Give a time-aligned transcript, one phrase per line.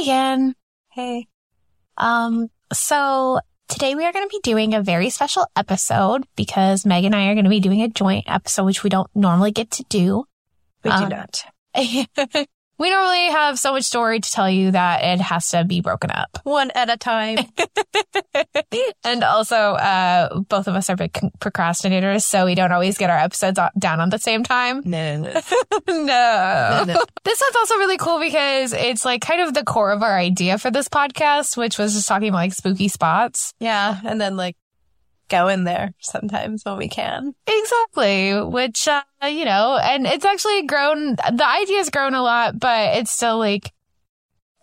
[0.00, 0.54] again.
[0.90, 1.26] Hey.
[1.96, 7.04] Um, so today we are going to be doing a very special episode because Meg
[7.04, 9.70] and I are going to be doing a joint episode, which we don't normally get
[9.72, 10.24] to do.
[10.84, 11.44] We Um, do not.
[12.78, 16.10] we normally have so much story to tell you that it has to be broken
[16.10, 16.38] up.
[16.44, 17.38] One at a time.
[19.04, 23.18] and also, uh, both of us are big procrastinators, so we don't always get our
[23.18, 24.82] episodes down on the same time.
[24.84, 25.32] no, no, no.
[25.88, 25.94] no.
[26.04, 27.04] No, no.
[27.24, 30.58] This one's also really cool because it's like kind of the core of our idea
[30.58, 33.52] for this podcast, which was just talking about like spooky spots.
[33.60, 34.00] Yeah.
[34.04, 34.56] And then like
[35.28, 37.34] go in there sometimes when we can.
[37.46, 38.40] Exactly.
[38.42, 43.10] Which, uh, you know, and it's actually grown, the idea's grown a lot, but it's
[43.10, 43.72] still like,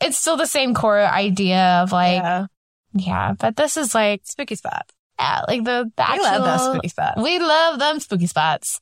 [0.01, 2.45] it's still the same core idea of like, yeah,
[2.93, 3.33] yeah.
[3.39, 4.91] but this is like, Spooky spot.
[5.19, 7.21] yeah, like the, the actual, love that spooky spots.
[7.21, 8.79] We love them spooky spots.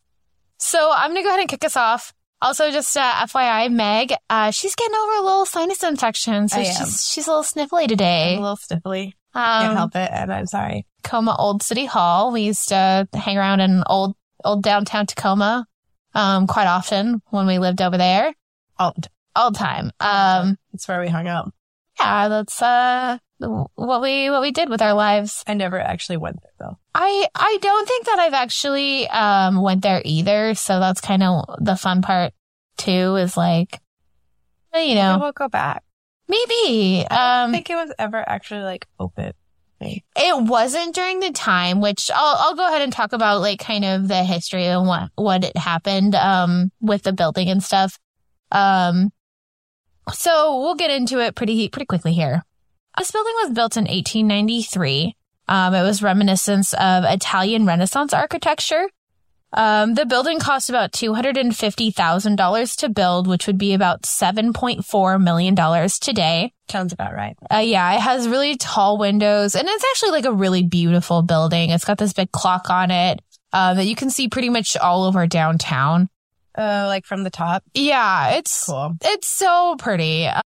[0.58, 2.14] So I'm going to go ahead and kick us off.
[2.44, 7.08] Also, just uh, FYI, Meg, uh, she's getting over a little sinus infection, so she's
[7.08, 8.36] she's a little sniffly I'm today.
[8.36, 9.14] a little sniffly.
[9.36, 10.10] Can't Um, help it.
[10.12, 10.88] And I'm sorry.
[11.04, 12.32] Tacoma Old City Hall.
[12.32, 15.68] We used to hang around in old old downtown Tacoma
[16.14, 18.34] um, quite often when we lived over there.
[18.80, 18.94] All
[19.52, 19.92] the time.
[20.00, 21.54] Um, that's where we hung out.
[22.00, 25.44] yeah, that's uh, what we what we did with our lives.
[25.48, 26.78] I never actually went there though.
[26.96, 30.56] I I don't think that I've actually um went there either.
[30.56, 32.34] So that's kind of the fun part
[32.78, 33.16] too.
[33.18, 33.74] Is like,
[34.74, 35.84] you Maybe know, we'll go back.
[36.28, 39.34] maybe I um think it was ever actually like open.
[39.82, 43.84] It wasn't during the time, which I'll I'll go ahead and talk about like kind
[43.84, 47.98] of the history and what what it happened um with the building and stuff.
[48.52, 49.12] Um,
[50.14, 52.44] so we'll get into it pretty pretty quickly here.
[52.98, 55.16] This building was built in 1893.
[55.48, 58.88] Um, it was reminiscent of Italian Renaissance architecture.
[59.54, 65.56] Um, the building cost about $250,000 to build, which would be about $7.4 million
[66.00, 66.54] today.
[66.70, 67.36] Sounds about right.
[67.54, 71.70] Uh, yeah, it has really tall windows and it's actually like a really beautiful building.
[71.70, 75.04] It's got this big clock on it, um, that you can see pretty much all
[75.04, 76.10] over downtown.
[76.58, 77.64] Oh, like from the top.
[77.74, 78.96] Yeah, it's, Cool.
[79.04, 80.28] it's so pretty.
[80.28, 80.42] Uh,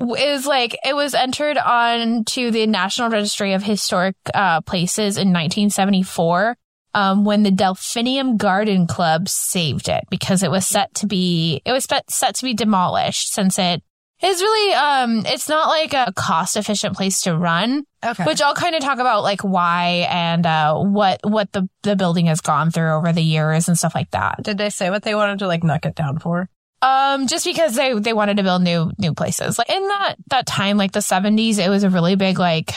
[0.00, 5.16] It was like, it was entered on to the National Registry of Historic, uh, Places
[5.16, 6.56] in 1974.
[6.96, 11.72] Um, when the Delphinium Garden Club saved it because it was set to be, it
[11.72, 13.82] was set set to be demolished since it
[14.22, 18.22] is really, um, it's not like a cost efficient place to run, Okay.
[18.24, 22.26] which I'll kind of talk about like why and, uh, what, what the, the building
[22.26, 24.42] has gone through over the years and stuff like that.
[24.44, 26.48] Did they say what they wanted to like knock it down for?
[26.80, 29.58] Um, just because they, they wanted to build new, new places.
[29.58, 32.72] Like in that, that time, like the seventies, it was a really big, like,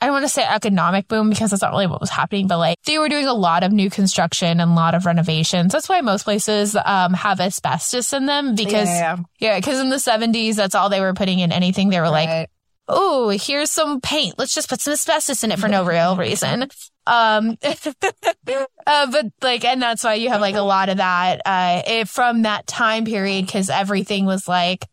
[0.00, 2.58] I don't want to say economic boom because that's not really what was happening, but
[2.58, 5.72] like they were doing a lot of new construction and a lot of renovations.
[5.72, 9.98] That's why most places, um, have asbestos in them because, yeah, yeah, because in the
[9.98, 11.90] seventies, that's all they were putting in anything.
[11.90, 12.48] They were like,
[12.88, 14.36] oh, here's some paint.
[14.38, 16.68] Let's just put some asbestos in it for no real reason.
[17.06, 21.82] Um, uh, but like, and that's why you have like a lot of that, uh,
[21.86, 24.86] it, from that time period, cause everything was like,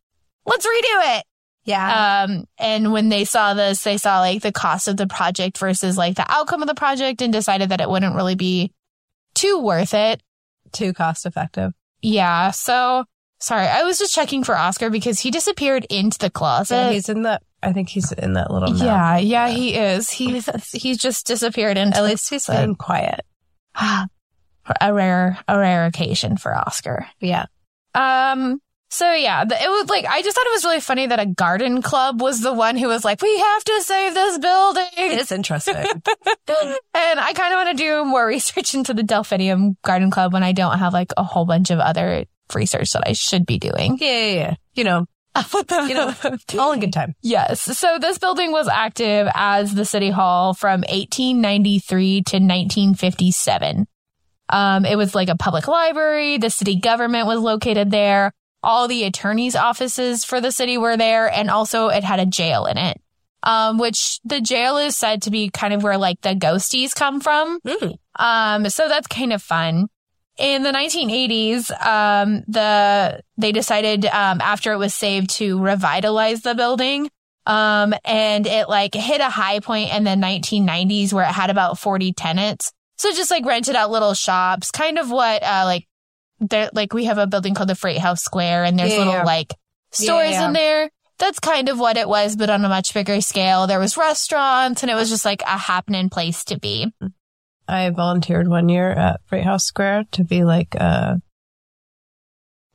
[0.46, 1.23] let's redo it.
[1.67, 2.23] Yeah.
[2.23, 5.97] Um, and when they saw this, they saw like the cost of the project versus
[5.97, 8.72] like the outcome of the project and decided that it wouldn't really be
[9.35, 10.23] too worth it.
[10.72, 11.73] Too cost effective.
[12.01, 12.51] Yeah.
[12.51, 13.03] So
[13.39, 13.67] sorry.
[13.67, 16.67] I was just checking for Oscar because he disappeared into the closet.
[16.67, 17.41] So he's in the.
[17.61, 18.73] I think he's in that little.
[18.73, 20.09] Yeah, yeah, he is.
[20.09, 23.25] He's he's just disappeared into At least he's been quiet.
[23.75, 27.07] a rare a rare occasion for Oscar.
[27.19, 27.47] Yeah.
[27.94, 28.61] Um.
[28.89, 31.81] So yeah, it was like I just thought it was really funny that a garden
[31.81, 35.31] club was the one who was like, "We have to save this building," It is
[35.31, 35.75] interesting.
[35.75, 40.43] and I kind of want to do more research into the Delphinium Garden Club when
[40.43, 43.97] I don't have like a whole bunch of other research that I should be doing.
[43.99, 44.55] yeah, yeah, yeah.
[44.73, 45.05] You know,
[45.71, 46.13] you know,
[46.57, 47.13] all in good time.
[47.21, 47.61] Yes.
[47.77, 53.87] So this building was active as the city hall from 1893 to 1957.
[54.49, 56.37] Um, it was like a public library.
[56.37, 58.31] The city government was located there.
[58.63, 61.31] All the attorney's offices for the city were there.
[61.31, 62.99] And also it had a jail in it.
[63.43, 67.22] Um, which the jail is said to be kind of where like the ghosties come
[67.22, 67.59] from.
[68.17, 69.87] Um, so that's kind of fun.
[70.37, 76.55] In the 1980s, um, the they decided um, after it was saved to revitalize the
[76.55, 77.09] building.
[77.46, 81.79] Um, and it like hit a high point in the 1990s where it had about
[81.79, 82.73] 40 tenants.
[82.97, 85.87] So just like rented out little shops, kind of what uh like
[86.39, 89.13] there like we have a building called the Freight House Square and there's Yeah, little
[89.13, 89.23] yeah.
[89.23, 89.53] like
[89.91, 90.47] stores Yeah.
[90.47, 90.89] in there.
[91.19, 93.66] That's kind of what it was, but on a much bigger scale.
[93.66, 96.93] There was restaurants and it was just like a happening place to be.
[97.67, 101.19] I volunteered one year at Freight House Square to be like a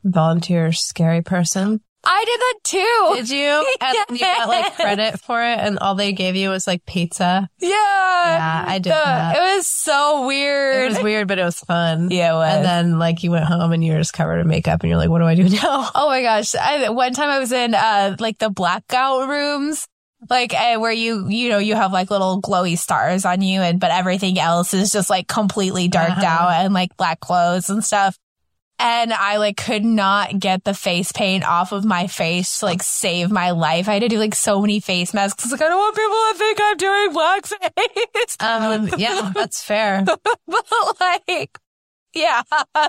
[0.04, 1.80] volunteer scary person.
[2.04, 3.14] I did that too.
[3.16, 3.74] Did you?
[3.80, 7.48] And you got like credit for it, and all they gave you was like pizza.
[7.58, 7.68] Yeah.
[7.70, 9.36] Yeah, I did The- that.
[9.36, 10.82] It was so weird.
[10.84, 12.10] It was weird, but it was fun.
[12.10, 12.54] Yeah, it was.
[12.56, 14.98] And then like you went home and you were just covered in makeup, and you're
[14.98, 16.54] like, "What do I do now?" Oh my gosh.
[16.54, 19.86] I, one time I was in, uh, like the blackout rooms,
[20.30, 23.78] like, uh, where you, you know, you have like little glowy stars on you and,
[23.80, 26.26] but everything else is just like completely darked Uh-huh.
[26.26, 28.16] out and like black clothes and stuff.
[28.82, 32.82] And I like could not get the face paint off of my face to like
[32.82, 33.88] save my life.
[33.88, 35.52] I had to do like so many face masks.
[35.52, 37.12] Like, I don't want people to think I'm doing
[38.34, 38.42] blackface.
[38.42, 40.04] Um, yeah, that's fair.
[40.46, 41.58] but like,
[42.12, 42.42] yeah.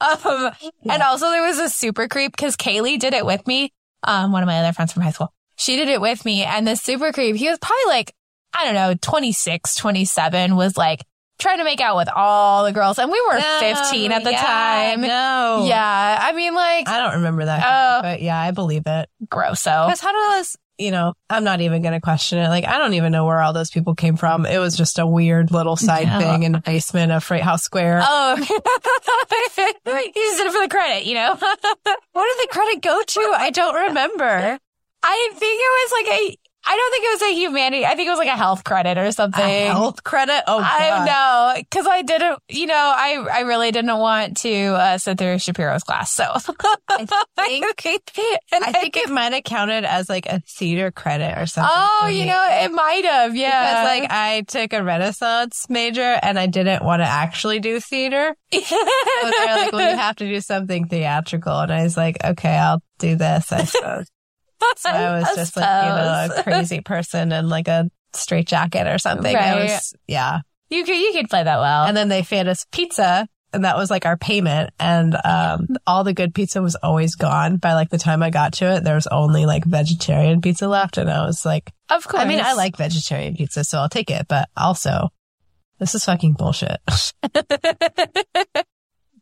[0.00, 0.52] Um,
[0.88, 3.72] and also there was a super creep because Kaylee did it with me.
[4.04, 5.34] Um, one of my other friends from high school.
[5.56, 8.14] She did it with me and the super creep, he was probably like,
[8.54, 11.04] I don't know, 26, 27 was like
[11.40, 12.98] trying to make out with all the girls.
[12.98, 15.00] And we were 15 at the yeah, time.
[15.00, 15.64] No.
[15.66, 16.18] Yeah.
[16.20, 17.62] I mean, like, I don't remember that.
[17.64, 18.02] Oh.
[18.02, 19.08] but yeah, I believe it.
[19.28, 19.86] grosso.
[19.86, 22.48] Because how does, you know, I'm not even going to question it.
[22.48, 24.46] Like, I don't even know where all those people came from.
[24.46, 26.18] It was just a weird little side Yeah.
[26.18, 28.00] thing in the basement of Freight House Square.
[28.02, 31.36] Oh, he just did it for the credit, you know?
[32.12, 33.34] What did the credit go to?
[33.36, 34.58] I don't remember.
[35.02, 37.86] I think it was like a, I don't think it was a humanity.
[37.86, 39.42] I think it was like a health credit or something.
[39.42, 40.42] A health credit?
[40.46, 41.06] Oh, I God.
[41.06, 45.38] know because I didn't, you know, I I really didn't want to uh, sit through
[45.38, 46.12] Shapiro's class.
[46.12, 47.64] So I think,
[48.52, 51.72] And I think it might have counted as like a theater credit or something.
[51.74, 53.62] oh, you know, it might have, yeah.
[53.62, 58.36] Because like I took a Renaissance major and I didn't want to actually do theater.
[59.20, 61.60] So they're like, well, you have to do something theatrical.
[61.60, 64.06] And I was like, okay, I'll do this, I suppose.
[64.76, 68.86] So I was just like, you know, a crazy person in like a straight jacket
[68.86, 69.34] or something.
[69.34, 69.62] I Right.
[69.62, 70.40] was, yeah.
[70.68, 71.84] you could you could play that well.
[71.84, 74.70] And then they fed us pizza and that was like our payment.
[74.78, 78.52] And, um, all the good pizza was always gone by like the time I got
[78.54, 78.84] to it.
[78.84, 80.98] There was only like vegetarian pizza left.
[80.98, 84.10] And I was like, of course, I mean, I like vegetarian pizza, so I'll take
[84.10, 85.10] it, but also
[85.80, 86.78] this is fucking bullshit.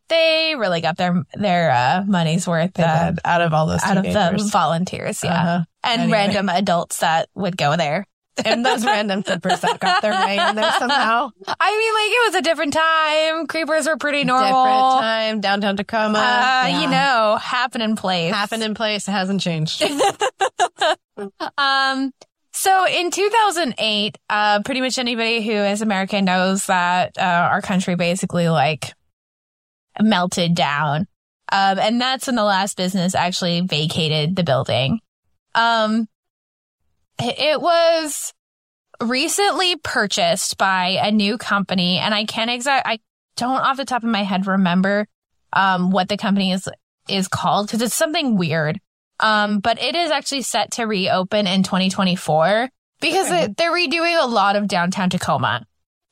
[0.09, 4.05] they really got their their uh, money's worth uh, out of all those out of
[4.05, 5.65] the volunteers, yeah, Uh-huh.
[5.85, 6.19] and Anyway.
[6.19, 8.07] random adults that would go there.
[8.45, 11.29] and those random flippers that got their way in there somehow.
[11.49, 13.49] I mean, like it was a different time.
[13.49, 14.47] Creepers were pretty normal.
[14.65, 16.19] Different time, downtown Tacoma.
[16.21, 16.23] Uh,
[16.69, 16.81] Yeah.
[16.83, 18.33] You know, happening place.
[18.33, 19.09] Happened in place.
[19.09, 19.83] It hasn't changed.
[21.59, 22.13] Um,
[22.53, 27.95] so in 2008, uh, pretty much anybody who is American knows that, uh, our country
[27.97, 28.95] basically like
[30.01, 31.07] melted down.
[31.51, 35.01] Um, and that's when the last business actually vacated the building.
[35.55, 36.07] Um,
[37.19, 38.33] it was
[39.01, 42.99] recently purchased by a new company and I can't exact, I
[43.37, 45.07] don't off the top of my head remember,
[45.53, 46.69] um, what the company is,
[47.09, 48.79] is called because it's something weird.
[49.21, 52.69] Um, but it is actually set to reopen in 2024
[53.01, 53.49] because Okay.
[53.57, 55.65] they're redoing a lot of downtown Tacoma.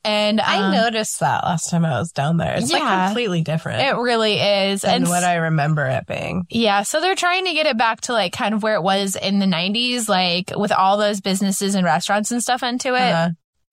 [0.07, 2.55] And I um, noticed that last time I was down there.
[2.57, 2.79] It's Yeah.
[2.79, 4.85] like completely different it really is.
[4.85, 6.47] and what I remember it being.
[6.49, 9.17] Yeah, so they're trying to get it back to like kind of where it was
[9.17, 13.01] in the 90s, like with all those businesses and restaurants and stuff into it.
[13.13, 13.31] Uh,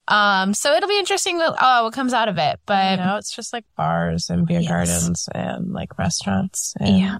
[0.07, 2.59] Um, so it'll be interesting uh, what comes out of it.
[2.65, 4.69] But you know, it's just like bars and beer Yes.
[4.69, 6.73] gardens and like restaurants.
[6.79, 7.17] And yeah,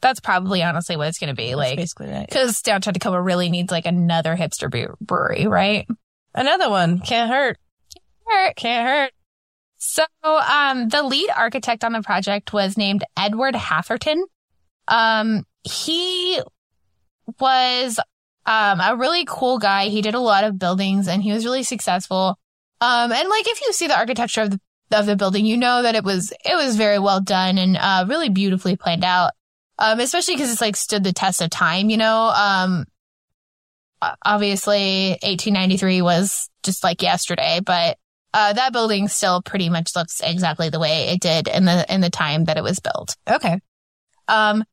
[0.00, 1.76] that's probably honestly what it's going to be that's like.
[1.76, 2.28] basically right.
[2.28, 4.70] Because downtown Tacoma really needs like another hipster
[5.00, 5.88] brewery, right?
[6.34, 7.58] Another one can't hurt.
[8.56, 9.12] Can't hurt.
[9.76, 14.24] So, um, the lead architect on the project was named Edward Hatherton.
[14.88, 16.40] Um, he
[17.38, 18.00] was,
[18.44, 19.88] um, a really cool guy.
[19.88, 22.38] He did a lot of buildings and he was really successful.
[22.80, 24.60] Um, and like if you see the architecture of the,
[24.92, 28.04] of the building, you know that it was, it was very well done and, uh,
[28.08, 29.32] really beautifully planned out.
[29.78, 32.84] Um, especially because it's like stood the test of time, you know, um,
[34.24, 37.96] obviously 1893 was just like yesterday, but
[38.34, 42.00] uh, that building still pretty much looks exactly the way it did in the in
[42.00, 43.16] the time that it was built.
[43.28, 43.60] Okay.
[44.28, 44.64] Um,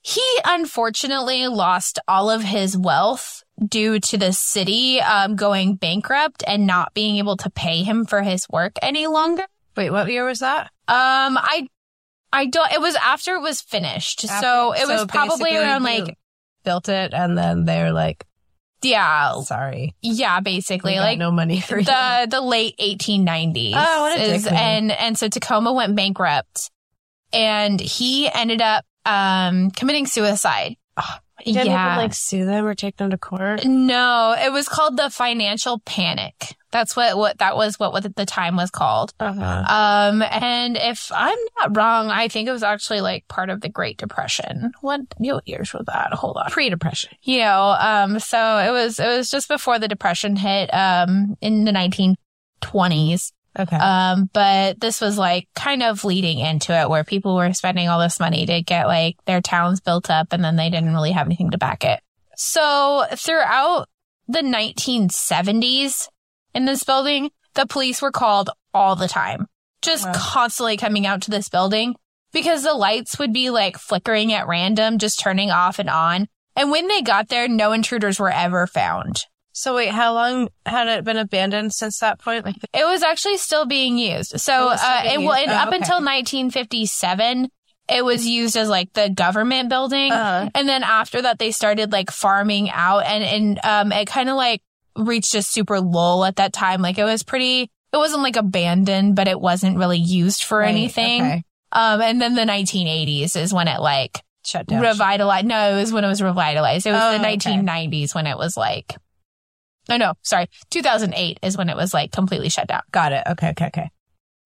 [0.00, 6.66] he unfortunately lost all of his wealth due to the city um, going bankrupt and
[6.66, 9.44] not being able to pay him for his work any longer.
[9.76, 10.64] Wait, what year was that?
[10.88, 11.68] Um, I
[12.32, 12.72] I don't.
[12.72, 16.16] It was after it was finished, so it was probably around like
[16.64, 18.24] built it and then they're like,
[18.84, 21.84] yeah, sorry, yeah, basically like no money for you.
[21.84, 23.72] the the late 1890s.
[23.74, 26.70] Oh, what a is, dick and and so Tacoma went bankrupt,
[27.32, 30.76] and he ended up um committing suicide.
[30.96, 31.96] Oh, didn't yeah.
[31.96, 33.64] like sue them or take them to court.
[33.64, 38.26] no, it was called the financial panic That's what, what that was what, what the
[38.26, 39.14] time was called.
[39.20, 39.40] Uh-huh.
[39.40, 43.68] Um, and if I'm not wrong, I think it was actually like part of the
[43.68, 44.72] Great Depression.
[44.80, 46.12] What, what years was that?
[46.14, 46.50] Hold on.
[46.50, 47.12] Pre-depression.
[47.22, 51.62] You know, um, so it was, it was just before the Depression hit, um, in
[51.62, 53.30] the 1920s.
[53.56, 53.76] Okay.
[53.76, 58.00] Um, but this was like kind of leading into it where people were spending all
[58.00, 61.28] this money to get like their towns built up and then they didn't really have
[61.28, 62.00] anything to back it.
[62.34, 63.86] So throughout
[64.26, 66.08] the 1970s
[66.54, 69.46] in this building, the police were called all the time,
[69.82, 70.12] just Wow.
[70.16, 71.94] constantly coming out to this building
[72.32, 76.26] because the lights would be like flickering at random, just turning off and on.
[76.56, 79.24] And when they got there, no intruders were ever found.
[79.56, 82.44] so wait, how long had it been abandoned since that point?
[82.44, 84.40] Like, It was actually still being used.
[84.40, 85.48] So, It uh, being it, used.
[85.48, 85.76] Oh, up okay.
[85.76, 87.48] until 1957,
[87.88, 90.10] it was used as like the government building.
[90.10, 94.28] uh, And then after that, they started like farming out and, and, um, it kind
[94.28, 94.62] of like
[94.96, 96.82] reached a super lull at that time.
[96.82, 100.68] Like it was pretty, it wasn't like abandoned, but it wasn't really used for right,
[100.68, 101.22] anything.
[101.22, 101.42] okay.
[101.72, 104.80] Um, and then the 1980s is when it like Shut down.
[104.82, 105.46] revitalized.
[105.46, 106.86] No, it was when it was revitalized.
[106.86, 107.36] It was Oh, the okay.
[107.36, 108.96] 1990s when it was like,
[109.88, 110.46] no, no, sorry.
[110.70, 112.82] 2008 is when it was like completely shut down.
[112.92, 113.24] Got it.
[113.30, 113.50] Okay.
[113.50, 113.66] Okay.
[113.66, 113.90] Okay.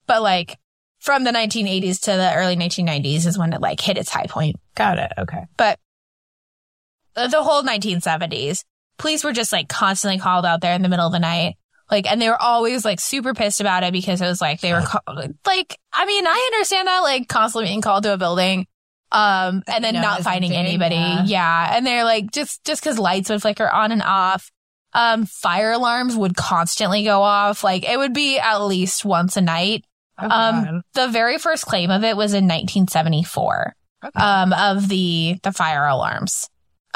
[0.06, 0.58] But like
[1.00, 4.56] from the 1980s to the early 1990s is when it like hit its high point.
[4.74, 5.12] Got it.
[5.18, 5.44] Okay.
[5.56, 5.78] But
[7.14, 8.64] the whole 1970s,
[8.98, 11.56] police were just like constantly called out there in the middle of the night.
[11.90, 14.72] Like, and they were always like super pissed about it because it was like they
[14.74, 15.00] were ca-
[15.46, 18.66] like, I mean, I understand that like constantly being called to a building,
[19.10, 20.96] um, and then No, not finding big, anybody.
[20.96, 21.24] yeah.
[21.24, 21.76] Yeah.
[21.76, 24.50] And they're like, just, just cause lights would flicker on and off.
[24.92, 27.64] Um, fire alarms would constantly go off.
[27.64, 29.84] Like it would be at least once a night.
[30.18, 30.80] Oh, Um, God.
[30.94, 33.74] The very first claim of it was in 1974
[34.04, 34.20] Okay.
[34.20, 36.48] um, of the the fire alarms.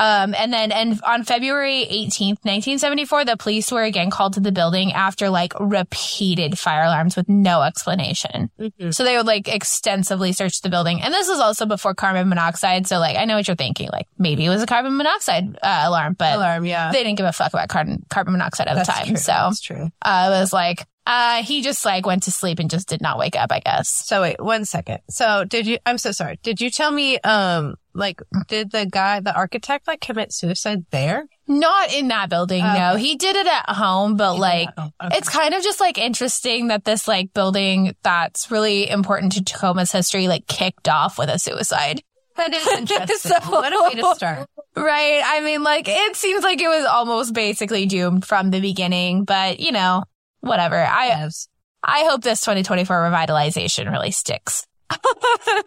[0.02, 4.50] Um, and then and on February 18th, 1974, the police were again called to the
[4.52, 8.50] building after like repeated fire alarms with no explanation.
[8.59, 8.92] Mhm.
[8.94, 11.00] So they would like extensively search the building.
[11.02, 12.87] And this was also before carbon monoxide.
[12.87, 13.88] So like, I know what you're thinking.
[13.92, 16.64] Like maybe it was a carbon monoxide uh, alarm, but Alarm.
[16.64, 16.90] Yeah.
[16.92, 19.06] they didn't give a fuck about carbon, carbon monoxide at That's the time.
[19.09, 19.16] true.
[19.16, 19.90] So That's true.
[20.02, 23.18] uh, it was like, uh, he just like went to sleep and just did not
[23.18, 23.88] wake up, I guess.
[23.88, 25.00] So wait, one second.
[25.11, 26.38] So did you, I'm so sorry.
[26.42, 31.26] Did you tell me, um, like, did the guy, the architect, like commit suicide there?
[31.49, 32.78] Not in that building, Okay.
[32.78, 32.96] no.
[32.96, 35.18] He did it at home, but like, Oh, okay.
[35.18, 39.92] it's kind of just like interesting that this like building that's really important to Tacoma's
[39.92, 42.02] history like kicked off with a suicide.
[42.37, 43.16] that is interesting.
[43.18, 44.49] So- what a way to start.
[44.75, 45.20] Right.
[45.22, 49.61] I mean, like, it seems like it was almost basically doomed from the beginning, but
[49.61, 50.04] you know,
[50.40, 50.76] whatever.
[50.78, 51.49] I, Yes.
[51.84, 54.66] I hope this 2024 revitalization really sticks.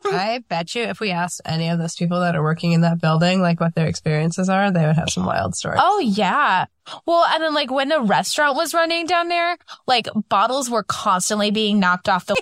[0.05, 3.01] I bet you if we asked any of those people that are working in that
[3.01, 5.79] building, like what their experiences are, they would have some wild stories.
[5.83, 6.65] Oh yeah.
[7.05, 11.51] Well, and then like when the restaurant was running down there, like bottles were constantly
[11.51, 12.35] being knocked off the.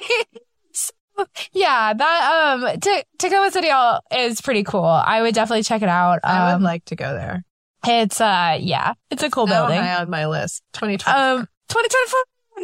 [0.74, 0.92] So,
[1.54, 4.84] yeah, that um, T- Tacoma City Hall is pretty cool.
[4.86, 6.20] I would definitely check it out.
[6.24, 7.44] I would Um, like to go there.
[7.88, 9.82] it's uh, yeah, it's a cool Now building.
[9.84, 10.64] high on my list.
[10.74, 11.18] 2020.
[11.18, 12.20] Um, 2024.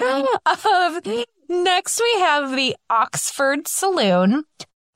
[0.00, 1.00] um,
[1.50, 4.44] next we have the Oxford Saloon.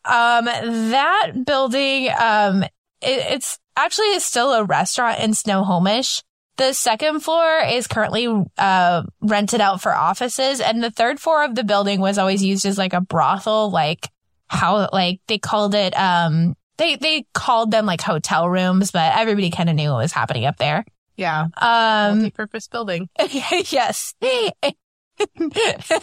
[0.07, 2.71] Um, that building, um, it,
[3.03, 6.23] it's actually is still a restaurant in Snohomish.
[6.57, 11.55] The second floor is currently, uh, rented out for offices and the third floor of
[11.55, 14.09] the building was always used as like a brothel, like
[14.47, 19.51] how, like they called it, um, they, they called them like hotel rooms, but everybody
[19.51, 20.85] kind of knew what was happening up there.
[21.17, 21.49] yeah.
[21.57, 23.09] Um, Multi-purpose building.
[23.31, 24.15] yes.
[25.19, 25.51] You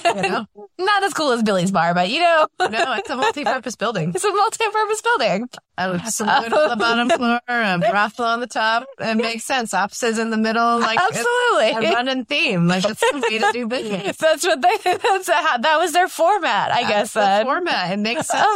[0.03, 0.45] know?
[0.79, 4.11] Not as cool as Billy's Bar, but you know, no, it's a multi-purpose building.
[4.15, 5.49] it's a multi-purpose building.
[5.77, 8.85] A saloon on the bottom floor, a brothel on the top.
[8.99, 9.73] It makes sense.
[9.73, 11.89] Offices in the middle, like Absolutely.
[11.89, 12.67] a running theme.
[12.67, 14.17] Like it's the way to do business.
[14.17, 17.13] That's what they, that's how, that was their format, I guess.
[17.13, 17.39] That's then.
[17.39, 17.91] the format.
[17.91, 18.47] It makes sense.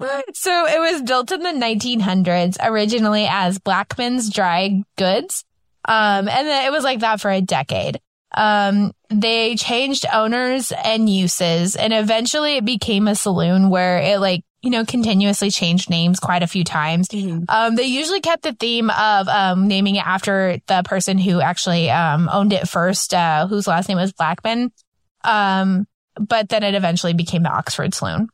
[0.00, 5.44] Um, so it was built in the 1900s, originally as Blackman's Dry Goods.
[5.86, 8.00] Um, and then it was like that for a decade.
[8.32, 14.44] Um, they changed owners and uses and eventually it became a saloon where it like,
[14.62, 17.08] you know, continuously changed names quite a few times.
[17.48, 21.90] Um, they usually kept the theme of, um, naming it after the person who actually,
[21.90, 24.70] um, owned it first, uh, whose last name was Blackman.
[25.24, 28.28] Um, but then it eventually became the Oxford Saloon.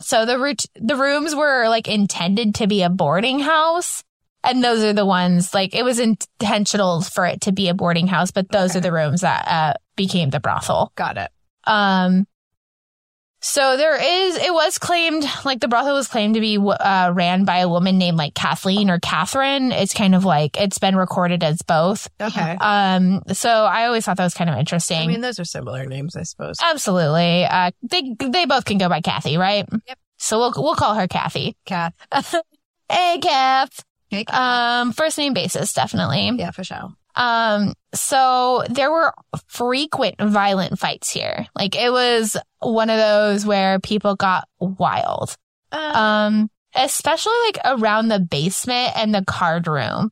[0.00, 4.02] So the root, the rooms were like intended to be a boarding house.
[4.44, 8.06] And those are the ones like it was intentional for it to be a boarding
[8.06, 8.78] house, but those Okay.
[8.78, 10.92] are the rooms that, uh, became the brothel.
[10.96, 11.30] Got it.
[11.64, 12.26] Um,
[13.44, 17.44] So there is, it was claimed, like the brothel was claimed to be uh, ran
[17.44, 19.72] by a woman named like Kathleen or Catherine.
[19.72, 22.08] It's kind of like, it's been recorded as both.
[22.20, 22.56] Okay.
[22.60, 24.96] Um, so I always thought that was kind of interesting.
[25.00, 26.56] I mean, those are similar names, I suppose.
[26.62, 27.44] Absolutely.
[27.44, 29.66] Uh, they, they both can go by Kathy, right?
[29.88, 29.98] Yep.
[30.18, 31.56] So we'll, we'll call her Kathy.
[31.66, 31.94] Kath.
[32.88, 33.84] hey, Kath.
[34.32, 36.30] Um, first name basis, definitely.
[36.36, 36.90] yeah, for sure.
[37.14, 39.12] Um, so there were
[39.48, 41.46] frequent violent fights here.
[41.54, 45.36] Like it was one of those where people got wild.
[45.70, 50.10] Uh, Um, especially like around the basement and the card room.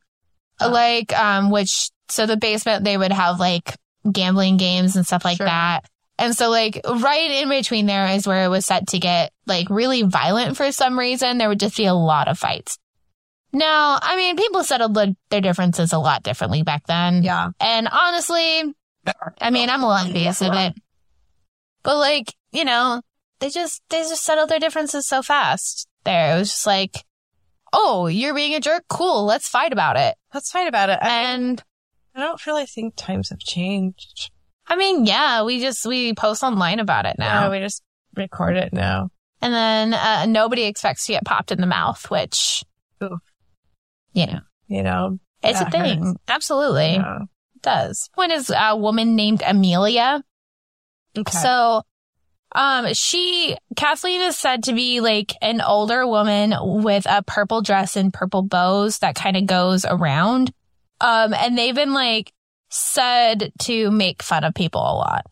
[0.60, 0.68] Oh.
[0.68, 3.74] Like, um, which, so the basement, they would have like
[4.10, 5.46] gambling games and stuff like Sure.
[5.46, 5.84] that.
[6.18, 9.70] And so like right in between there is where it was set to get like
[9.70, 11.38] really violent for some reason.
[11.38, 12.76] There would just be a lot of fights.
[13.52, 17.22] Now, I mean, people settled their differences a lot differently back then.
[17.22, 17.50] yeah.
[17.58, 18.74] And honestly,
[19.40, 20.74] I mean, I'm a lot envious of it.
[21.82, 23.02] But like, you know,
[23.40, 26.36] they just, they just settled their differences so fast there.
[26.36, 27.04] It was just like,
[27.72, 28.84] oh, you're being a jerk.
[28.88, 29.24] Cool.
[29.24, 30.14] Let's fight about it.
[30.34, 30.98] Let's fight about it.
[31.02, 31.62] I, And
[32.14, 34.30] I don't really think times have changed.
[34.66, 37.44] I mean, yeah, we just, we post online about it now.
[37.44, 37.82] No, we just
[38.16, 39.10] record it now.
[39.42, 42.62] and then, uh, nobody expects to get popped in the mouth, which.
[44.12, 46.02] You know, You know, it's a thing.
[46.04, 46.18] hurts.
[46.28, 46.94] Absolutely.
[46.94, 47.18] Yeah.
[47.56, 48.10] It does.
[48.14, 50.22] One is a woman named Amelia.
[51.16, 51.38] Okay.
[51.38, 51.82] So,
[52.52, 57.96] um, she, Kathleen is said to be like an older woman with a purple dress
[57.96, 60.52] and purple bows that kind of goes around.
[61.00, 62.32] Um, and they've been like
[62.70, 65.26] said to make fun of people a lot.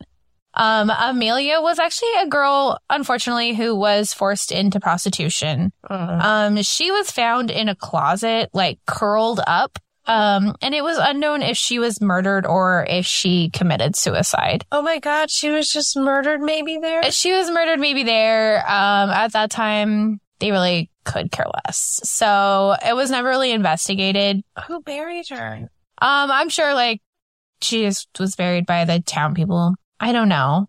[0.59, 5.71] Um, Amelia was actually a girl, unfortunately, who was forced into prostitution.
[5.89, 9.79] Uh, Um, she was found in a closet, like curled up.
[10.05, 14.65] Um, and it was unknown if she was murdered or if she committed suicide.
[14.71, 17.11] oh my God, she was just murdered maybe there?
[17.11, 18.59] She was murdered maybe there.
[18.67, 21.99] Um, at that time, they really could care less.
[22.03, 24.41] So it was never really investigated.
[24.67, 25.69] Who buried her?
[26.01, 27.01] Um, I'm sure like
[27.61, 29.75] she just was buried by the town people.
[29.99, 30.67] I don't know.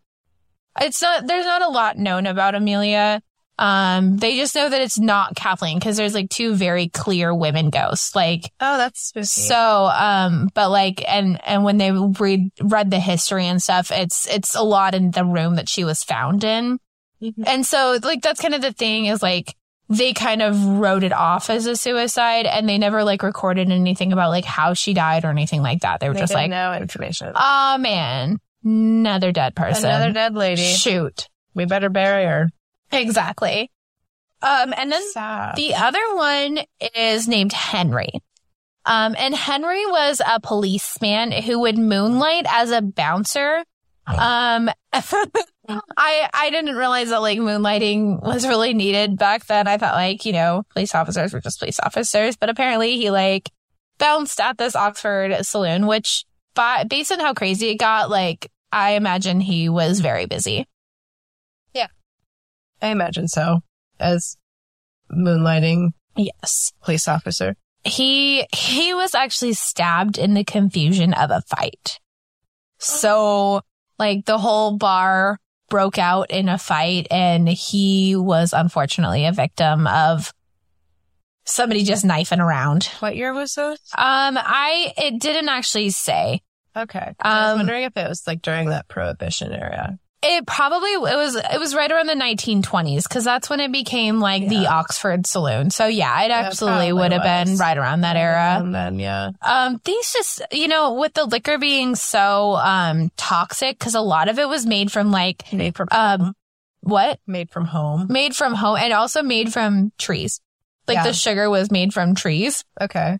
[0.80, 3.22] It's not, there's not a lot known about Amelia.
[3.58, 7.68] Um, they just know that it's not Kathleen because there's like two very clear women
[7.68, 8.16] ghosts.
[8.16, 9.26] Like, Oh, that's spooky.
[9.26, 14.26] so, um, but like, and, and when they read, read the history and stuff, it's,
[14.28, 16.78] it's a lot in the room that she was found in.
[17.20, 17.44] Mhm.
[17.46, 19.54] And so, like, that's kind of the thing is like,
[19.90, 24.12] they kind of wrote it off as a suicide and they never like recorded anything
[24.12, 25.98] about like how she died or anything like that.
[26.00, 27.32] They were They just like, no information.
[27.34, 29.90] oh man, another dead person.
[29.90, 30.62] Another dead lady.
[30.62, 31.28] Shoot.
[31.54, 32.50] We better bury her.
[32.92, 33.70] Exactly.
[34.42, 35.56] Um, and then Sad.
[35.56, 36.60] the other one
[36.96, 38.10] is named Henry.
[38.86, 43.62] Um, and Henry was a policeman who would moonlight as a bouncer.
[44.06, 49.68] Um, I, I didn't realize that like moonlighting was really needed back then.
[49.68, 53.50] I thought like, you know, police officers were just police officers, but apparently he like
[53.98, 58.92] bounced at this Oxford saloon, which by, based on how crazy it got, like I
[58.92, 60.66] imagine he was very busy.
[61.74, 61.88] Yeah.
[62.80, 63.60] I imagine so.
[63.98, 64.36] As
[65.12, 66.72] moonlighting Yes.
[66.82, 67.56] police officer.
[67.84, 71.98] he he was actually stabbed in the confusion of a fight.
[72.78, 73.62] So
[73.98, 79.86] like the whole bar broke out in a fight and he was unfortunately a victim
[79.86, 80.32] of
[81.50, 82.84] somebody just knifing around.
[83.00, 83.78] What year was this?
[83.96, 86.42] Um I it didn't actually say.
[86.76, 87.14] Okay.
[87.20, 89.98] I was Um, wondering if it was like during that prohibition era.
[90.22, 94.20] It probably it was it was right around the 1920s cuz that's when it became
[94.20, 95.70] like the Oxford saloon.
[95.70, 98.58] So yeah, it absolutely probably would have been right around that era.
[98.60, 99.30] And then, yeah.
[99.40, 104.28] Um, these just, you know, with the liquor being so, um, toxic, cause a lot
[104.28, 106.34] of it was made from like, Made from, um,
[106.82, 107.18] what?
[107.26, 108.06] made from home.
[108.10, 110.38] Made from home and also made from trees.
[110.88, 111.04] Like Yeah.
[111.04, 112.64] the sugar was made from trees.
[112.80, 113.18] Okay.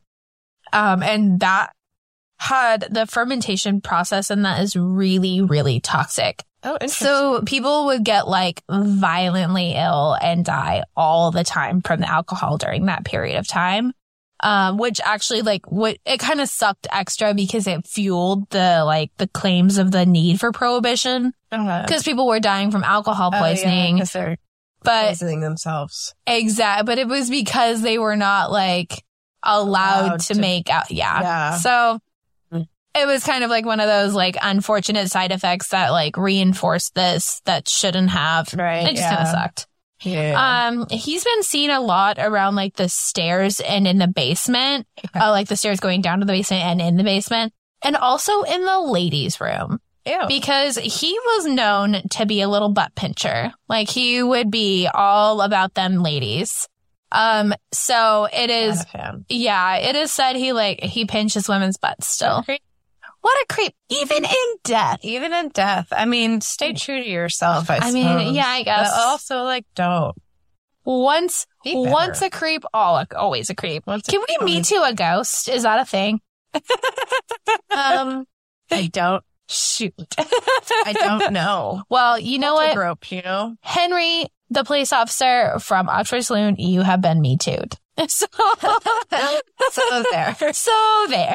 [0.73, 1.73] Um, and that
[2.39, 6.43] had the fermentation process and that is really, really toxic.
[6.63, 7.07] Oh, interesting.
[7.07, 12.59] So people would get like violently ill and die all the time from the alcohol
[12.59, 13.93] during that period of time.
[14.43, 19.11] Um, which actually like what it kind of sucked extra because it fueled the like
[19.19, 23.97] the claims of the need for prohibition because people were dying from alcohol poisoning.
[23.97, 24.39] because they're
[24.83, 26.15] but themselves.
[26.27, 29.03] exact, but it was because they were not like
[29.43, 30.91] allowed, Allowed to, to- make out.
[30.91, 31.21] Yeah.
[31.21, 31.55] Yeah.
[31.57, 31.99] So
[32.53, 32.67] Mm.
[32.95, 36.95] it was kind of like one of those like unfortunate side effects that like reinforced
[36.95, 38.53] this that shouldn't have.
[38.55, 38.85] Right.
[38.89, 39.11] It just yeah.
[39.17, 39.67] kind of sucked.
[40.03, 40.69] Yeah.
[40.69, 45.19] Um, he's been seen a lot around like the stairs and in the basement, Okay.
[45.21, 47.53] uh, like the stairs going down to the basement and in the basement,
[47.85, 49.79] and also in the ladies' room.
[50.07, 50.19] Ew.
[50.29, 53.53] because he was known to be a little butt pincher.
[53.69, 56.69] Like he would be all about them ladies.
[57.13, 62.07] Um, so it is, a yeah, it is said he like, he pinches women's butts
[62.09, 62.45] still.
[63.21, 63.75] What a creep.
[63.91, 65.01] Even in death.
[65.03, 65.89] Even in death.
[65.93, 67.69] I mean, stay true to yourself.
[67.69, 68.91] I, I mean, yeah, I guess.
[68.91, 70.17] But also, like, don't.
[70.85, 73.87] Once, Be once a creep, all always a creep.
[73.87, 75.49] Once a Can we creep, meet to a ghost?
[75.49, 76.21] Is that a thing?
[77.71, 78.27] Um,
[78.71, 79.23] I don't.
[79.51, 80.15] Shoot.
[80.17, 81.83] I don't know.
[81.91, 82.75] well, you know what?
[82.77, 83.57] Grope, you know.
[83.63, 87.59] Henry, the police officer from Oxford Saloon, you have been me too.
[88.09, 88.27] So,
[89.73, 90.35] So there.
[90.55, 91.35] so there.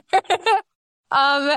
[1.12, 1.56] um,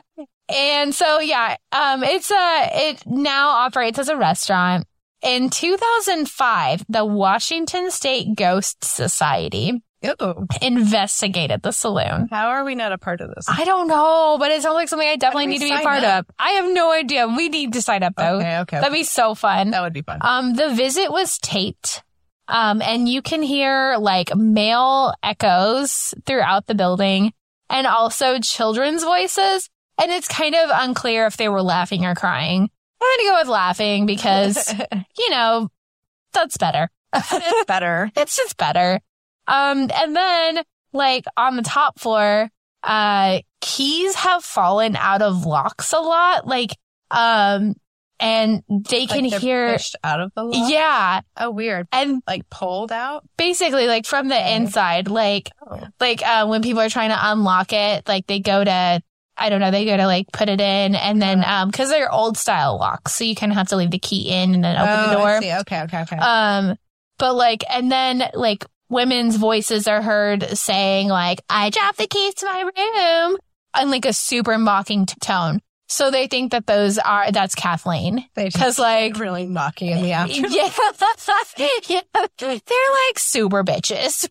[0.51, 4.87] and so yeah, um, it's a, it now operates as a restaurant.
[5.23, 9.83] In 2005, the Washington State Ghost Society
[10.63, 12.29] Investigated the saloon.
[12.31, 13.47] How are we not a part of this?
[13.49, 16.05] I don't know, but it sounds like something I definitely need to be a part
[16.05, 16.29] up?
[16.29, 16.35] of.
[16.39, 17.27] I have no idea.
[17.29, 18.37] We need to sign up though.
[18.37, 18.79] Okay, okay.
[18.79, 19.71] That'd be so fun.
[19.71, 20.19] that would be fun.
[20.21, 22.03] Um, the visit was taped.
[22.47, 27.33] Um, and you can hear like male echoes throughout the building
[27.69, 29.69] and also children's voices.
[30.01, 32.71] And it's kind of unclear if they were laughing or crying.
[33.01, 34.73] I'm going to go with laughing because,
[35.19, 35.69] you know,
[36.33, 36.91] that's better.
[37.15, 38.11] it's better.
[38.17, 39.01] It's just better.
[39.49, 42.49] Um, and then like on the top floor,
[42.85, 46.47] uh, keys have fallen out of locks a lot.
[46.47, 46.77] Like,
[47.11, 47.75] um,
[48.21, 50.71] and they can Like they're hear, pushed out of the lock.
[50.71, 51.21] yeah.
[51.37, 51.87] Oh, weird.
[51.93, 53.25] And Like pulled out.
[53.37, 54.57] basically like from the Okay.
[54.57, 55.81] inside, like, Oh.
[56.01, 59.01] like, uh, when people are trying to unlock it, like they go to,
[59.37, 62.13] I don't know, they go to like put it in and then, um, cause they're
[62.13, 63.15] old style locks.
[63.15, 65.17] So you kind of have to leave the key in and then open oh, the
[65.17, 65.29] door.
[65.29, 65.53] I see.
[65.61, 66.17] Okay, okay, okay.
[66.17, 66.77] Um,
[67.19, 72.35] but like, and then like women's voices are heard saying like, I dropped the keys
[72.35, 73.39] to my room
[73.81, 75.61] in like a super mocking t- tone.
[75.91, 78.27] So they think that those are, that's Kathleen.
[78.35, 80.53] they just Cause like, really mocking in the afternoon.
[81.57, 82.01] yeah, yeah,
[82.39, 84.29] they're like super bitches.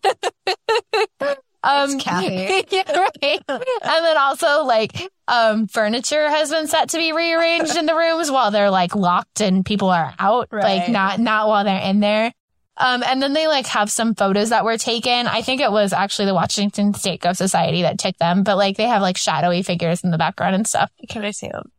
[1.64, 2.64] um, Kathy.
[2.70, 3.42] yeah, right.
[3.48, 8.30] And then also like, um, furniture has been set to be rearranged in the rooms
[8.30, 12.32] while they're like locked and people are out, like not, not while they're in there.
[12.78, 15.26] Um, and then they like have some photos that were taken.
[15.26, 18.76] I think it was actually the Washington State Ghost Society that took them, but like
[18.76, 20.90] they have like shadowy figures in the background and stuff.
[21.08, 21.72] Can I see them?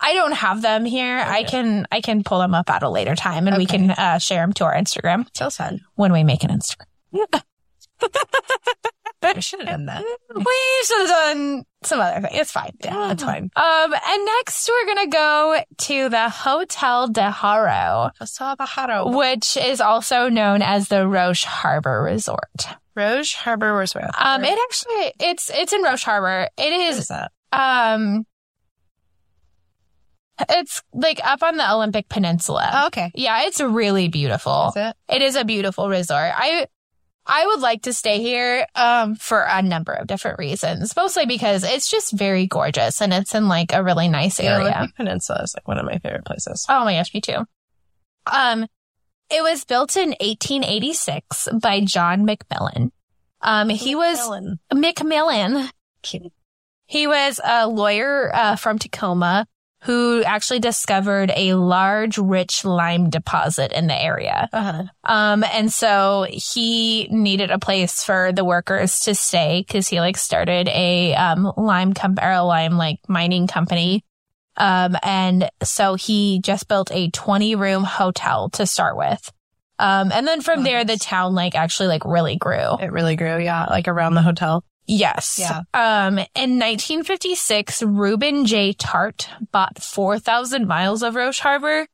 [0.00, 1.16] I don't have them here.
[1.18, 4.18] I can I can pull them up at a later time and we can uh,
[4.18, 5.80] share them to our Instagram Sounds fun.
[5.94, 7.42] when we make an Instagram.
[9.24, 10.04] I should have done that.
[10.34, 12.38] We should have done some other thing.
[12.38, 12.72] It's fine.
[12.84, 13.50] Yeah, that's fine.
[13.56, 19.16] Um, and next we're gonna go to the Hotel de Haro, saw the Haro.
[19.16, 22.66] which is also known as the Roche Harbor Resort.
[22.96, 24.06] Roche Harbor Resort.
[24.18, 26.48] Um, it actually it's it's in Roche Harbor.
[26.56, 27.30] It is is that?
[27.52, 28.26] um,
[30.48, 32.68] it's like up on the Olympic Peninsula.
[32.72, 33.12] Oh, okay.
[33.14, 34.72] Yeah, it's really beautiful.
[34.74, 34.96] Is it?
[35.08, 36.32] It is a beautiful resort.
[36.34, 36.66] I
[37.26, 40.94] I would like to stay here um for a number of different reasons.
[40.96, 44.74] Mostly because it's just very gorgeous and it's in like a really nice Yeah, area.
[44.76, 46.66] Olympic Peninsula is like one of my favorite places.
[46.68, 47.44] Oh my gosh, me too.
[48.30, 48.66] Um
[49.30, 52.90] it was built in 1886 by John McMillin.
[53.40, 54.18] Um he was
[54.72, 55.70] McMillin.
[56.86, 59.46] He was a lawyer uh, from Tacoma
[59.84, 64.48] who actually discovered a large rich lime deposit in the area.
[64.50, 64.84] Uh-huh.
[65.04, 70.16] Um, and so he needed a place for the workers to stay because he like
[70.16, 74.02] started a um lime com- or a lime like mining company.
[74.56, 79.30] Um, and so he just built a 20 room hotel to start with.
[79.78, 82.78] Um, and then from there, the town like actually like really grew.
[82.80, 84.64] It really grew, yeah, like around the hotel.
[84.86, 85.38] Yes.
[85.38, 85.62] Yeah.
[85.72, 88.72] Um, in 1956, Reuben J.
[88.72, 91.86] Tarte bought 4,000 miles of Roche Harbor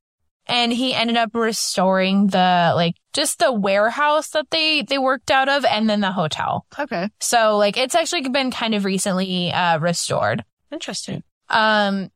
[0.47, 5.49] and he ended up restoring the, like, just the warehouse that they, they worked out
[5.49, 6.67] of and then the hotel.
[6.79, 7.09] Okay.
[7.21, 10.45] So, like, it's actually been kind of recently, uh, restored.
[10.73, 11.23] Interesting.
[11.49, 12.11] Um,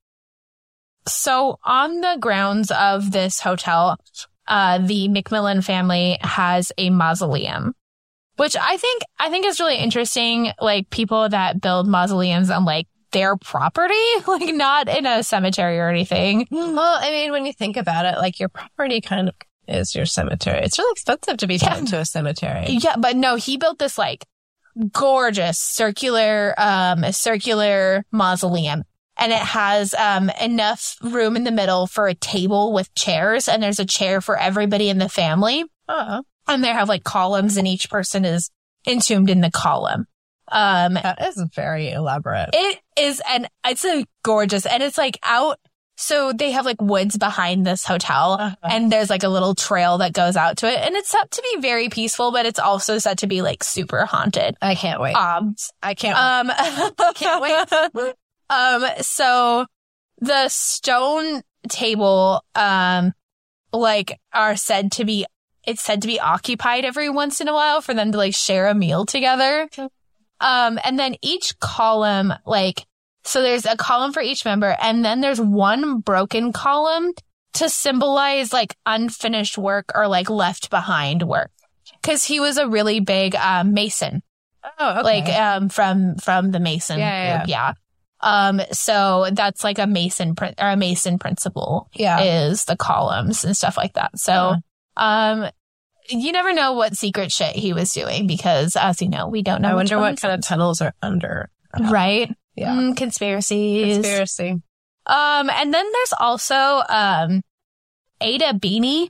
[1.07, 3.99] so on the grounds of this hotel,
[4.49, 7.75] uh, the McMillin family has a mausoleum,
[8.37, 10.53] which I think, I think is really interesting.
[10.61, 13.95] Like people that build mausoleums on like their property,
[14.27, 16.47] like not in a cemetery or anything.
[16.51, 19.35] Well, I mean, when you think about it, like your property kind of
[19.69, 20.61] is your cemetery.
[20.63, 21.75] It's really expensive to be Yeah.
[21.75, 22.67] turned to a cemetery.
[22.69, 24.27] Yeah, but no, he built this like
[24.93, 28.83] gorgeous circular, um, circular mausoleum.
[29.17, 33.47] And it has, um, enough room in the middle for a table with chairs.
[33.49, 35.65] And there's a chair for everybody in the family.
[35.89, 38.51] Oh, And they have like columns and each person is
[38.87, 40.07] entombed in the column.
[40.53, 42.51] Um, that is very elaborate.
[42.53, 45.59] it is, and it's a gorgeous, and it's like out
[45.97, 48.57] so they have like woods behind this hotel Uh-huh.
[48.65, 51.43] and there's like a little trail that goes out to it and it's set to
[51.55, 54.57] be very peaceful, but it's also set to be like super haunted.
[54.61, 55.15] I can't wait.
[55.15, 56.19] Um, I can't.
[56.51, 56.51] um,
[57.15, 58.15] Can't wait.
[58.51, 59.67] um, so
[60.21, 63.13] the stone table, um,
[63.73, 65.27] like are said to be,
[65.67, 68.69] it's said to be occupied every once in a while for them to like share
[68.69, 69.69] a meal together.
[70.41, 72.87] Um, and then each column, like,
[73.25, 77.13] so there's a column for each member and then there's one broken column
[77.55, 81.51] to symbolize like unfinished work or like left behind work.
[82.03, 84.23] Cause he was a really big, um, mason
[84.79, 85.03] oh, okay.
[85.03, 87.73] like um from from the mason Yeah, yeah, group yeah
[88.21, 92.23] um so that's like a mason prin- or a mason principle yeah.
[92.23, 94.57] is the columns and stuff like that so
[94.97, 95.47] um
[96.09, 99.63] you never know what secret shit he was doing because as you know we don't
[99.63, 101.49] know I wonder what kind of tunnels are under.
[101.81, 102.75] right Yeah.
[102.75, 104.51] Mm, conspiracies Conspiracy.
[105.07, 107.43] um and then there's also um
[108.21, 109.09] ada beanie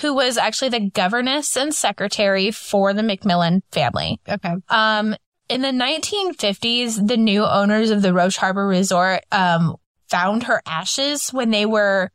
[0.00, 4.54] who was actually the governess and secretary for the mcmillin family Okay.
[4.68, 5.14] Um,
[5.48, 9.74] in the 1950s, the new owners of the Roche Harbor Resort, um,
[10.08, 12.12] found her ashes when they were,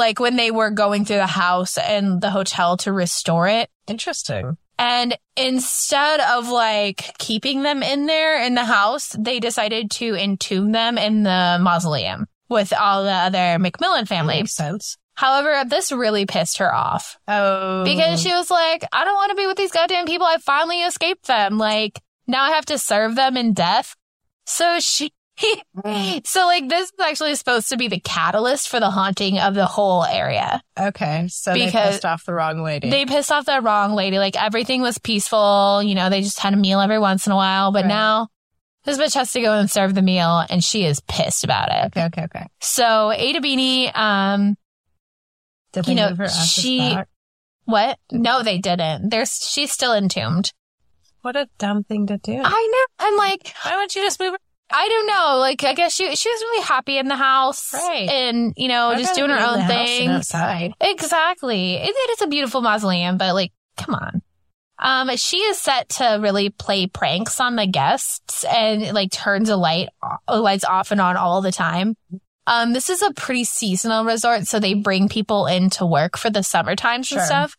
[0.00, 3.70] like, when they were going through the house and the hotel to restore it.
[3.86, 4.56] Interesting.
[4.78, 10.72] And instead of like keeping them in there in the house, they decided to entomb
[10.72, 14.36] them in the mausoleum with all the other McMillin family.
[14.36, 14.96] Makes sense.
[15.14, 17.84] However, this really pissed her off Oh.
[17.84, 20.26] because she was like, I don't want to be with these goddamn people.
[20.26, 21.58] I finally escaped them.
[21.58, 23.94] Like, now I have to serve them in death.
[24.46, 25.12] So she,
[26.24, 29.66] so like, this is actually supposed to be the catalyst for the haunting of the
[29.66, 30.62] whole area.
[30.78, 31.26] Okay.
[31.28, 32.90] So they pissed off the wrong lady.
[32.90, 34.18] They pissed off the wrong lady.
[34.18, 35.82] Like, everything was peaceful.
[35.82, 37.72] You know, they just had a meal every once in a while.
[37.72, 37.88] But Right.
[37.88, 38.28] now
[38.84, 41.86] this bitch has to go and serve the meal and she is pissed about it.
[41.96, 42.04] okay.
[42.06, 42.22] Okay.
[42.24, 42.46] Okay.
[42.60, 44.56] So Ada Beanie, um,
[45.72, 47.08] Did You know, move her she- back?
[47.64, 47.98] what?
[48.10, 49.10] No, they didn't.
[49.10, 50.52] There's, she's still entombed.
[51.22, 52.40] What a dumb thing to do.
[52.42, 53.06] I know.
[53.06, 54.38] I'm like, Why wouldn't you just move her?
[54.72, 55.38] I don't know.
[55.38, 58.08] Like, I guess she she was really happy in the house, Right.
[58.08, 60.08] And you know, I'd just doing her own the thing.
[60.08, 60.72] outside.
[60.80, 61.74] Exactly.
[61.74, 64.22] It, it is a beautiful mausoleum, but like, come on.
[64.82, 69.56] Um, she is set to really play pranks on the guests and like turns a
[69.56, 69.88] light
[70.26, 71.96] lights off and on all the time.
[72.46, 76.30] Um, this is a pretty seasonal resort, so they bring people in to work for
[76.30, 77.18] the summer times Sure.
[77.18, 77.56] and stuff.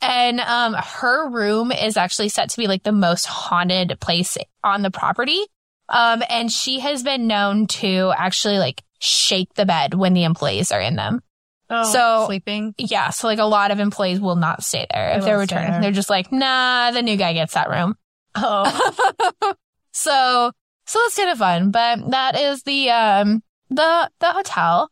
[0.00, 4.82] And um, her room is actually set to be like the most haunted place on
[4.82, 5.44] the property.
[5.90, 10.70] Um, and she has been known to actually like shake the bed when the employees
[10.72, 11.20] are in them.
[11.68, 12.74] Oh, So- sleeping.
[12.78, 15.72] Yeah, so like a lot of employees will not stay there They if they're returning.
[15.72, 15.80] there.
[15.82, 17.94] They're just like, nah, the new guy gets that room.
[18.34, 19.54] Oh,
[19.92, 20.52] so
[20.86, 21.70] so that's kind of fun.
[21.70, 24.90] But that is the um the the hotel.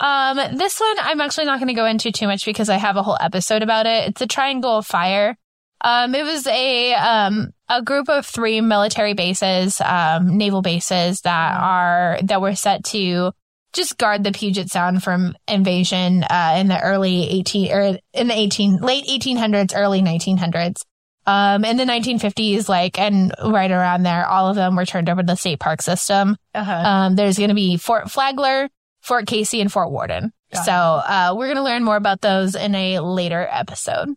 [0.00, 3.02] Um this one I'm actually not gonna go into too much because I have a
[3.02, 4.08] whole episode about it.
[4.10, 5.36] It's a triangle of fire.
[5.82, 11.60] Um it was a um a group of three military bases, um, naval bases that
[11.60, 13.32] are that were set to
[13.72, 18.34] just guard the Puget Sound from invasion uh, in the early 18 or in the
[18.34, 20.82] 18 late 1800s, early 1900s.
[21.28, 25.22] Um, in the 1950s, like, and right around there, all of them were turned over
[25.22, 26.36] to the state park system.
[26.54, 26.72] uh-huh.
[26.72, 28.68] Um, there's going to be Fort Flagler,
[29.00, 30.32] Fort Casey, and Fort Worden.
[30.52, 34.10] Got so, uh, we're going to learn more about those in a later episode.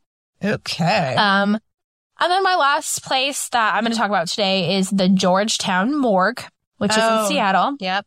[0.44, 1.16] okay.
[1.18, 1.58] Um,
[2.20, 5.96] and then my last place that I'm going to talk about today is the Georgetown
[5.96, 6.44] Morgue,
[6.78, 7.22] which is Oh.
[7.24, 7.76] in Seattle.
[7.80, 8.06] yep.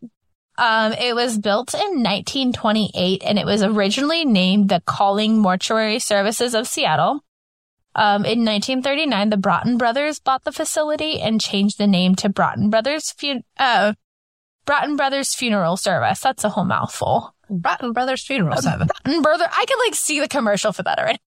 [0.59, 6.55] Um, it was built in 1928 and it was originally named the Calling Mortuary Services
[6.55, 7.25] of Seattle.
[7.94, 12.70] Um, in 1939, the Broughton brothers bought the facility and changed the name to Broughton
[12.70, 13.94] Brothers Fun- uh,
[14.66, 16.20] Broughton Brothers Funeral Service.
[16.20, 17.35] That's a whole mouthful.
[17.51, 18.88] Broughton Brothers Funeral Service.
[19.05, 21.18] Broughton Brother, I could like see the commercial for that already.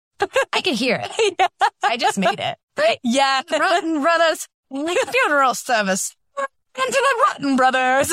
[0.54, 1.52] I can hear it.
[1.84, 2.58] I just made it.
[2.78, 3.00] Right?
[3.04, 3.42] Yeah.
[3.50, 6.16] Rotten Brothers Funeral Service.
[6.38, 8.12] And to the Rotten Brothers.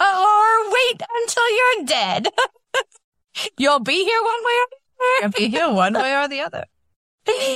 [0.00, 2.28] Or wait until you're dead.
[3.58, 5.20] You'll be here one way or the other.
[5.20, 6.64] You'll be here one way or the other.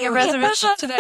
[0.03, 0.99] Your reservation today.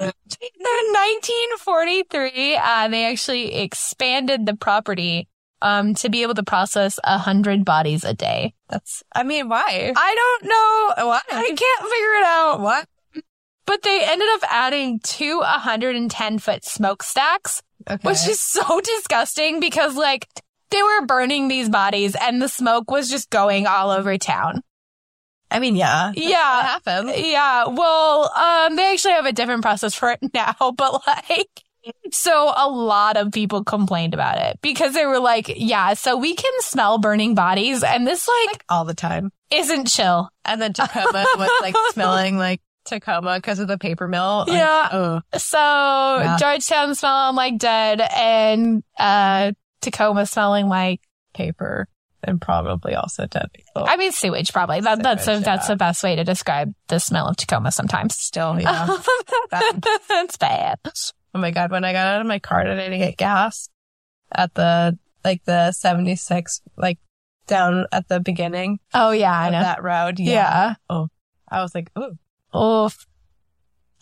[0.00, 5.26] In 1943, uh, they actually expanded the property
[5.62, 8.54] um, to be able to process a hundred bodies a day.
[8.68, 9.02] That's.
[9.14, 9.92] I mean, why?
[9.96, 11.08] I don't know.
[11.08, 11.20] Why?
[11.30, 12.60] I can't figure it out.
[12.60, 12.88] What?
[13.66, 17.98] But they ended up adding two 110 foot smokestacks, Okay.
[18.08, 20.26] which is so disgusting because like
[20.70, 24.62] they were burning these bodies and the smoke was just going all over town.
[25.50, 26.08] I mean, yeah.
[26.08, 26.62] What Yeah.
[26.62, 27.10] happened?
[27.16, 27.66] Yeah.
[27.68, 31.48] Well, um, they actually have a different process for it now, but like,
[32.12, 36.34] So a lot of people complained about it because they were like, yeah, so we
[36.34, 39.30] can smell burning bodies and this like All the time.
[39.50, 40.30] isn't chill.
[40.44, 44.44] And then Tacoma was like smelling like Tacoma because of the paper mill.
[44.46, 44.88] Like, Yeah.
[44.92, 51.00] Oh, So Georgetown smelling like dead and uh Tacoma smelling like
[51.34, 51.88] paper
[52.24, 53.84] and probably also dead people.
[53.86, 54.80] I mean sewage probably.
[54.80, 55.74] That, that's a, Sewage, that's yeah.
[55.74, 58.16] the best way to describe the smell of Tacoma sometimes.
[58.16, 58.98] Still, yeah.
[60.08, 60.78] That's bad.
[61.38, 63.68] Oh my god, when I got out of my car today to get gas
[64.32, 66.98] at the like the 76 like
[67.46, 69.60] down at the beginning Oh yeah, I know.
[69.60, 70.18] that road.
[70.18, 70.74] yeah.
[70.90, 71.06] Oh.
[71.48, 72.18] I was like, ooh.
[72.58, 73.06] Oof.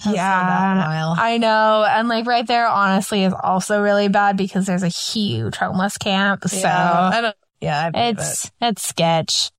[0.08, 1.14] Yeah.
[1.18, 1.84] I know.
[1.86, 6.48] And like right there, honestly, is also really bad because there's a huge homeless camp.
[6.48, 9.50] So yeah, I don't yeah, it's, it's sketch.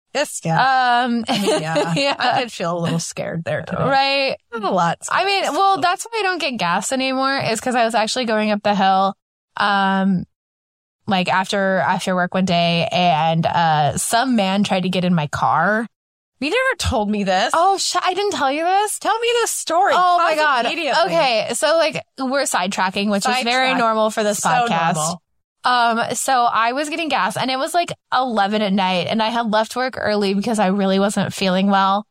[0.43, 1.03] Yeah.
[1.05, 1.93] Um, yeah.
[1.95, 2.15] yeah.
[2.17, 3.81] I did feel a little scared there today.
[3.83, 4.37] right.
[4.53, 4.97] A lot.
[5.09, 8.25] I mean, well, that's why I don't get gas anymore is because I was actually
[8.25, 9.15] going up the hill,
[9.57, 10.23] um,
[11.05, 15.27] like after, after work one day and, uh, some man tried to get in my
[15.27, 15.87] car.
[16.39, 17.51] you never told me this.
[17.55, 18.99] Oh, sh- I didn't tell you this?
[18.99, 19.93] tell me the story.
[19.95, 20.65] Oh my God.
[20.65, 21.49] Okay.
[21.53, 24.95] So like we're sidetracking, which is very normal for this So podcast.
[24.95, 25.21] normal.
[25.67, 29.27] Um, so I was getting gas and it was like 11 at night and I
[29.27, 32.07] had left work early because I really wasn't feeling well.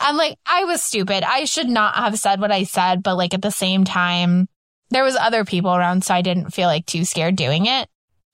[0.00, 1.22] And like, I was stupid.
[1.22, 4.48] I should not have said what I said, but like at the same time,
[4.90, 7.88] there was other people around, so I didn't feel like too scared doing it.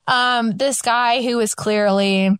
[0.07, 2.35] Um, this guy who was clearly,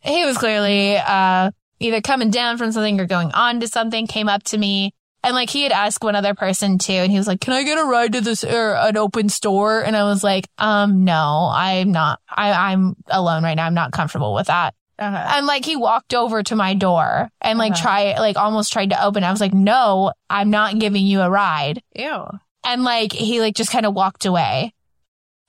[0.00, 4.28] he was clearly, uh, either coming down from something or going on to something came
[4.28, 7.26] up to me and like he had asked one other person too, and he was
[7.26, 10.22] like, "Can I get a ride to this or an open store?" And I was
[10.24, 12.20] like, "Um, no, I'm not.
[12.28, 13.66] I, I'm alone right now.
[13.66, 15.24] I'm not comfortable with that." Uh-huh.
[15.36, 17.82] And like he walked over to my door and like Uh-huh.
[17.82, 19.24] try like almost tried to open.
[19.24, 22.26] I was like, "No, I'm not giving you a ride." Ew.
[22.64, 24.74] And like he like just kind of walked away.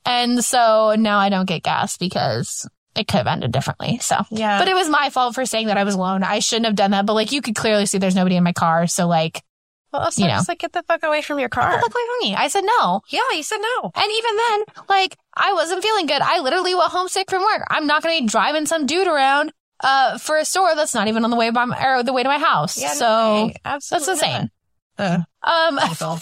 [0.06, 4.00] And so now I don't get gas because it could have ended differently.
[4.00, 4.58] So, Yeah.
[4.60, 6.24] but it was my fault for saying that I was alone.
[6.24, 7.06] I shouldn't have done that.
[7.06, 8.88] But like you could clearly see there's nobody in my car.
[8.88, 9.44] So like,
[9.92, 10.36] well, also you know.
[10.36, 11.72] just like get the fuck away from your Get car.
[11.72, 12.36] the fuck away from me.
[12.36, 13.02] I said no.
[13.10, 13.92] Yeah, you said no.
[13.96, 16.22] And even then, like, I wasn't feeling good.
[16.22, 17.64] I literally went homesick from work.
[17.70, 19.52] I'm not going to be driving some dude around,
[19.84, 22.24] uh, for a store that's not even on the way by my, or the way
[22.24, 22.80] to my house.
[22.82, 23.56] Yeah, so no way.
[23.64, 24.50] that's insane.
[24.98, 25.22] not.
[25.44, 26.18] Um, Uh,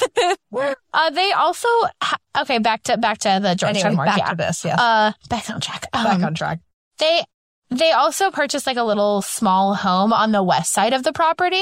[0.94, 1.68] uh, they also,
[2.02, 4.06] ha- okay, back to, back to the Georgetown anyway, work.
[4.08, 4.30] back yeah.
[4.30, 4.64] to this.
[4.64, 4.80] Yes.
[4.80, 5.92] Uh, back on track.
[5.92, 6.60] back Um, on track.
[7.00, 7.24] they,
[7.70, 11.62] they also purchased like a little small home on the west side of the property.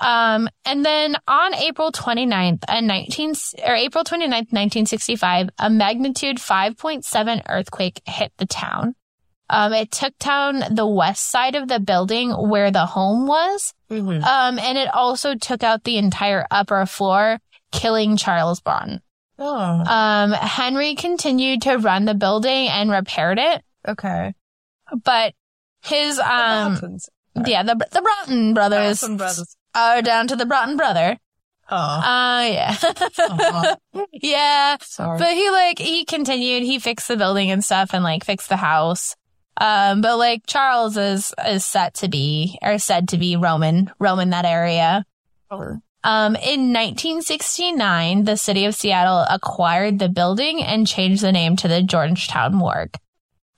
[0.00, 3.34] Um, and then on April 29th, a 19,
[3.66, 8.94] or April 29th, 1965, a magnitude 5.7 earthquake hit the town.
[9.50, 13.74] Um, it took down the west side of the building where the home was.
[13.90, 14.24] Mm-hmm.
[14.24, 17.40] Um, and it also took out the entire upper floor,
[17.72, 19.00] killing Charles Braun.
[19.38, 24.34] Oh, Um, Henry continued to run the building and repaired it, okay.
[25.04, 25.34] but
[25.82, 26.98] his, um,
[27.46, 29.56] yeah, the, the Broughton brothers Mountain brothers.
[29.74, 31.18] Are down to the Broughton brother.
[31.70, 32.76] Oh, Uh, yeah.
[33.18, 33.76] Aw.
[34.12, 34.76] yeah.
[34.82, 35.18] sorry.
[35.18, 38.56] But he like, he continued, he fixed the building and stuff and like fixed the
[38.56, 39.14] house.
[39.56, 44.30] Um, but like Charles is, is set to be, or said to be Roman, Roman
[44.30, 45.04] that area.
[46.02, 51.68] Um, in 1969, the city of Seattle acquired the building and changed the name to
[51.68, 52.94] the Georgetown Morgue.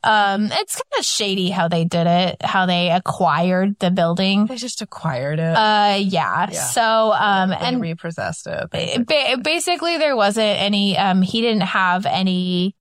[0.04, 4.46] Um, it's kind of shady how they did it, how they acquired the building.
[4.46, 5.56] They just acquired it.
[5.56, 6.48] Uh, yeah.
[6.50, 6.60] Yeah.
[6.64, 9.06] So, um, They and repossessed it.
[9.06, 12.74] ba- basically there wasn't any, um, he didn't have any,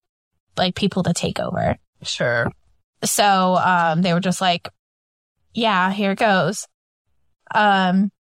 [0.57, 1.77] like, people to take over.
[2.01, 2.51] Sure.
[3.03, 4.67] So, um, they were just like,
[5.53, 6.67] yeah, here it goes.
[7.53, 8.11] Um,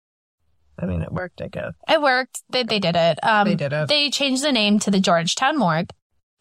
[0.77, 1.73] I mean, it worked, I guess.
[1.89, 2.41] it worked.
[2.49, 3.19] They, they did it.
[3.23, 3.87] Um, They did it.
[3.87, 5.89] They changed the name to the Georgetown Morgue.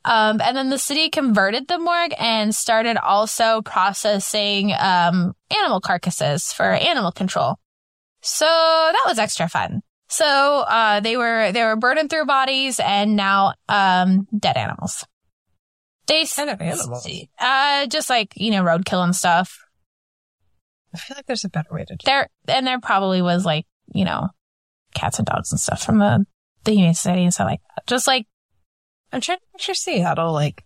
[0.04, 6.52] Um, and then the city converted the morgue and started also processing, um, animal carcasses
[6.52, 7.58] for animal control.
[8.22, 9.82] So that was extra fun.
[10.08, 15.04] So, uh, they were, they were burning through bodies and now, um, dead animals.
[16.06, 17.06] They, kind of animals?
[17.38, 19.58] uh, just like, you know, roadkill and stuff.
[20.92, 23.66] I feel like there's a better way to do There, and there probably was like,
[23.94, 24.28] you know,
[24.94, 26.26] cats and dogs and stuff from the,
[26.64, 27.86] the Humane Society and stuff like that.
[27.86, 28.26] Just like,
[29.12, 30.64] I'm trying to picture Seattle like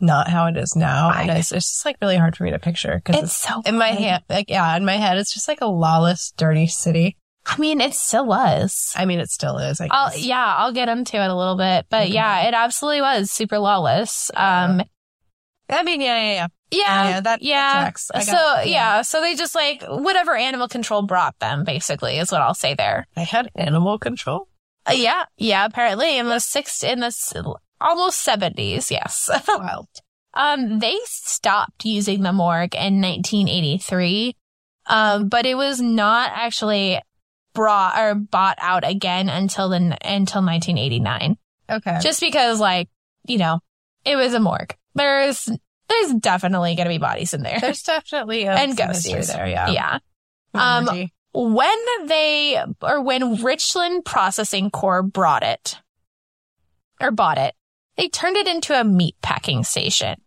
[0.00, 2.58] not how it is now, and it's, it's just like really hard for me to
[2.58, 5.60] picture because it's so in my head, like yeah, in my head, it's just like
[5.60, 7.16] a lawless, dirty city.
[7.46, 8.92] I mean, it still was.
[8.96, 9.80] I mean, it still is.
[9.80, 10.24] I I'll, guess.
[10.24, 12.12] yeah, I'll get into it a little bit, but Okay.
[12.12, 14.30] yeah, it absolutely was super lawless.
[14.34, 14.82] Um,
[15.68, 16.46] I mean, yeah, yeah, yeah.
[16.70, 17.72] yeah, yeah, that- that yeah.
[17.72, 18.10] tracks.
[18.14, 18.62] I got- so yeah.
[18.64, 22.74] yeah, so they just like whatever animal control brought them, basically, is what I'll say
[22.74, 23.06] there.
[23.16, 24.48] I had animal control.
[24.86, 25.64] Uh, yeah, yeah.
[25.66, 27.32] Apparently, in the six, in the s-
[27.84, 29.30] almost seventies, yes.
[29.48, 29.88] Wild.
[30.34, 34.34] um, they stopped using the morgue in 1983,
[34.86, 37.00] um, but it was not actually
[37.54, 41.36] brought or bought out again until the until 1989.
[41.70, 41.98] Okay.
[42.02, 42.88] Just because, like,
[43.26, 43.60] you know,
[44.04, 44.74] it was a morgue.
[44.94, 45.48] There's
[45.88, 47.60] there's definitely going to be bodies in there.
[47.60, 49.46] There's definitely a And history there.
[49.46, 49.70] Yeah.
[49.70, 49.98] yeah.
[50.54, 55.78] Um, when they or when Richland Processing Corp brought it
[57.00, 57.54] or bought it,
[57.96, 60.20] they turned it into a meat packing station.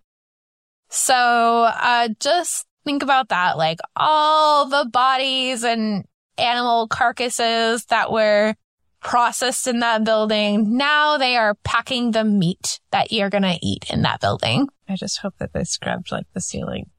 [0.89, 6.05] So uh just think about that like all the bodies and
[6.37, 8.55] animal carcasses that were
[9.01, 13.85] processed in that building now they are packing the meat that you're going to eat
[13.91, 14.67] in that building.
[14.89, 16.89] I just hope that they scrubbed like the ceiling.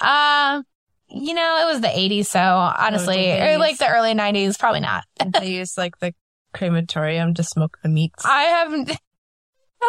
[0.00, 0.62] Uh
[1.08, 4.80] you know, it was the 80s, so honestly, the or like the early 90s, probably
[4.80, 5.04] not.
[5.38, 6.12] They use like the
[6.52, 8.24] crematorium to smoke the meats.
[8.26, 8.98] I have,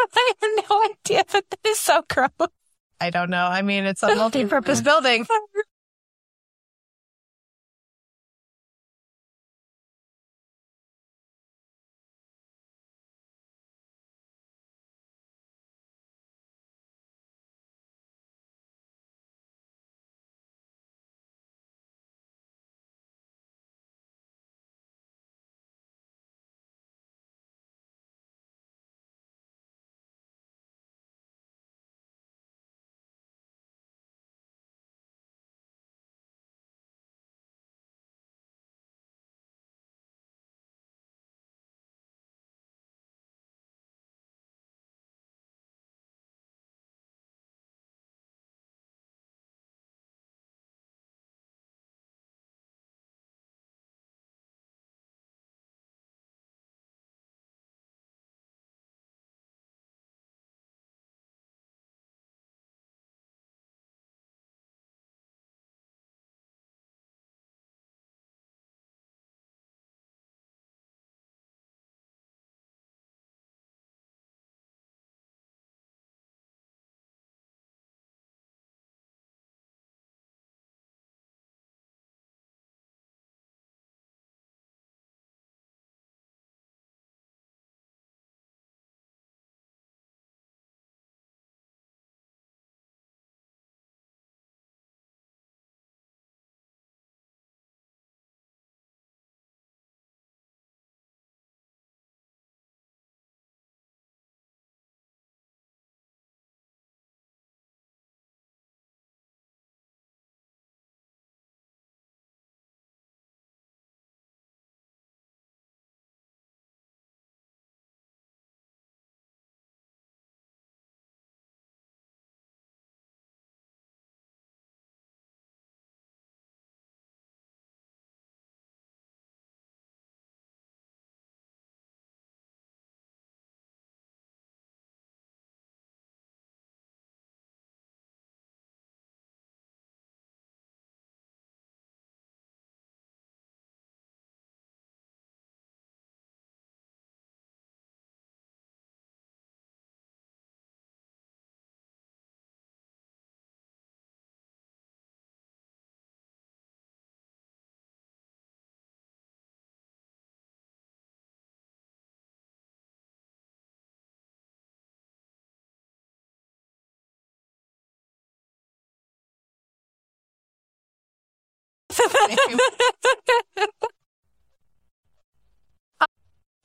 [0.16, 2.30] I have no idea, but that is so gross.
[3.00, 3.46] I don't know.
[3.46, 5.26] I mean, it's a multi-purpose building.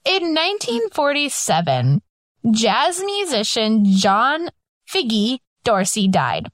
[0.04, 2.02] In 1947,
[2.50, 4.50] jazz musician John
[4.88, 6.48] Figgy Dorsey died.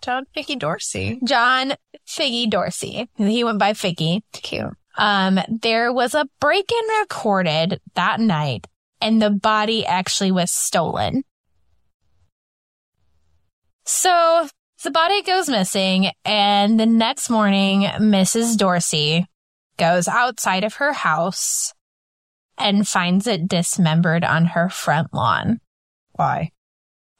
[0.00, 1.18] John Figgy Dorsey.
[1.24, 1.74] John
[2.06, 3.08] Figgy Dorsey.
[3.16, 4.22] He went by Figgy.
[4.32, 4.74] Cute.
[4.96, 8.66] Um, there was a break-in recorded that night
[9.00, 11.24] and the body actually was stolen.
[13.84, 14.48] So
[14.82, 18.56] the body goes missing and the next morning, Mrs.
[18.56, 19.26] Dorsey
[19.76, 21.72] goes outside of her house
[22.56, 25.60] and finds it dismembered on her front lawn.
[26.12, 26.50] Why?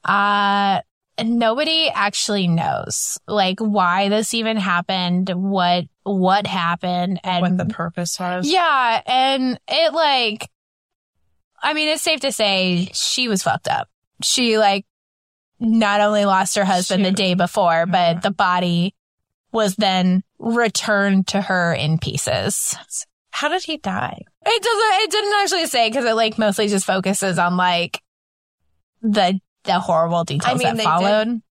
[0.04, 0.80] Uh,
[1.22, 8.18] nobody actually knows like why this even happened, what, what happened and what the purpose
[8.18, 8.50] was?
[8.50, 10.48] yeah, and it like,
[11.62, 13.88] I mean, it's safe to say she was fucked up.
[14.22, 14.84] She like
[15.60, 18.12] not only lost her husband She- the day before, Yeah.
[18.14, 18.94] but the body
[19.52, 22.76] was then returned to her in pieces.
[23.30, 24.20] How did he die?
[24.46, 25.02] It doesn't.
[25.04, 28.00] It didn't actually say because it like mostly just focuses on like
[29.02, 31.42] the the horrible details mean, that followed.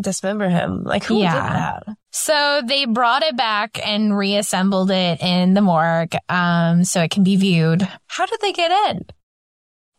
[0.00, 0.84] Dismember him.
[0.84, 1.32] Like who Yeah.
[1.34, 1.96] did that?
[2.10, 7.22] So they brought it back and reassembled it in the morgue, um, so it can
[7.24, 7.86] be viewed.
[8.06, 9.04] How did they get in?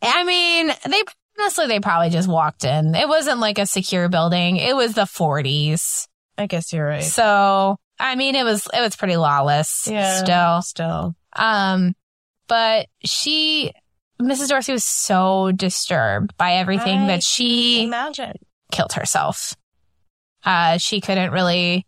[0.02, 1.04] I mean, they
[1.40, 2.96] honestly they probably just walked in.
[2.96, 4.58] It wasn't like a secure building.
[4.58, 6.08] It was the 40s,
[6.38, 7.04] I guess you're right.
[7.04, 9.88] so I mean, it was it was pretty lawless.
[9.90, 10.24] Yeah.
[10.24, 10.62] still.
[10.62, 11.16] Still.
[11.34, 11.96] Um,
[12.48, 13.72] but she,
[14.22, 14.50] Mrs.
[14.50, 18.34] Dorsey was so disturbed by everything I that she Imagine.
[18.72, 19.56] killed herself.
[20.44, 21.88] Uh, she couldn't really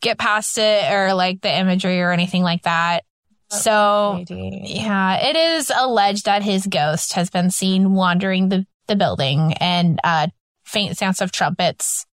[0.00, 3.04] get past it or like the imagery or anything like that.
[3.48, 9.54] So, yeah, it is alleged that his ghost has been seen wandering the, the building
[9.54, 10.28] and, uh,
[10.64, 12.06] faint sounds of trumpets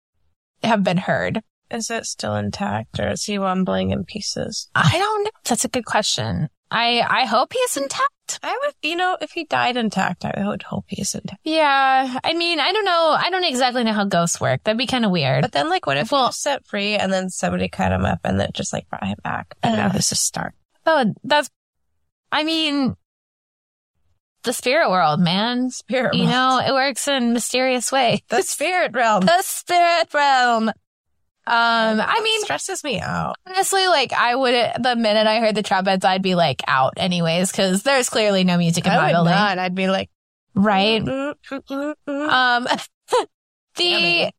[0.64, 1.42] have been heard.
[1.70, 4.70] Is it still intact or is he wobbling in pieces?
[4.76, 5.32] I don't know.
[5.46, 6.50] That's a good question.
[6.70, 8.40] I, I hope he's intact.
[8.44, 11.40] I would, you know, if he died intact, I would hope he's intact.
[11.44, 12.18] Yeah.
[12.24, 13.16] I mean, I don't know.
[13.18, 14.64] I don't exactly know how ghosts work.
[14.64, 15.42] That'd be kind of weird.
[15.42, 18.20] But then, like, what if he was set free and then somebody cut him up
[18.24, 19.56] and then just like brought him back?
[19.64, 19.90] And now Uh.
[19.94, 20.54] this is start.
[20.86, 21.50] Oh, that's,
[22.32, 22.96] I mean,
[24.44, 25.70] the spirit world, man.
[25.70, 28.24] Spirit, You know, it works in mysterious way.
[28.30, 29.22] the spirit realm.
[29.26, 30.70] The spirit realm.
[30.70, 30.76] Um,
[31.48, 33.36] I mean, stresses me out.
[33.48, 37.52] honestly, like I would, the minute I heard the trumpets, I'd be like out anyways,
[37.52, 39.32] cause there's clearly no music in I my would building.
[39.34, 39.58] not.
[39.60, 40.10] I'd be like,
[40.54, 41.02] Right?
[41.02, 42.68] Um,
[43.76, 44.32] the,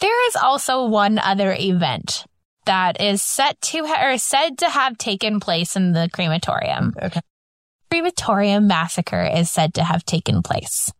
[0.00, 2.24] there is also one other event
[2.64, 6.94] that is set to, ha- or said to have taken place in the crematorium.
[7.02, 7.20] Okay.
[7.94, 10.90] Crematorium massacre is said to have taken place.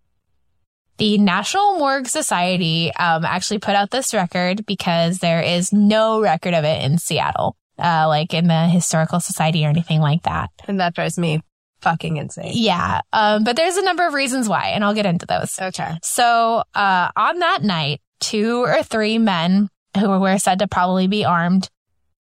[0.99, 6.55] The National Morgue Society um, actually put out this record because there is no record
[6.55, 10.51] of it in Seattle, uh, like in the Historical Society or anything like that.
[10.69, 11.41] And that drives me
[11.81, 12.53] fucking insane.
[12.55, 15.59] Yeah, um, but there's a number of reasons why, and I'll get into those.
[15.61, 15.99] Okay.
[16.05, 19.69] So uh, on that night, two or three men
[19.99, 21.69] who were said to probably be armed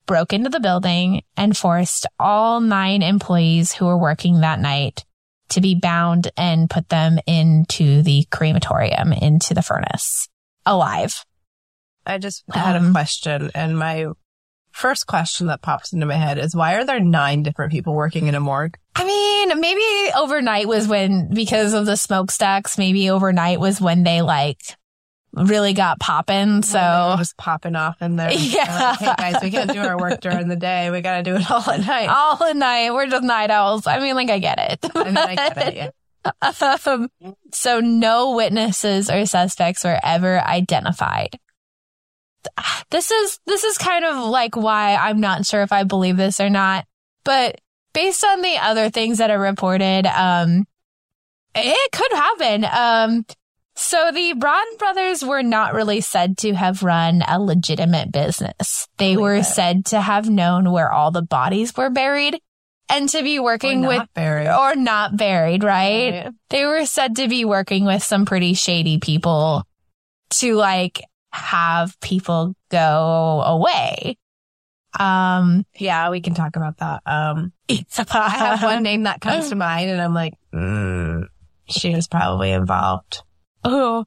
[0.06, 5.04] broke into the building and forced all nine employees who were working that night
[5.50, 10.28] to be bound and put them into the crematorium, into the furnace,
[10.66, 11.24] alive.
[12.06, 14.06] I just had a Um, question, and my
[14.72, 18.26] first question that pops into my head is why are there nine different people working
[18.26, 18.76] in a morgue?
[18.96, 24.20] I mean, maybe overnight was when, because of the smokestacks, maybe overnight was when they
[24.22, 24.76] like
[25.34, 26.62] really got popping.
[26.62, 28.30] So They're just popping off in there.
[28.32, 28.96] Yeah.
[28.98, 30.90] Like, hey guys, we can't do our work during the day.
[30.90, 32.08] We got to do it all at night.
[32.10, 32.92] all at night.
[32.92, 33.86] We're just night owls.
[33.86, 34.90] I mean, like, I get it.
[34.94, 35.94] I mean, I get it.
[36.24, 36.76] Yeah.
[36.86, 37.10] um,
[37.52, 41.38] so no witnesses or suspects were ever identified.
[42.90, 46.40] This is, this is kind of like why I'm not sure if I believe this
[46.40, 46.86] or not,
[47.24, 47.60] but
[47.92, 50.66] based on the other things that are reported, um,
[51.54, 52.64] it could happen.
[52.64, 53.26] Um,
[53.76, 58.88] so the Braun brothers were not really said to have run a legitimate business.
[58.98, 59.44] They Believe were it.
[59.44, 62.40] said to have known where all the bodies were buried
[62.88, 64.48] and to be Or working not with buried.
[64.48, 66.24] or not buried, right?
[66.24, 66.32] Right.
[66.50, 69.64] They were said to be working with some pretty shady people
[70.38, 71.02] to like
[71.32, 74.16] have people go away.
[74.98, 77.02] Um, Yeah, we can talk about that.
[77.06, 81.24] Um, I have one name that comes to mind, and I'm like, mm,
[81.68, 83.22] she was probably involved.
[83.64, 84.04] Oh,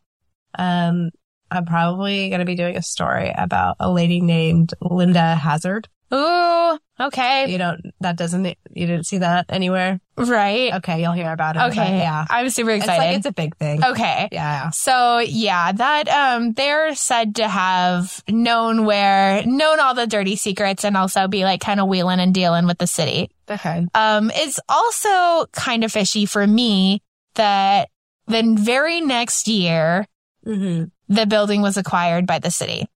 [0.57, 1.09] Um,
[1.49, 5.87] I'm probably going to be doing a story about a lady named Linda Hazzard.
[6.13, 9.99] ooh, okay, You don't, that doesn't, you didn't see that anywhere?
[10.17, 10.73] right.
[10.75, 11.61] Okay, you'll hear about it.
[11.71, 12.25] Okay, yeah.
[12.29, 13.05] I'm super It's excited.
[13.05, 13.83] like, it's a big thing.
[13.83, 14.27] okay.
[14.31, 14.71] Yeah.
[14.71, 20.83] So yeah, that um they're said to have known where known all the dirty secrets
[20.83, 23.29] and also be like kind of wheeling and dealing with the city.
[23.49, 23.85] Okay.
[23.93, 27.03] Um it's also kind of fishy for me
[27.35, 27.89] that
[28.27, 30.05] the very next year
[30.45, 30.85] Mm-hmm.
[31.13, 32.87] the building was acquired by the city.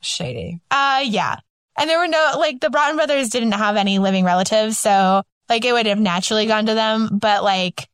[0.00, 0.60] Shady.
[0.70, 1.36] Uh yeah.
[1.76, 5.64] And there were no like the Broughton brothers didn't have any living relatives, so like
[5.64, 7.88] it would have naturally gone to them, but like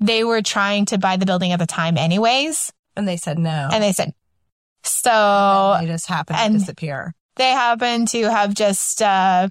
[0.00, 3.68] they were trying to buy the building at the time anyways, And they said no.
[3.70, 4.12] and they said
[4.82, 7.14] so they just happened to disappear.
[7.36, 9.48] they happen to have just uh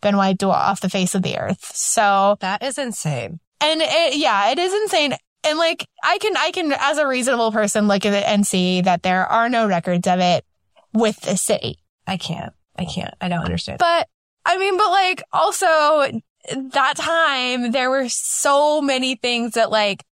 [0.00, 1.70] been wiped off the face of the earth.
[1.74, 3.40] So That is insane.
[3.60, 5.14] and it, yeah, it is insane.
[5.44, 8.80] And like I can I can as a reasonable person look at it and see
[8.82, 10.44] that there are no records of it
[10.92, 11.78] with the city.
[12.06, 12.52] I can't.
[12.76, 13.14] I can't.
[13.20, 13.78] I don't understand.
[13.78, 14.08] But
[14.44, 16.20] I mean, but like also
[16.54, 20.04] that time there were so many things that like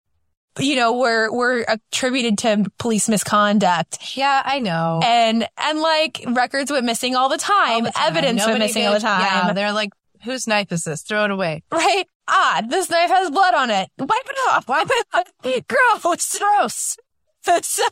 [0.59, 5.01] you know were were attributed to police misconduct yeah, I know.
[5.05, 8.07] and and like records went missing all the time, All the time.
[8.09, 9.21] evidence went Nobody missing all the time.
[9.21, 9.91] Yeah, they're like
[10.25, 11.03] Whose knife is this?
[11.03, 11.63] Throw it away.
[11.71, 12.05] Right?
[12.29, 13.89] Ah, this knife has blood on it.
[13.99, 14.69] Wipe it off.
[14.69, 15.33] Wipe it off.
[16.03, 16.39] Gross.
[16.39, 16.97] Gross.
[17.43, 17.83] So,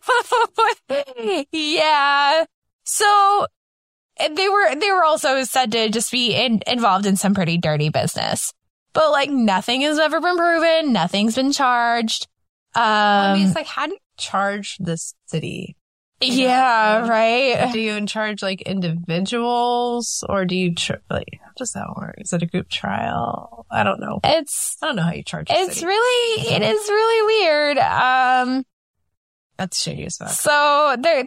[1.53, 2.45] yeah.
[2.84, 3.47] So
[4.18, 7.89] they were, they were also said to just be in, involved in some pretty dirty
[7.89, 8.53] business,
[8.93, 10.93] but like nothing has ever been proven.
[10.93, 12.28] Nothing's been charged.
[12.74, 15.76] Um, I mean, it's like, how do you charge this city?
[16.21, 17.73] Yeah, right.
[17.73, 22.14] Do you in charge like individuals or do you, tr- like, how does that work?
[22.19, 23.67] Is it a group trial?
[23.71, 24.21] I don't know.
[24.25, 25.87] It's, I don't know how you charge it's city.
[25.87, 27.79] really, it is really weird.
[27.79, 28.64] Um,
[29.59, 30.29] That's shady as fuck.
[30.29, 31.27] So there,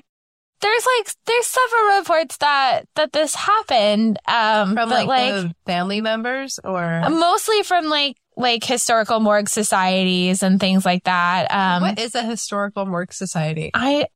[0.62, 4.20] there's like there's several reports that that this happened.
[4.28, 10.44] Um, From like, like, the family members or mostly from like like historical morgue societies
[10.44, 11.52] and things like that.
[11.52, 13.72] Um, what is a historical morgue society?
[13.74, 14.08] I,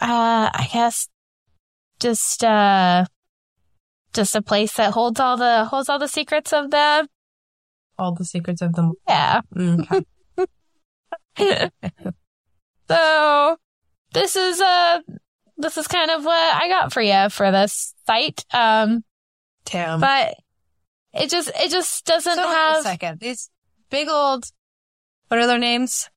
[0.00, 1.08] uh, I guess
[2.00, 3.04] just uh,
[4.12, 7.08] just a place that holds all the holds all the secrets of the
[7.98, 8.92] All the secrets of the.
[9.06, 9.40] yeah.
[9.54, 10.04] Mm,
[12.88, 13.56] so
[14.12, 15.00] this is uh
[15.56, 18.44] this is kind of what I got for you for this site.
[18.52, 19.04] Um,
[19.66, 20.00] Damn.
[20.00, 20.34] but
[21.12, 23.20] it just it just doesn't so wait a have second.
[23.20, 23.50] These
[23.90, 24.44] big old.
[25.28, 26.08] What are their names?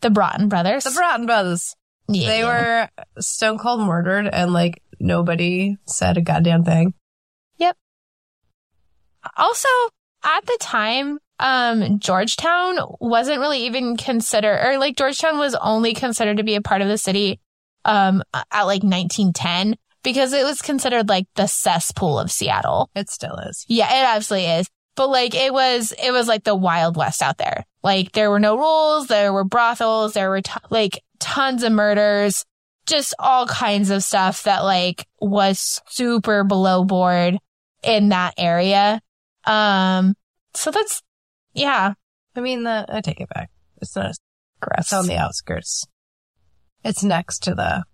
[0.00, 0.84] the Broughton brothers.
[0.84, 1.74] The Broughton brothers.
[2.08, 2.28] Yeah.
[2.28, 2.88] They were
[3.18, 6.94] stone cold murdered, and like nobody said a goddamn thing.
[7.58, 7.76] Yep.
[9.36, 9.68] Also
[10.24, 11.18] at the time.
[11.40, 16.60] Um, Georgetown wasn't really even considered, or like Georgetown was only considered to be a
[16.60, 17.38] part of the city,
[17.84, 22.90] um, at like 1910 because it was considered like the cesspool of Seattle.
[22.94, 23.64] It still is.
[23.68, 24.68] Yeah, it absolutely is.
[24.96, 27.64] But like it was, it was like the wild west out there.
[27.82, 32.44] Like there were no rules, there were brothels, there were t- like tons of murders,
[32.86, 37.38] just all kinds of stuff that like was super below board
[37.82, 39.00] in that area.
[39.44, 40.14] Um,
[40.54, 41.02] so that's,
[41.54, 41.94] yeah,
[42.34, 43.50] I mean, the, I take it back.
[43.80, 44.16] It's not.
[44.60, 44.78] gross.
[44.78, 45.84] It's on the outskirts.
[46.84, 47.84] It's next to the.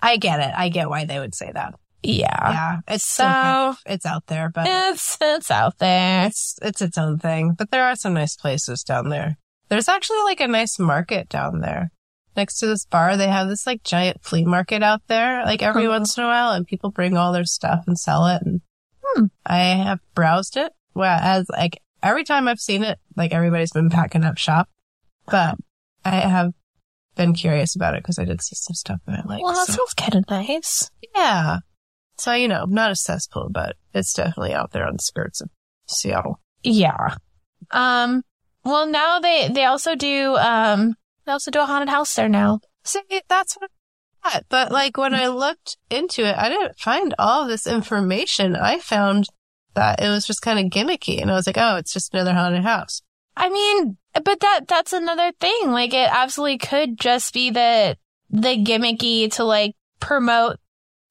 [0.00, 0.52] I get it.
[0.56, 1.74] I get why they would say that.
[2.02, 2.50] Yeah.
[2.52, 6.26] Yeah, it's So- it's out there, but It's, it's out there.
[6.26, 7.54] it's it's its own thing.
[7.58, 9.36] But there are some nice places down there.
[9.68, 11.90] There's actually like a nice market down there.
[12.36, 15.86] Next to this bar, they have this like giant flea market out there, like every
[15.86, 15.90] Oh.
[15.90, 18.42] once in a while, and people bring all their stuff and sell it.
[18.42, 18.60] And
[19.04, 19.24] Hmm.
[19.44, 20.72] I have browsed it.
[20.94, 24.68] Well, as like every time I've seen it, like everybody's been packing up shop,
[25.26, 25.56] but
[26.04, 26.52] I have
[27.16, 29.42] been curious about it because I did see some stuff that I like.
[29.42, 30.90] Well, that so- sounds kind of nice.
[31.14, 31.58] yeah.
[32.20, 35.48] So, you know, not a cesspool, but it's definitely out there on the skirts of
[35.86, 36.38] Seattle.
[36.62, 37.16] Yeah.
[37.70, 38.22] Um,
[38.62, 42.60] well, now they, they also do, um, they also do a haunted house there now.
[42.84, 43.70] See, that's what
[44.22, 44.44] I thought.
[44.50, 48.54] But like when I looked into it, I didn't find all this information.
[48.54, 49.26] I found
[49.72, 51.22] that it was just kind of gimmicky.
[51.22, 53.00] And I was like, oh, it's just another haunted house.
[53.34, 55.70] I mean, but that, that's another thing.
[55.70, 57.96] Like it absolutely could just be the,
[58.28, 60.59] the gimmicky to like promote,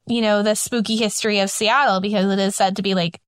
[0.09, 3.19] you know, the spooky history of Seattle because it is said to be like,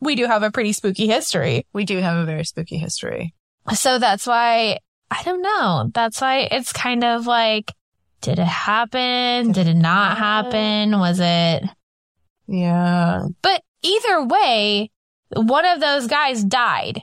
[0.00, 1.66] we do have a pretty spooky history.
[1.72, 3.34] We do have a very spooky history.
[3.74, 4.78] So that's why,
[5.10, 5.90] I don't know.
[5.94, 7.72] That's why it's kind of like,
[8.20, 9.52] did it happen?
[9.52, 10.98] Did it not happen?
[10.98, 11.62] Was it?
[12.46, 13.22] Yeah.
[13.42, 14.90] But either way,
[15.34, 17.02] one of those guys died.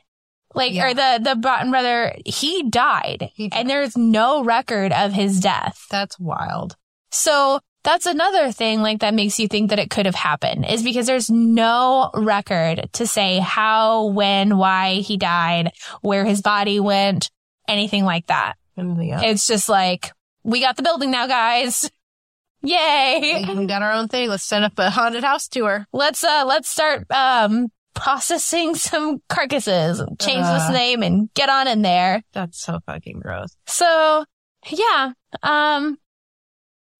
[0.55, 0.87] Like, Yeah.
[0.87, 3.29] or the, the Broughton brother, he died.
[3.33, 5.85] He- And there's no record of his death.
[5.91, 6.75] That's wild.
[7.11, 7.59] So
[7.91, 11.07] that's another thing, like, that makes you think that it could have happened is because
[11.07, 15.71] there's no record to say how, when, why he died,
[16.01, 17.29] where his body went,
[17.67, 18.53] anything like that.
[18.77, 18.97] Else?
[19.23, 20.11] It's just like,
[20.43, 21.89] we got the building now, guys.
[22.61, 23.45] Yay.
[23.55, 24.29] we got our own thing.
[24.29, 25.85] Let's set up a haunted house tour.
[25.93, 30.71] let's uh let's start um processing some carcasses change this Uh.
[30.71, 33.55] name and get on in there That's so fucking gross.
[33.65, 34.25] so
[34.69, 35.11] yeah
[35.41, 35.97] um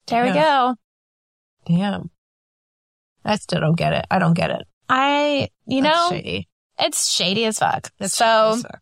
[0.09, 0.75] there we go
[1.65, 2.09] Damn.
[3.23, 4.05] I still don't get it.
[4.09, 4.65] I don't get it.
[4.87, 6.47] i you That's know shady.
[6.79, 8.81] it's shady as fuck That's so as fuck.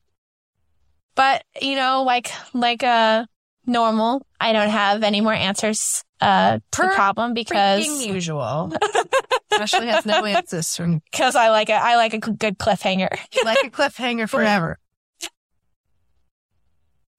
[1.15, 3.25] but you know like like uh
[3.65, 8.71] normal i don't have any more answers uh to the problem because usual.
[9.51, 13.09] especially has no answers from because i like a i like a good cliffhanger
[13.43, 14.77] like a cliffhanger forever.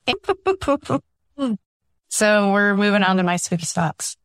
[2.09, 4.17] so we're moving on to my spooky spots.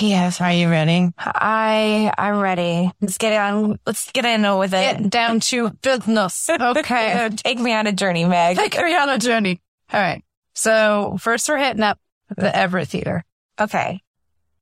[0.00, 1.10] Yes, are you ready?
[1.18, 6.48] i i'm ready let's get on let's get in with it Get down to business.
[6.60, 7.28] Okay.
[7.36, 9.60] take me on a journey meg Take me on a journey.
[9.92, 10.24] All right.
[10.54, 11.98] So first we're hitting up
[12.36, 13.22] the Everett Theater.
[13.60, 14.00] okay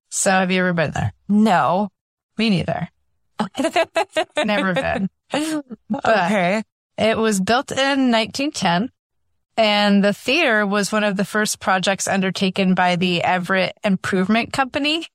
[0.09, 1.13] So have you ever been there?
[1.29, 1.91] no
[2.37, 2.89] Me neither.
[4.45, 5.09] Never been.
[5.89, 6.63] But okay.
[6.99, 8.91] it was built in 1910
[9.57, 15.07] and the theater was one of the first projects undertaken by the Everett Improvement Company.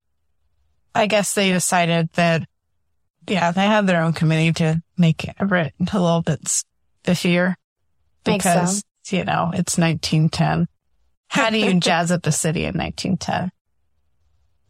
[0.96, 2.48] I guess they decided that,
[3.28, 6.42] yeah, they had their own committee to make Everett a little bit
[7.06, 7.56] spiffier
[8.24, 10.68] because, you know, it's 1910.
[11.28, 13.52] How do you jazz up a city in 1910?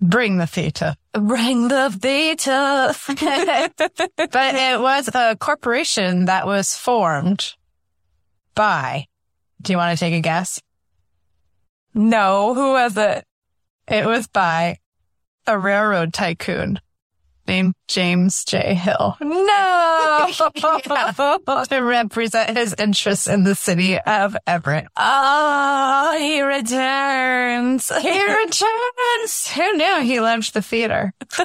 [0.01, 0.95] Bring the theater.
[1.13, 2.93] Bring the theater.
[4.31, 7.55] But it was a corporation that was formed
[8.55, 9.07] by,
[9.61, 10.61] do you want to take a guess?
[11.93, 13.25] no, who was it?
[13.87, 14.77] It was by
[15.47, 16.79] a railroad tycoon
[17.47, 18.75] named James J.
[18.75, 20.27] Hill No.
[21.69, 24.85] to represent his interests in the city of Everett.
[24.95, 27.89] Oh, he returns.
[27.97, 29.47] He returns.
[29.55, 31.11] Who knew he loved the theater?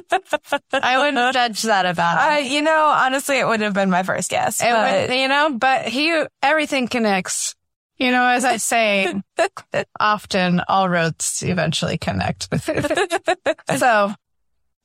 [0.75, 2.45] I wouldn't judge that about him.
[2.45, 4.61] Uh, you know, honestly, it would have been my first guess.
[4.61, 7.55] It but- would, you know, but he, everything connects.
[7.97, 9.23] You know, as I say,
[10.01, 12.49] often all roads eventually connect
[13.77, 14.13] So,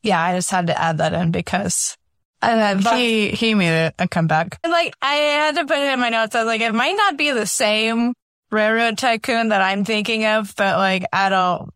[0.04, 1.98] yeah, I just had to add that in because
[2.42, 4.60] and then, he, he made it a comeback.
[4.64, 6.36] and, like, I had to put it in my notes.
[6.36, 8.14] I was like, it might not be the same
[8.52, 11.72] Railroad tycoon that I'm thinking of, but like, I don't,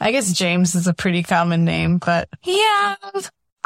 [0.00, 2.96] I guess James is a pretty common name, but Yeah.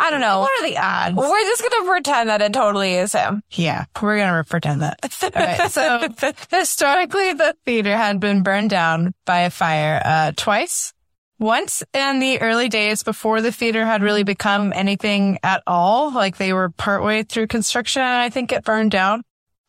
[0.01, 0.41] I don't know.
[0.41, 1.15] what are the odds?
[1.17, 3.43] We're just going to pretend that it totally is him.
[3.51, 4.99] Yeah, we're gonna pretend that.
[5.71, 6.09] So
[6.51, 10.93] historically, the theater had been burned down by a fire uh, twice.
[11.39, 16.37] Once in the early days before the theater had really become anything at all, like
[16.39, 19.23] they were partway through construction, and I think it burned down.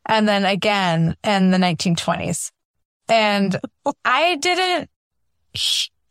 [0.06, 2.50] And then again in the 1920s.
[3.08, 3.58] And
[4.04, 4.90] I didn't,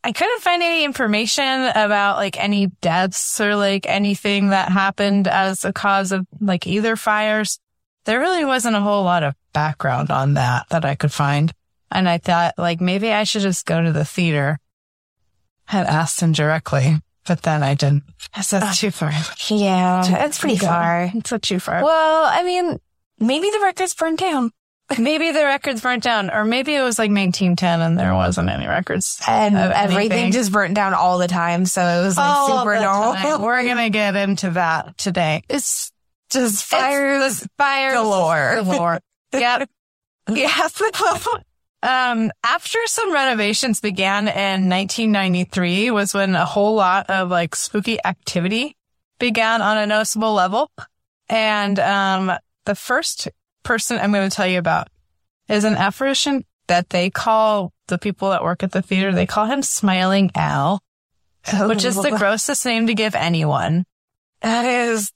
[0.03, 5.63] I couldn't find any information about like any deaths or like anything that happened as
[5.63, 7.59] a cause of like either fires
[8.05, 11.53] there really wasn't a whole lot of background on that that I could find.
[11.91, 14.59] And I thought like maybe I should just go to the theater
[15.71, 16.97] and ask them directly.
[17.27, 18.03] But then I didn't.
[18.33, 19.11] I said that's ah, too far.
[19.47, 20.25] Yeah.
[20.25, 21.11] It's pretty far.
[21.13, 21.83] It's too far.
[21.83, 22.79] Well, I mean,
[23.19, 24.51] maybe the record's burned down.
[24.99, 28.67] Maybe the records burnt down or maybe it was like 1910 and there wasn't any
[28.67, 29.21] records.
[29.27, 30.31] And everything anything.
[30.31, 31.65] just burnt down all the time.
[31.65, 33.13] So it was like All super normal.
[33.13, 33.41] time.
[33.41, 35.43] We're going to get into that today.
[35.49, 35.91] It's
[36.29, 38.61] just fires, fires galore.
[38.63, 38.99] galore.
[39.33, 39.69] yep.
[40.29, 40.79] Yes.
[41.83, 47.97] um, after some renovations began in 1993 was when a whole lot of like spooky
[48.05, 48.77] activity
[49.19, 50.71] began on a noticeable level.
[51.27, 52.31] And, um,
[52.65, 53.27] the first
[53.63, 54.87] person I'm going to tell you about
[55.47, 59.11] is an apparition that they call the people that work at the theater.
[59.11, 60.81] They call him Smiling Al,
[61.53, 63.85] which is the grossest name to give anyone.
[64.41, 65.11] That is,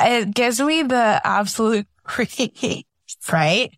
[0.00, 2.86] it gives me the absolute creep.
[3.32, 3.72] Right?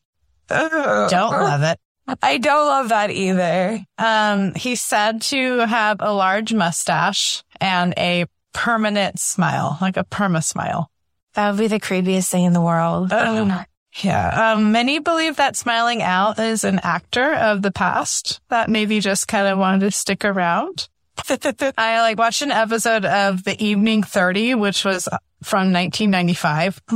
[0.49, 1.79] Don't love it.
[2.23, 3.81] I don't love that either.
[3.97, 10.45] Um, he's said to have a large mustache and a permanent smile, like a perma
[10.45, 10.91] smile.
[11.35, 13.11] That would be the creepiest thing in the world.
[14.03, 14.53] Yeah.
[14.53, 19.29] Um, many believe that Smiling Al is an actor of the past that maybe just
[19.29, 20.89] kind of wanted to stick around.
[21.79, 25.09] I like watched an episode of The Evening 30, which was
[25.45, 26.83] from 1995.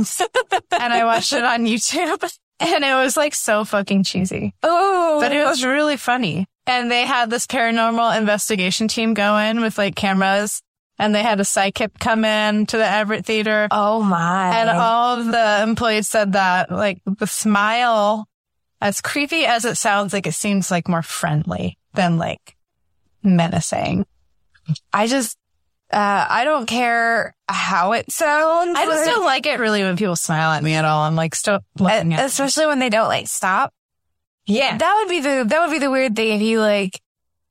[0.71, 4.53] and I watched it on YouTube and it was like so fucking cheesy.
[4.63, 6.47] Oh, but it was really funny.
[6.67, 10.61] And they had this paranormal investigation team go in with like cameras
[10.99, 13.69] and they had a psychic come in to the Everett Theater.
[13.71, 14.59] oh my.
[14.59, 18.27] And all of the employees said that like the smile,
[18.81, 22.57] as creepy as it sounds, like it seems like more friendly than like
[23.23, 24.05] menacing.
[24.93, 25.37] I just,
[25.91, 28.77] uh, I don't care how it sounds.
[28.77, 31.03] I just don't like it really when people smile at me at all.
[31.03, 33.73] I'm like stop looking at especially when they don't like stop.
[34.45, 34.77] Yeah.
[34.77, 37.01] That would be the, that would be the weird thing if you like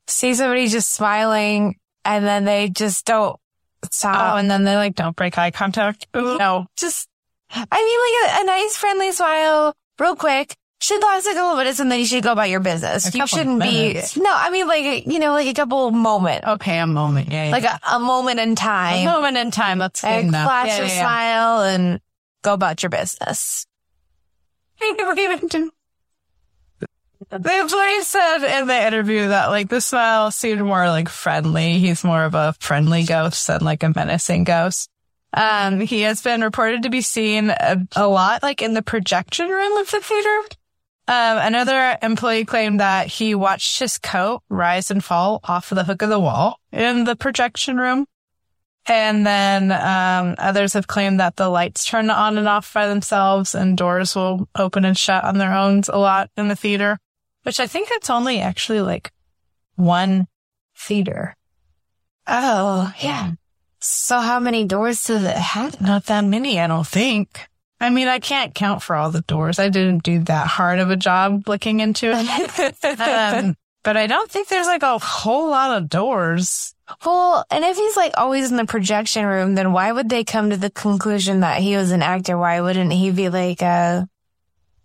[0.07, 1.77] see somebody just smiling
[2.17, 3.39] and then they just don't
[3.85, 4.39] Oh, stop.
[4.39, 6.09] and then they like don't break eye contact.
[6.15, 6.67] No.
[6.77, 7.07] just,
[7.51, 11.57] I mean, like a, a nice friendly smile real quick should last like a couple
[11.57, 13.15] minutes and then you should go about your business.
[13.15, 14.15] You shouldn't minutes.
[14.15, 17.31] be, no, I mean like, you know, like a couple moment, Okay, a moment.
[17.31, 17.47] Yeah.
[17.47, 17.51] yeah.
[17.53, 19.07] like a, a moment in time.
[19.07, 19.79] a moment in time.
[19.79, 20.45] That's good and enough.
[20.47, 22.01] flash Yeah, your yeah, smile and
[22.43, 23.67] go about your business.
[27.31, 31.79] The employee said in the interview that like the smile seemed more like friendly.
[31.79, 34.89] He's more of a friendly ghost than like a menacing ghost.
[35.33, 39.49] Um, he has been reported to be seen a, a lot like in the projection
[39.49, 40.41] room of the theater.
[41.09, 45.85] Um, another employee claimed that he watched his coat rise and fall off of the
[45.85, 48.07] hook of the wall in the projection room.
[48.87, 53.55] And then um, others have claimed that the lights turn on and off by themselves
[53.55, 56.99] and doors will open and shut on their own a lot in the theater,
[57.49, 59.11] which I think it's only actually like
[59.77, 60.27] one
[60.77, 61.35] theater.
[62.27, 63.33] Oh, yeah.
[63.81, 65.81] So how many doors does it have?
[65.81, 67.41] Not that many, I don't think.
[67.81, 69.59] I mean, I can't count for all the doors.
[69.59, 72.85] I didn't do that hard of a job looking into it.
[73.01, 76.75] um, but I don't think there's like a whole lot of doors.
[77.07, 80.51] Well, and if he's like always in the projection room, then why would they come
[80.51, 82.37] to the conclusion that he was an actor?
[82.37, 84.07] Why wouldn't he be like a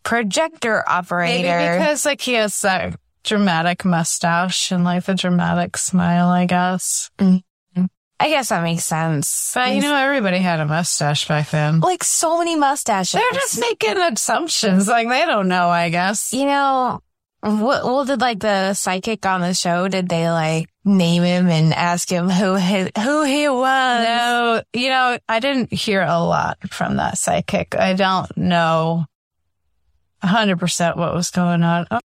[0.03, 1.47] projector operator?
[1.47, 7.09] Maybe because like he has that dramatic mustache and like the dramatic smile, I guess.
[7.17, 7.85] Mm-hmm.
[8.19, 9.51] I guess that makes sense.
[9.53, 11.81] But you know, everybody had a mustache back then.
[11.81, 13.13] like so many mustaches.
[13.13, 14.87] They're just making assumptions.
[14.87, 16.31] Like they don't know, I guess.
[16.31, 17.01] you know,
[17.41, 21.73] what, well, did like the psychic on the show, did they like name him and
[21.73, 24.05] ask him who he, who he was?
[24.05, 27.75] No, you know, I didn't hear a lot from that psychic.
[27.75, 29.05] I don't know
[30.23, 31.87] 100% what was going on.
[31.91, 31.99] Oh.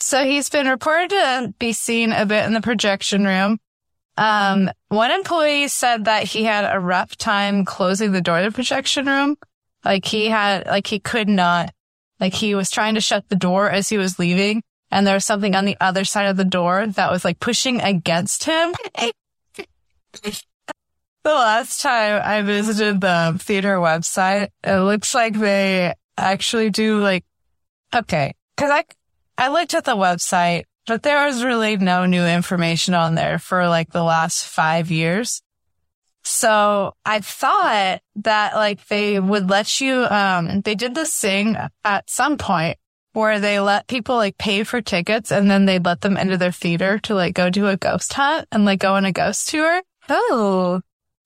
[0.00, 3.58] So he's been reported to be seen a bit in the projection room.
[4.16, 8.54] Um, one employee said that he had a rough time closing the door to the
[8.54, 9.36] projection room.
[9.84, 11.72] Like he had, like he could not,
[12.18, 14.62] like he was trying to shut the door as he was leaving.
[14.90, 17.80] And there was something on the other side of the door that was like pushing
[17.80, 18.74] against him.
[21.22, 27.24] The last time I visited the theater website, it looks like they actually do like,
[27.94, 28.84] okay, cause I,
[29.38, 33.68] I looked at the website, but there was really no new information on there for
[33.68, 35.42] like the last five years.
[36.22, 42.10] So I thought that like they would let you, um, they did this thing at
[42.10, 42.76] some point
[43.12, 46.52] where they let people like pay for tickets and then they'd let them into their
[46.52, 49.82] theater to like go do a ghost hunt and like go on a ghost tour.
[50.08, 50.80] Oh,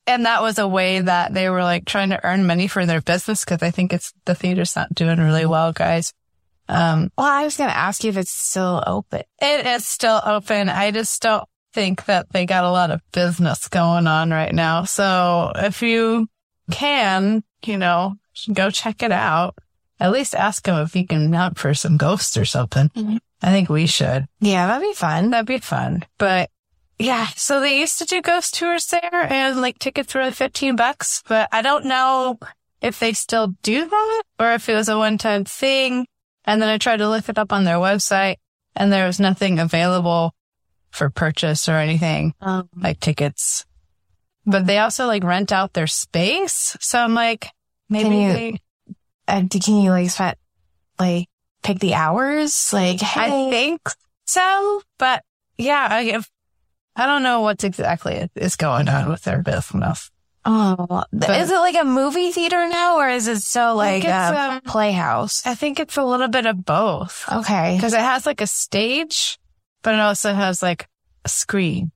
[0.06, 3.00] And that was a way that they were like trying to earn money for their
[3.00, 6.12] business because I think it's the theater's not doing really well, guys.
[6.68, 9.22] Um, well, I was going to ask you if it's still open.
[9.40, 10.68] it is still open.
[10.68, 14.84] I just don't think that they got a lot of business going on right now.
[14.84, 16.28] So if you
[16.70, 18.14] can, you know,
[18.52, 19.56] go check it out.
[20.00, 22.88] At least ask him if he can mount for some ghosts or something.
[22.90, 23.18] Mhm.
[23.42, 24.26] I think we should.
[24.40, 25.30] Yeah, that'd be fun.
[25.30, 26.04] That'd be fun.
[26.18, 26.50] But
[26.98, 31.22] yeah, so they used to do ghost tours there and like tickets were 15 bucks,
[31.28, 32.38] but I don't know
[32.80, 36.06] if they still do that or if it was a one time thing.
[36.44, 38.36] And then I tried to look it up on their website
[38.76, 40.34] and there was nothing available
[40.90, 43.64] for purchase or anything Um, like tickets.
[44.46, 46.76] But they also like rent out their space.
[46.80, 47.48] So I'm like,
[47.88, 48.60] maybe Can you- they,
[49.26, 50.36] uh, can you like spend,
[50.98, 51.26] like
[51.62, 52.70] pick the hours?
[52.72, 53.80] Like, I think
[54.26, 55.24] so, but
[55.56, 56.30] yeah, I, if,
[56.96, 60.10] I don't know what's exactly is going on with their business.
[60.44, 64.10] oh, but- is it like a movie theater now, or is it so like a
[64.54, 65.44] um, playhouse?
[65.46, 67.76] I think it's a little bit of both Okay.
[67.76, 69.38] because it has like a stage,
[69.82, 70.86] but it also has like
[71.24, 71.90] a screen.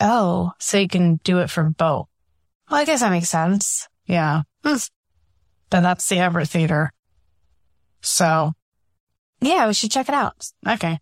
[0.00, 2.06] Oh, So you can do it from both.
[2.70, 3.88] well, I guess that makes sense.
[4.06, 4.42] Yeah.
[4.62, 4.88] But
[5.70, 6.92] that's the Everett Theater.
[8.00, 8.52] So,
[9.40, 10.46] Yeah, we should check it out.
[10.66, 10.92] okay.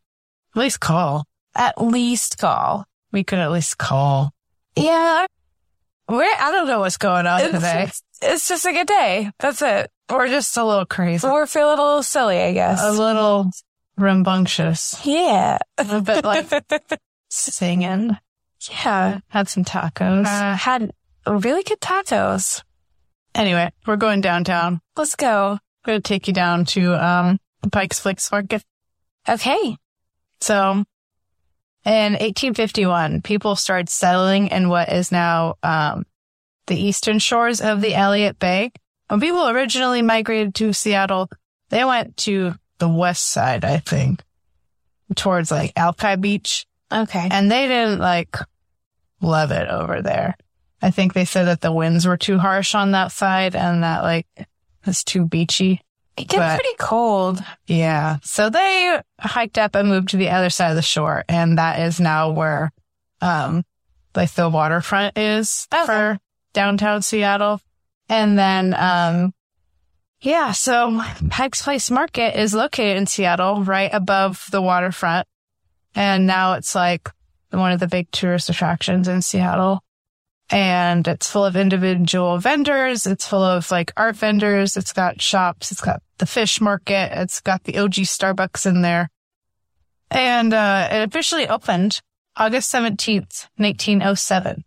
[0.54, 1.24] At least call.
[1.54, 2.86] At least call.
[3.16, 4.30] We could at least call.
[4.76, 5.24] Yeah,
[6.06, 7.84] We're, I don't know what's going on today.
[7.84, 9.30] it's, it's just a good day.
[9.38, 9.90] That's it.
[10.10, 11.26] We're just a little crazy.
[11.26, 12.84] We're feeling a little silly, I guess.
[12.84, 13.50] A little
[13.96, 15.00] rambunctious.
[15.06, 15.56] yeah.
[15.78, 16.46] A bit like
[17.30, 18.18] singing.
[18.70, 19.20] yeah.
[19.28, 20.26] Had some tacos.
[20.26, 20.90] Uh, had
[21.26, 22.62] really good tacos.
[23.34, 24.82] anyway, we're going downtown.
[24.94, 25.52] Let's go.
[25.52, 28.62] I'm going to take you down to, um, the Pike's Place Market.
[29.26, 29.78] Okay.
[30.42, 30.84] So
[31.86, 36.04] in 1851, people started settling in what is now, um,
[36.66, 38.72] the eastern shores of the Elliott Bay.
[39.06, 41.30] When people originally migrated to Seattle,
[41.70, 44.20] they went to the west side, I think,
[45.14, 46.66] towards like Alki Beach.
[46.90, 47.28] Okay.
[47.30, 48.36] And they didn't like
[49.20, 50.36] love it over there.
[50.82, 54.02] I think they said that the winds were too harsh on that side and that
[54.02, 54.26] like
[54.84, 55.82] it's too beachy.
[56.16, 57.42] It gets but- pretty cold.
[57.66, 58.16] Yeah.
[58.22, 61.24] So they hiked up and moved to the other side of the shore.
[61.28, 62.72] And that is now where,
[63.20, 63.64] um,
[64.14, 65.84] like the waterfront is Okay.
[65.84, 66.18] for
[66.54, 67.60] downtown Seattle.
[68.08, 69.34] And then, um,
[70.20, 75.26] yeah, so Pike's Place Market is located in Seattle, right above the waterfront.
[75.94, 77.10] And now it's like
[77.50, 79.82] one of the big tourist attractions in Seattle.
[80.50, 83.06] And it's full of individual vendors.
[83.06, 84.76] It's full of like art vendors.
[84.76, 85.72] It's got shops.
[85.72, 87.10] It's got the fish market.
[87.12, 89.10] It's got the OG Starbucks in there.
[90.10, 92.00] And, uh, it officially opened
[92.36, 94.64] August 17th, 1907.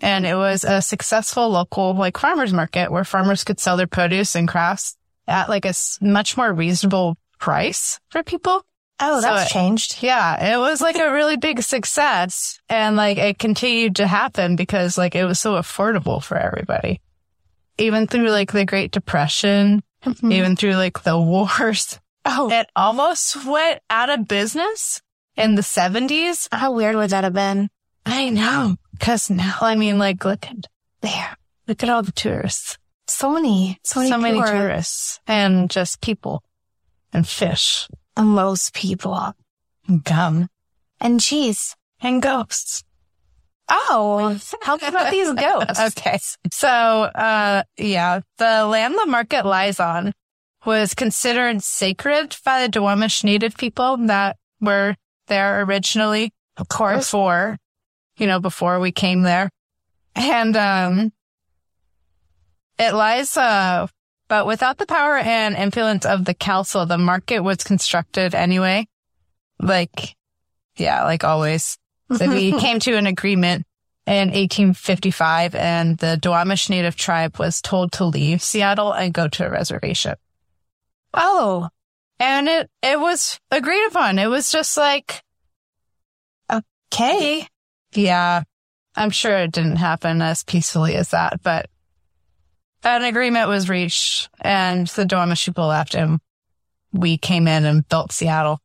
[0.00, 4.34] And it was a successful local like farmers market where farmers could sell their produce
[4.34, 8.64] and crafts at like a much more reasonable price for people.
[9.00, 9.98] Oh, So that's it- changed.
[10.02, 14.98] Yeah, it was like a really big success and like it continued to happen because
[14.98, 17.00] like it was so affordable for everybody.
[17.78, 20.32] Even through like the Great Depression, mm-hmm.
[20.32, 25.00] even through like the wars, Oh, it almost went out of business
[25.36, 26.48] in the 70s.
[26.52, 27.70] how weird would that have been?
[28.04, 28.76] I know.
[29.00, 30.66] Cause now, I mean, like, look at
[31.00, 31.36] There.
[31.68, 32.76] Look at all the tourists.
[33.06, 35.20] So many, so many, so many tourists.
[35.26, 36.42] and just people
[37.12, 37.88] and fish
[38.26, 39.32] most people.
[40.04, 40.48] gum
[41.00, 41.74] And cheese.
[42.00, 42.84] and ghosts.
[43.70, 45.80] Oh, how about these ghosts?
[45.80, 46.18] Okay.
[46.52, 50.12] So, uh, yeah, the land the market lies on
[50.64, 54.96] was considered sacred by the Duwamish native people that were
[55.26, 56.32] there originally.
[56.56, 57.06] Of course.
[57.06, 57.56] Before,
[58.16, 59.50] you know, before we came there.
[60.14, 61.12] And, um,
[62.78, 63.86] it lies, uh,
[64.28, 68.86] but without the power and influence of the council, the market was constructed anyway.
[69.58, 70.14] Like,
[70.76, 71.78] yeah, like always.
[72.14, 73.66] So we came to an agreement
[74.06, 79.46] in 1855 and the Duwamish Native tribe was told to leave Seattle and go to
[79.46, 80.14] a reservation.
[81.12, 81.68] Oh,
[82.18, 84.18] And it, it was agreed upon.
[84.18, 85.22] It was just like,
[86.50, 87.46] okay.
[87.94, 88.42] yeah,
[88.96, 91.68] I'm sure it didn't happen as peacefully as that, but
[92.84, 96.20] an agreement was reached and the Duwamish people left and
[96.92, 98.60] we came in and built Seattle.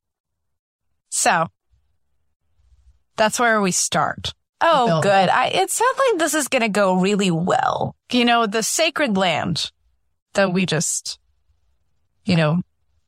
[1.09, 1.47] So
[3.15, 4.33] that's where we start.
[4.61, 5.29] Oh, good.
[5.29, 7.95] I, it sounds like this is going to go really well.
[8.11, 9.71] you know, the sacred land
[10.35, 11.19] that we just,
[12.23, 12.61] you know,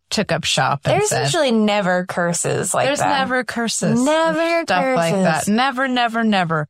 [0.10, 2.90] took up shop and There's said, usually never curses like that.
[2.90, 3.20] there's that.
[3.20, 4.04] never curses.
[4.04, 5.48] Never stuff like that.
[5.48, 6.68] Never, never, never.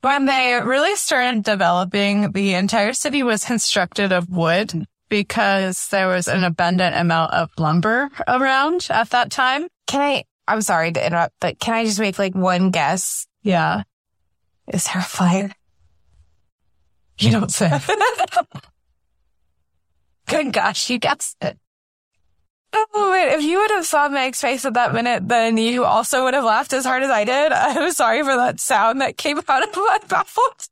[0.00, 6.28] When they really started developing, the entire city was constructed of wood because there was
[6.28, 9.66] an abundant amount of lumber around at that time.
[9.88, 13.26] Can I, I'm sorry to interrupt, but can I just make like one guess?
[13.42, 13.82] Yeah.
[14.68, 15.52] Is there a fire?
[17.18, 17.68] You don't say.
[20.28, 21.58] Good gosh, you guessed it.
[22.72, 26.24] Oh, wait, if you would have saw Meg's face at that minute, then you also
[26.24, 27.52] would have laughed as hard as I did.
[27.52, 30.68] I'm sorry for that sound that came out of my mouth.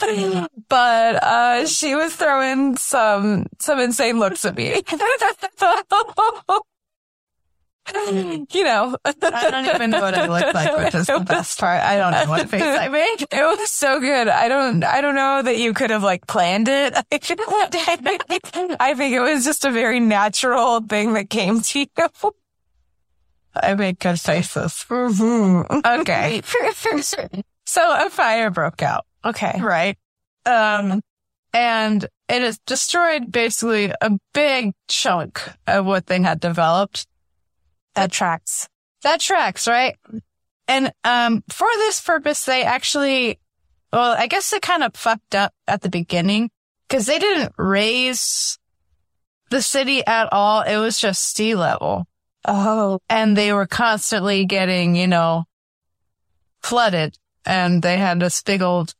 [0.68, 4.82] But, uh, she was throwing some, some insane looks at me.
[8.52, 8.96] you know.
[9.04, 11.82] I don't even know what I look like, which is the best part.
[11.82, 13.26] I don't know what face I made.
[13.30, 14.28] It was so good.
[14.28, 16.94] I don't, I don't know that you could have like planned it.
[17.12, 21.86] I think it was just a very natural thing that came to you.
[23.54, 24.84] I make good faces.
[24.90, 26.42] Okay.
[27.66, 29.06] So a fire broke out.
[29.24, 29.60] okay.
[29.60, 29.96] right?
[30.46, 31.00] Um,
[31.52, 37.06] and it has destroyed basically a big chunk of what they had developed.
[37.94, 38.68] That tracks.
[39.02, 39.96] That tracks, right?
[40.66, 43.38] And, um, for this purpose, they actually,
[43.92, 46.50] well, I guess it kind of fucked up at the beginning
[46.88, 48.58] because they didn't raise
[49.50, 50.62] the city at all.
[50.62, 52.06] It was just sea level
[52.46, 55.44] Oh, and they were constantly getting, you know,
[56.62, 57.16] flooded
[57.46, 58.94] and they had this big old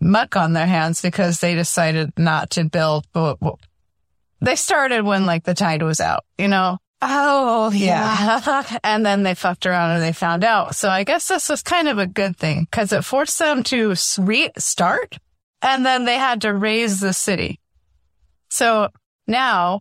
[0.00, 3.04] muck on their hands because they decided not to build.
[4.40, 8.78] They started when like the tide was out, you know, oh, yeah.
[8.84, 10.74] and then they fucked around and they found out.
[10.74, 13.94] So I guess this was kind of a good thing because it forced them to
[14.18, 15.18] restart
[15.62, 17.60] and then they had to raise the city.
[18.48, 18.88] So
[19.26, 19.80] now,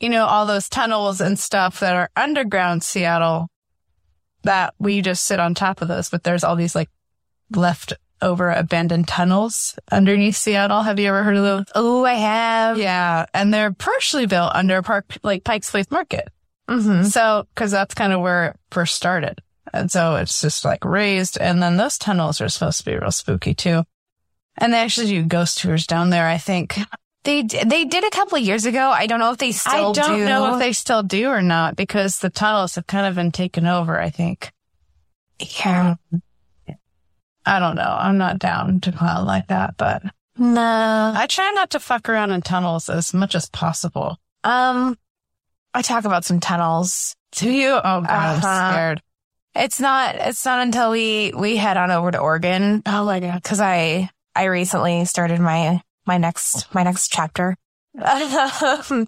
[0.00, 3.48] you know, all those tunnels and stuff that are underground Seattle
[4.44, 6.88] that we just sit on top of those, but there's all these like
[7.50, 10.82] left over abandoned tunnels underneath Seattle.
[10.82, 11.66] Have you ever heard of those?
[11.74, 12.78] Oh, I have.
[12.78, 13.26] Yeah.
[13.34, 16.28] And they're partially built under Park, like Pike's Place Market.
[16.68, 17.04] Mm-hmm.
[17.04, 19.40] So, cause that's kind of where it first started.
[19.72, 21.38] And so it's just like raised.
[21.38, 23.84] And then those tunnels are supposed to be real spooky too.
[24.56, 26.78] And they actually do ghost tours down there, I think.
[27.24, 28.90] They they did a couple of years ago.
[28.90, 30.24] I don't know if they still I don't do.
[30.24, 33.66] know if they still do or not because the tunnels have kind of been taken
[33.66, 34.52] over, I think.
[35.38, 35.96] Yeah.
[37.44, 37.96] I don't know.
[37.98, 40.02] I'm not down to clown like that, but
[40.36, 41.12] No.
[41.14, 44.18] I try not to fuck around in tunnels as much as possible.
[44.44, 44.96] Um,
[45.78, 47.14] I talk about some tunnels.
[47.32, 47.68] Do you?
[47.70, 48.48] Oh god, Uh-huh.
[48.48, 49.02] I'm scared.
[49.54, 50.16] It's not.
[50.16, 52.82] It's not until we we head on over to Oregon.
[52.84, 53.40] Oh my god!
[53.42, 57.56] Because I I recently started my my next my next chapter.
[57.94, 59.06] but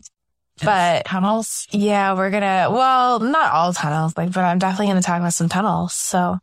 [1.07, 1.67] Tunnels?
[1.71, 2.69] yeah, we're gonna.
[2.71, 5.95] Well, not all tunnels, like, but I'm definitely gonna talk about some tunnels.
[5.95, 6.39] So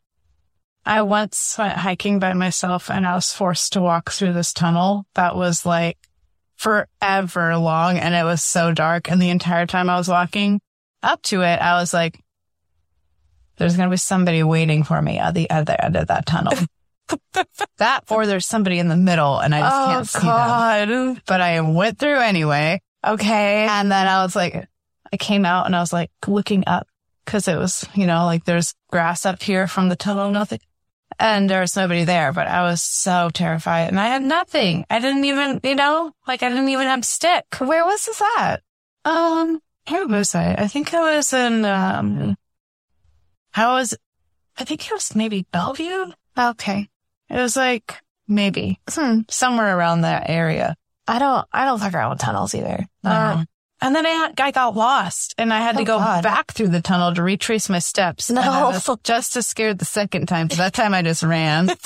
[0.86, 5.05] I once went hiking by myself and I was forced to walk through this tunnel
[5.15, 5.97] that was like
[6.58, 9.10] forever long and it was so dark.
[9.10, 10.60] And the entire time I was walking
[11.01, 12.20] up to it, I was like,
[13.58, 16.53] there's going to be somebody waiting for me at the other end of that tunnel.
[17.78, 21.22] that or there's somebody in the middle and I just Oh, can't see them.
[21.26, 22.82] But I went through anyway.
[23.05, 23.66] Okay.
[23.66, 24.68] And then I was like,
[25.12, 26.88] I came out and I was like looking up
[27.24, 30.60] because it was, you know, like there's grass up here from the tunnel, nothing.
[31.20, 34.86] And there was nobody there, but I was so terrified and I had nothing.
[34.89, 37.45] I didn't even, you know, like I didn't even have stick.
[37.57, 38.61] Where was this at?
[39.03, 39.59] Um,
[39.89, 40.53] where was I?
[40.53, 42.36] I think I was in, um,
[43.55, 43.97] I was,
[44.59, 46.11] I think it was maybe Bellevue.
[46.38, 46.88] Okay.
[47.30, 47.95] It was like
[48.28, 49.22] maybe Hmm.
[49.30, 50.76] somewhere around that area.
[51.07, 52.86] I don't, I don't fuck around with tunnels either.
[53.03, 53.47] Um,
[53.82, 56.23] and then I, had, I got lost and I had to Oh, go God.
[56.23, 58.30] back through the tunnel to retrace my steps.
[58.32, 58.41] No.
[58.41, 60.49] And I was just as scared the second time.
[60.49, 61.69] So that time I just ran.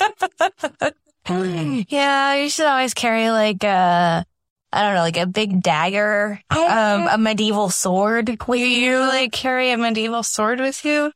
[1.28, 4.24] Yeah, you should always carry like a,
[4.72, 8.24] I don't know, like a big dagger, um, a medieval sword.
[8.26, 11.12] Do you like carry a medieval sword with you?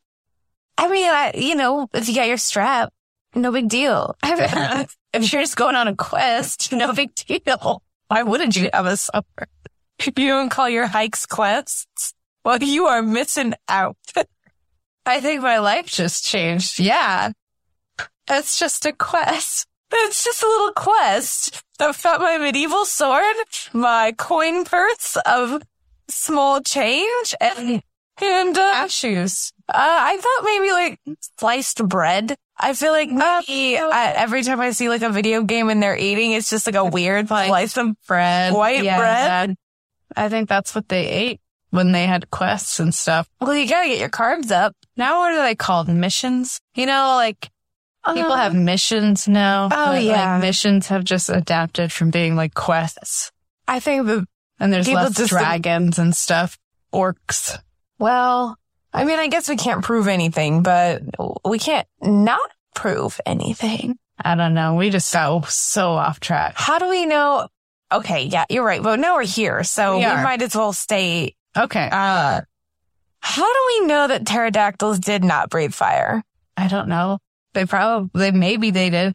[0.79, 2.93] I mean, I, you know, if you got your strap,
[3.35, 4.15] no big deal.
[4.23, 4.95] if
[5.33, 7.83] you're just going on a quest, no big deal.
[8.09, 9.25] Why wouldn't you have a sword?
[10.05, 12.15] You don't call your hikes quests?
[12.45, 13.97] Well, you are missing out.
[15.07, 16.79] I think my life just changed.
[16.79, 17.33] Yeah.
[18.29, 19.67] It's just a quest.
[19.93, 21.63] It's just a little quest.
[21.79, 23.37] I've got my medieval sword,
[23.73, 25.63] my coin purse of
[26.09, 27.83] small change, and,
[28.21, 29.53] and, uh, shoes.
[29.69, 31.01] Uh, I thought maybe like
[31.39, 32.37] sliced bread.
[32.59, 35.97] I feel like maybe I, every time I see like a video game and they're
[35.97, 38.55] eating, it's just like a weird like slice of bread.
[38.55, 39.57] White Yeah, bread?
[40.17, 41.41] I think that's what they ate
[41.71, 43.29] when they had quests and stuff.
[43.41, 44.75] Well, you gotta get your carbs up.
[44.97, 45.89] Now what are they called?
[45.89, 46.61] Missions?
[46.75, 47.51] You know, like
[48.07, 49.67] people Uh, have missions now.
[49.67, 50.39] Oh, but, like, yeah.
[50.39, 53.31] missions have just adapted from being like quests.
[53.69, 54.27] I think the
[54.61, 56.57] And there's less just- dragons and stuff.
[56.95, 57.59] Orcs.
[57.99, 58.57] well,
[58.95, 61.03] I mean, I guess we can't prove anything, but
[61.45, 63.99] we can't not prove anything.
[64.25, 64.77] I don't know.
[64.77, 66.55] We just got so off track.
[66.57, 67.49] How do we know?
[67.93, 68.83] Okay, yeah, you're right.
[68.83, 71.35] But now we're here, so We we, might as well stay.
[71.57, 71.89] Okay.
[71.91, 72.41] Uh,
[73.21, 76.23] how do we know that pterodactyls did not breathe fire?
[76.57, 77.19] I don't know.
[77.55, 79.15] They probably, maybe they did.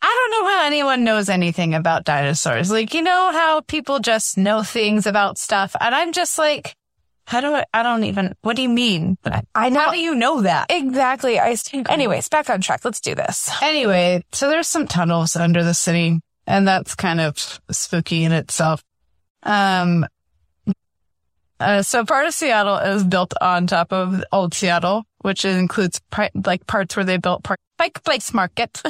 [0.00, 2.70] I don't know how anyone knows anything about dinosaurs.
[2.70, 5.74] Like, you know how people just know things about stuff.
[5.80, 6.76] And I'm just like,
[7.26, 9.18] how do I, I don't even, what do you mean?
[9.54, 10.66] I know How do you know that?
[10.70, 11.38] exactly.
[11.40, 11.56] I
[11.88, 12.84] anyways, back on track.
[12.84, 13.50] Let's do this.
[13.60, 18.82] Anyway, so there's some tunnels under the city and that's kind of spooky in itself.
[19.42, 20.06] Um,
[21.60, 26.30] uh, so part of Seattle is built on top of old Seattle, which includes pri-
[26.34, 27.60] like parts where they built Park
[28.02, 28.82] Place Market.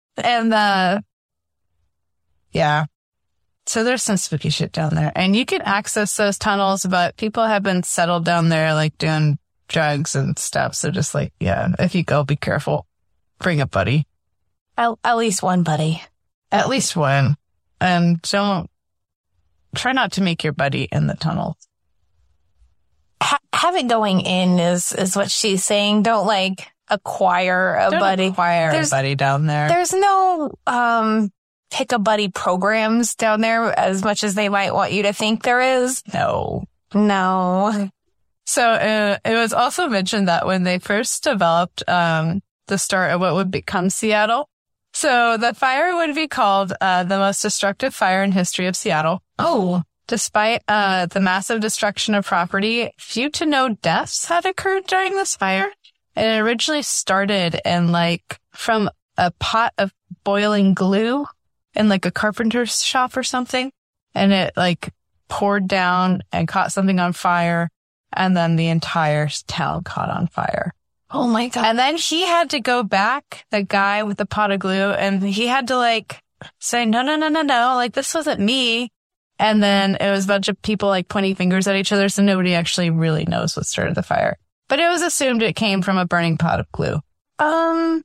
[0.16, 1.00] and, uh,
[2.52, 2.86] yeah.
[3.66, 7.44] So there's some spooky shit down there and you can access those tunnels, but people
[7.44, 9.38] have been settled down there, like doing
[9.68, 10.74] drugs and stuff.
[10.74, 12.86] So just like, yeah, if you go, be careful.
[13.38, 14.06] Bring a buddy.
[14.80, 16.02] At, at least one buddy.
[16.50, 17.36] At least one.
[17.82, 18.68] And don't
[19.74, 21.56] try not to make your buddy in the tunnel.
[23.22, 26.02] Ha- have it going in is is what she's saying.
[26.02, 28.26] Don't like acquire a Don't buddy.
[28.28, 29.68] acquire There's- a buddy down there.
[29.68, 31.30] There's no um
[31.70, 35.42] pick a buddy programs down there as much as they might want you to think
[35.44, 36.02] there is.
[36.12, 36.64] No.
[36.94, 37.90] No.
[38.46, 43.20] So uh, it was also mentioned that when they first developed um, the start of
[43.20, 44.49] what would become Seattle,
[44.92, 49.22] so the fire would be called uh, the most destructive fire in history of Seattle.
[49.38, 49.82] Oh.
[50.06, 55.36] Despite uh, the massive destruction of property, few to no deaths had occurred during this
[55.36, 55.70] fire.
[56.16, 59.92] It originally started in like from a pot of
[60.24, 61.26] boiling glue
[61.74, 63.70] in like a carpenter's shop or something.
[64.14, 64.92] And it like
[65.28, 67.70] poured down and caught something on fire.
[68.12, 70.74] And then the entire town caught on fire.
[71.10, 71.64] Oh my god.
[71.66, 75.22] And then he had to go back, the guy with the pot of glue, and
[75.22, 76.22] he had to like
[76.58, 78.90] say, no, no, no, no, no, like this wasn't me.
[79.38, 82.08] And then it was a bunch of people like pointing fingers at each other.
[82.08, 84.36] So nobody actually really knows what started the fire,
[84.68, 87.00] but it was assumed it came from a burning pot of glue.
[87.38, 88.04] Um,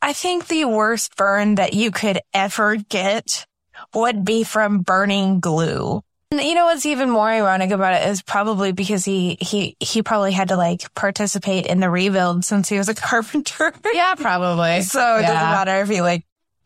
[0.00, 3.46] I think the worst burn that you could ever get
[3.94, 6.02] would be from burning glue.
[6.32, 10.02] And you know what's even more ironic about it is probably because he he he
[10.02, 13.70] probably had to like participate in the rebuild since he was a carpenter.
[13.92, 14.80] Yeah, probably.
[14.80, 16.24] so it doesn't matter if he like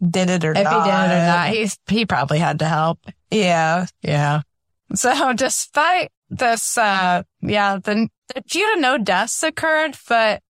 [0.09, 1.11] did it or If he did it not.
[1.11, 3.01] or not, he's, he probably had to help.
[3.31, 3.87] Yeah.
[4.03, 4.43] Yeah.
[4.95, 10.43] So despite this, uh, yeah, the, a few to no deaths occurred, but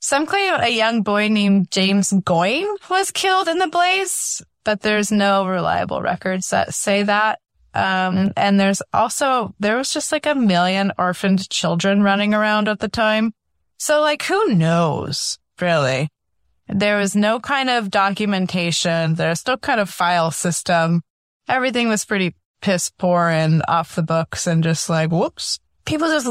[0.00, 5.12] Some claim a young boy named James Goyne was killed in the blaze, but there's
[5.12, 7.38] no reliable records that say that.
[7.74, 12.78] Um, and there's also, there was just like a million orphaned children running around at
[12.78, 13.34] the time.
[13.78, 16.08] So like, who knows, really?
[16.68, 19.16] There was no kind of documentation.
[19.16, 21.02] There's no kind of file system.
[21.48, 25.58] Everything was pretty piss poor and off the books and just like, whoops.
[25.84, 26.28] People just,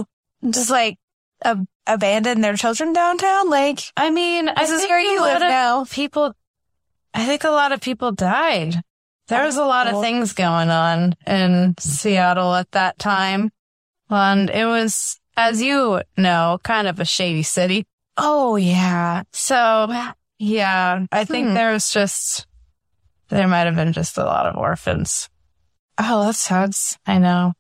[0.50, 0.98] just like
[1.44, 3.50] ab- abandon their children downtown.
[3.50, 5.86] Like, I mean, I this is where you live now.
[5.86, 6.34] People,
[7.14, 8.82] I think a lot of people died.
[9.34, 13.52] There was a lot of things going on in Seattle at that time.
[14.10, 17.86] And it was, as you know, kind of a shady city.
[18.18, 19.24] Oh yeah.
[19.32, 19.88] So
[20.38, 21.54] yeah, I think Hmm.
[21.56, 22.46] there was just,
[23.30, 25.30] there might have been just a lot of orphans.
[25.98, 26.72] Oh, that sad.
[27.08, 27.54] I know.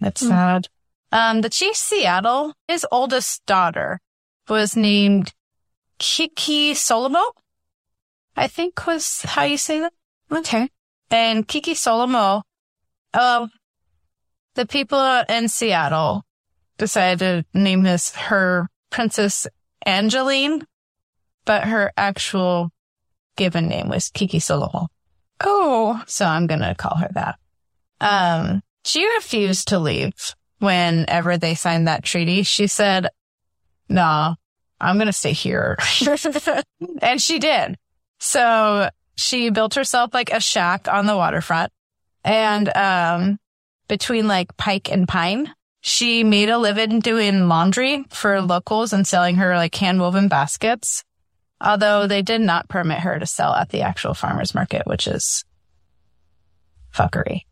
[0.00, 0.28] That's Hmm.
[0.28, 0.68] sad.
[1.12, 4.00] Um, the chief Seattle, his oldest daughter
[4.48, 5.32] was named
[5.98, 7.32] Kiki Solomo.
[8.36, 9.92] I think was how you say that.
[10.30, 10.70] Okay.
[11.10, 12.42] And Kiki Solomo,
[13.14, 13.50] um,
[14.54, 16.24] the people in Seattle
[16.76, 17.18] decided
[17.52, 19.46] to name this her Princess
[19.86, 20.66] Angeline,
[21.44, 22.70] but her actual
[23.36, 24.88] given name was Kiki Solomo.
[25.40, 27.36] Oh, So I'm going to call her that.
[28.00, 32.42] Um, she refused to leave whenever they signed that treaty.
[32.42, 33.08] She said,
[33.88, 34.34] no,
[34.80, 35.78] I'm going to stay here.
[37.02, 37.76] and she did.
[38.18, 41.72] So she built herself like a shack on the waterfront
[42.24, 43.38] and, um,
[43.88, 49.36] between like Pike and Pine, she made a living doing laundry for locals and selling
[49.36, 51.04] her like hand woven baskets.
[51.60, 55.44] Although they did not permit her to sell at the actual farmer's market, which is
[56.94, 57.42] fuckery.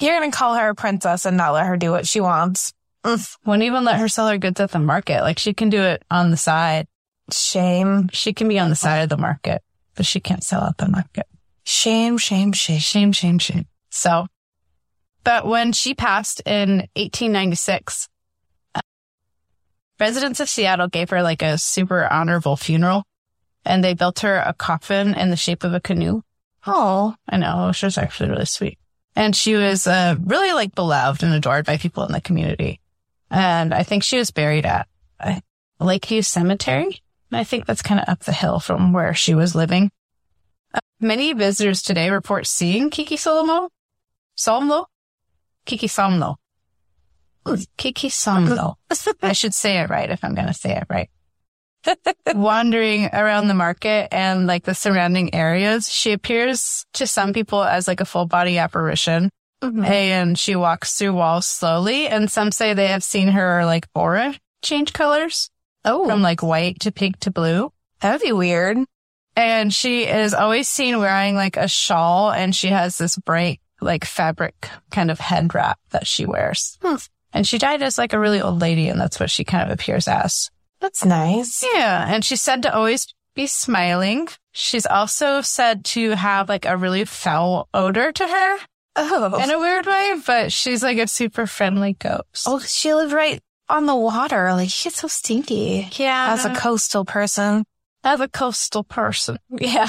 [0.00, 2.72] you're gonna call her a princess and not let her do what she wants.
[3.44, 5.22] Won't even let her sell her goods at the market.
[5.22, 6.86] Like she can do it on the side.
[7.30, 9.62] Shame, She can be on the side of the market,
[9.94, 11.26] but she can't sell at the market.
[11.64, 12.78] shame, shame, shame.
[12.78, 13.66] Shame, shame, shame.
[13.90, 14.26] So,
[15.22, 18.08] but when she passed in 1896,
[18.74, 18.80] uh,
[19.98, 23.04] residents of Seattle gave her like a super honorable funeral
[23.64, 26.22] and they built her a coffin in the shape of a canoe.
[26.66, 28.78] Oh, I know, which was actually really sweet.
[29.16, 32.80] And she was uh, really like beloved and adored by people in the community.
[33.30, 34.88] And I think she was buried at
[35.80, 37.00] Lakeview Cemetery.
[37.34, 39.90] And I think that's kind of up the hill from where she was living.
[40.72, 43.70] Uh, many visitors today report seeing Kiki Solomo.
[44.38, 44.86] Solomlo?
[45.66, 46.36] Kiki Somno.
[47.76, 48.76] Kiki Somno.
[49.22, 51.10] I should say it right if I'm going to say it right.
[52.36, 57.88] Wandering around the market and like the surrounding areas, she appears to some people as
[57.88, 59.28] like a full body apparition
[59.60, 62.06] and she walks through walls slowly.
[62.06, 65.50] And some say they have seen her like aura change colors
[65.84, 67.72] oh, from like white to pink to blue.
[68.00, 68.78] that'd be weird.
[69.36, 74.04] And she is always seen wearing like a shawl and she has this bright like
[74.04, 76.78] fabric kind of head wrap that she wears.
[76.82, 76.96] Hmm.
[77.32, 79.74] And she died as like a really old lady and that's what she kind of
[79.74, 80.50] appears as.
[80.80, 81.64] That's nice.
[81.74, 82.06] Yeah.
[82.08, 84.28] And she's said to always be smiling.
[84.52, 88.58] She's also said to have like a really foul odor to her
[88.96, 92.44] Oh, in a weird way, but she's like a super friendly ghost.
[92.46, 94.52] oh, she lived right on the water.
[94.52, 95.88] Like she's so stinky.
[95.92, 96.32] yeah.
[96.32, 97.64] As a coastal person.
[98.02, 99.38] as a coastal person.
[99.50, 99.88] Yeah.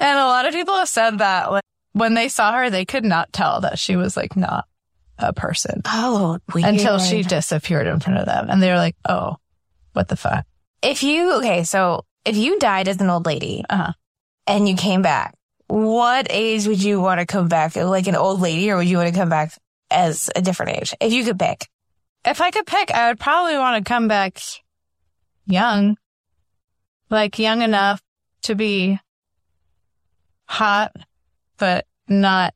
[0.00, 1.62] and a lot of people have said that like
[1.92, 4.66] when they saw her, they could not tell that she was like not
[5.18, 6.68] a person Oh, weird.
[6.68, 8.46] until she disappeared in front of them.
[8.50, 9.36] And they were like, oh,
[9.92, 10.44] what the fuck?
[10.82, 13.92] If you okay, so if you died as an old lady Uh-huh.
[14.46, 15.34] and you came back,
[15.66, 17.74] what age would you want to come back?
[17.76, 19.52] Like an old lady, or would you want to come back
[19.90, 20.94] as a different age?
[21.00, 21.66] If you could pick.
[22.28, 24.38] If I could pick, I would probably want to come back
[25.46, 25.96] young,
[27.08, 28.02] like young enough
[28.42, 29.00] to be
[30.44, 30.94] hot,
[31.56, 32.52] but not,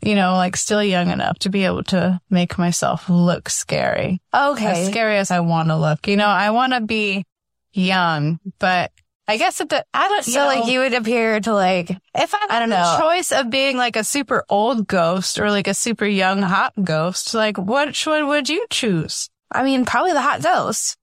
[0.00, 4.22] you know, like still young enough to be able to make myself look scary.
[4.34, 4.84] Okay.
[4.84, 6.08] as scary as I want to look.
[6.08, 7.26] You know, I want to be
[7.74, 8.90] young, but
[9.28, 12.58] I guess the, I don't so like you would appear to like if I, I
[12.58, 12.96] don't had know.
[12.96, 16.72] the choice of being like a super old ghost or like a super young hot
[16.82, 19.30] ghost, like which one would you choose?
[19.52, 20.96] I mean probably the hot ghost.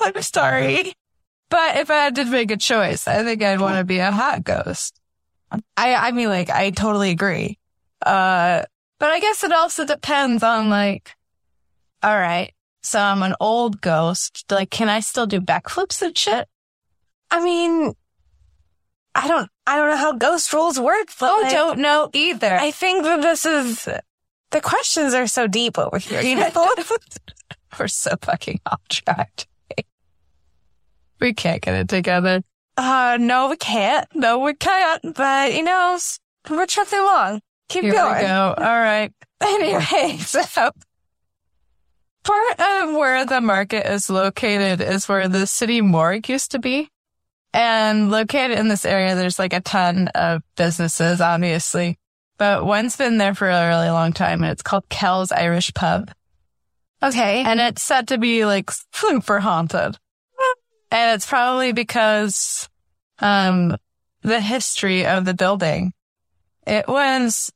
[0.00, 0.94] I'm sorry.
[1.50, 4.44] But if I did make a choice, I think I'd want to be a hot
[4.44, 4.98] ghost.
[5.50, 7.58] I I mean like I totally agree.
[8.04, 8.62] Uh,
[8.98, 11.14] but I guess it also depends on like,
[12.02, 14.44] all right, so I'm an old ghost.
[14.50, 16.48] Like, can I still do backflips and shit?
[17.30, 17.94] I mean
[19.14, 22.54] I don't I don't know how ghost rules work, but I like, don't know either.
[22.54, 23.88] I think that this is
[24.50, 26.50] the questions are so deep over here, you know?
[27.78, 29.46] We're so fucking off track.
[31.20, 32.42] We can't get it together.
[32.76, 34.06] Uh, no, we can't.
[34.14, 35.14] No, we can't.
[35.14, 35.98] But, you know,
[36.48, 37.40] we're trucking along.
[37.68, 38.14] Keep Here going.
[38.16, 38.54] we go.
[38.56, 39.12] All right.
[39.40, 40.42] Anyway, so
[42.24, 46.90] Part of where the market is located is where the city morgue used to be.
[47.52, 51.98] And located in this area, there's like a ton of businesses, obviously.
[52.36, 56.10] But one's been there for a really long time and it's called Kells Irish Pub.
[57.02, 57.42] okay.
[57.42, 59.96] And it's said to be like super haunted.
[60.90, 62.68] And it's probably because,
[63.18, 63.76] um,
[64.22, 65.92] the history of the building.
[66.66, 67.52] It was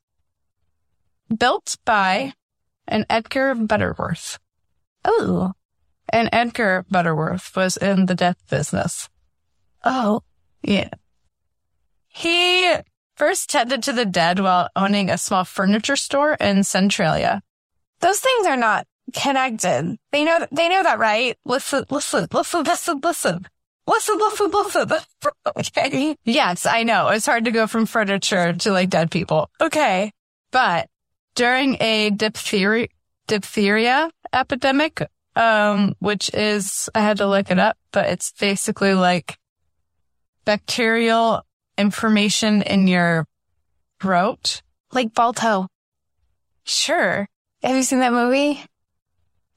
[1.37, 2.33] built by
[2.89, 4.39] an Edgar Butterworth.
[5.05, 5.53] Oh,
[6.09, 9.09] And Edgar Butterworth was in the death business.
[9.85, 10.23] Oh,
[10.63, 10.89] Yeah.
[12.09, 12.73] He
[13.17, 17.43] first tended to the dead while owning a small furniture store in Centralia.
[18.01, 19.97] those things are not connected.
[20.11, 21.37] They know, they know that, right?
[21.45, 23.47] Listen, listen, listen, listen, listen.
[23.87, 24.89] Listen, listen, listen.
[25.57, 26.17] Okay.
[26.25, 27.09] Yes, I know.
[27.09, 29.51] It's hard to go from furniture to like dead people.
[29.61, 30.13] Okay.
[30.51, 30.89] But
[31.35, 32.89] during a diphtheria,
[33.27, 35.03] diphtheria epidemic,
[35.37, 39.37] um, which is, I had to look it up, but it's basically like
[40.45, 41.43] bacterial
[41.79, 43.27] information in your
[44.01, 44.63] throat.
[44.93, 45.69] Like Balto.
[46.65, 47.27] Sure.
[47.63, 48.61] Have you seen that movie?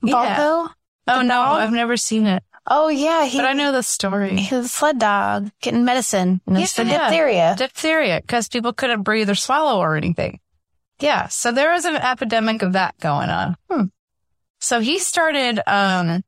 [0.03, 0.37] Yeah.
[0.37, 0.73] Balto?
[1.07, 1.61] Oh no, dog?
[1.61, 4.37] I've never seen it, Oh yeah, he, but I know the story.
[4.37, 6.41] he was a sled dog getting medicine.
[6.47, 6.97] And it's for Yeah.
[7.09, 7.55] diphtheria.
[7.57, 10.39] Diphtheria, because people couldn't breathe or swallow or anything.
[10.99, 13.55] Yeah, so there was an epidemic of that going on.
[13.69, 13.83] Hmm.
[14.59, 16.23] So he started um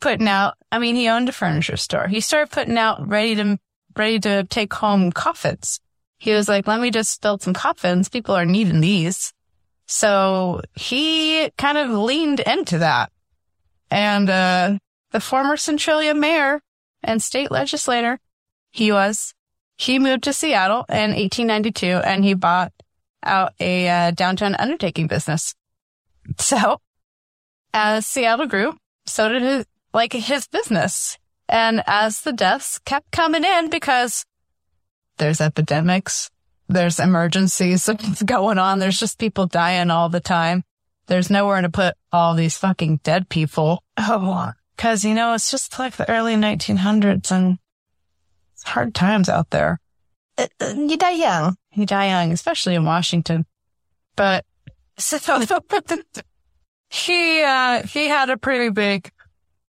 [0.00, 0.54] putting out.
[0.72, 2.06] I mean, he owned a furniture store.
[2.08, 3.58] He started putting out ready to
[3.98, 5.80] ready to take home coffins.
[6.18, 8.08] He was like, "Let me just build some coffins.
[8.08, 9.32] People are needing these."
[9.86, 13.12] So he kind of leaned into that,
[13.90, 14.78] and uh
[15.12, 16.60] the former Centralia mayor
[17.02, 18.18] and state legislator,
[18.70, 19.34] he was
[19.76, 22.72] he moved to Seattle in 1892 and he bought
[23.22, 25.54] out a uh, downtown undertaking business.
[26.38, 26.80] So
[27.72, 31.18] as Seattle grew, so did his, like his business.
[31.48, 34.24] And as the deaths kept coming in because
[35.18, 36.30] there's epidemics,
[36.68, 37.88] there's emergencies
[38.26, 38.78] going on.
[38.78, 40.64] There's just people dying all the time.
[41.06, 43.82] There's nowhere to put all these fucking dead people.
[43.96, 47.58] Oh, Cause you know, it's just like the early 1900s and
[48.52, 49.78] it's hard times out there.
[50.36, 51.56] uh, uh, you die young.
[51.72, 53.46] You die young, especially in Washington.
[54.16, 54.44] But
[54.98, 55.18] So,
[56.90, 59.10] he, uh, he had a pretty big,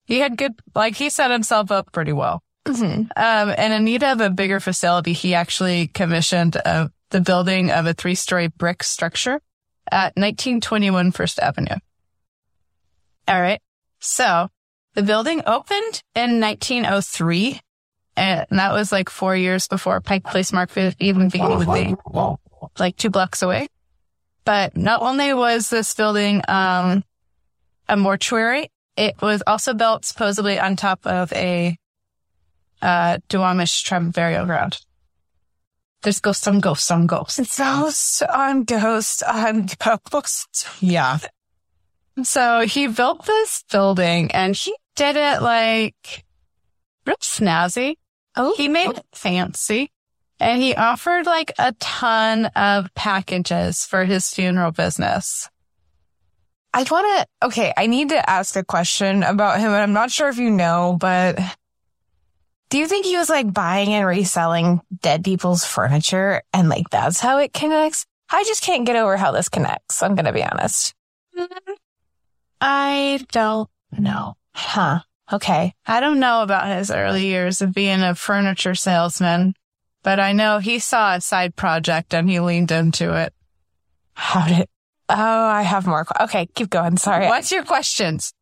[0.07, 2.43] he had good, like he set himself up pretty well.
[2.67, 3.09] Mhm.
[3.17, 7.87] Um, and in need of a bigger facility, he actually commissioned uh, the building of
[7.87, 9.41] a three story brick structure
[9.91, 11.77] at 1921 First Avenue.
[13.29, 13.61] All right.
[14.01, 14.49] So
[14.95, 17.61] the building opened in 1903.
[18.17, 22.37] And that was like four years before Pike Place Market even began with the,
[22.79, 23.69] like two blocks away.
[24.45, 27.05] But not only was this building, um,
[27.89, 31.77] a mortuary, it was also built supposedly on top of a,
[32.83, 34.79] uh, Duwamish tribe burial ground.
[36.03, 37.59] There's ghosts on ghosts on ghosts.
[37.59, 40.67] Ghost on ghosts on ghosts.
[40.81, 41.19] Yeah.
[42.23, 46.25] So he built this building and he did it like
[47.07, 47.97] real snazzy.
[48.37, 49.91] Oh, He made it fancy
[50.39, 55.49] and he offered like a ton of packages for his funeral business.
[56.75, 60.11] I want to, okay, I need to ask a question about him and I'm not
[60.11, 61.39] sure if you know, but
[62.69, 67.21] do you think he was like buying and reselling dead people's furniture and like that's
[67.21, 68.05] how it connects?
[68.31, 70.03] I just can't get over how this connects.
[70.03, 70.95] I'm going to be honest.
[72.61, 74.37] I don't know.
[74.55, 75.01] Huh.
[75.33, 75.75] Okay.
[75.87, 79.55] I don't know about his early years of being a furniture salesman,
[80.03, 83.33] but I know he saw a side project and he leaned into it.
[84.15, 84.69] How did,
[85.09, 86.07] oh, I have more.
[86.21, 86.47] Okay.
[86.55, 86.97] Keep going.
[86.97, 87.27] Sorry.
[87.27, 88.33] What's your questions?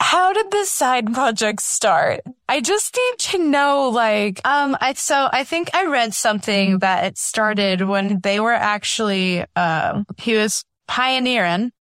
[0.00, 2.20] How did this side project start?
[2.48, 7.04] I just need to know, like, Um, I, so I think I read something that
[7.04, 11.72] it started when they were actually, um, he was pioneering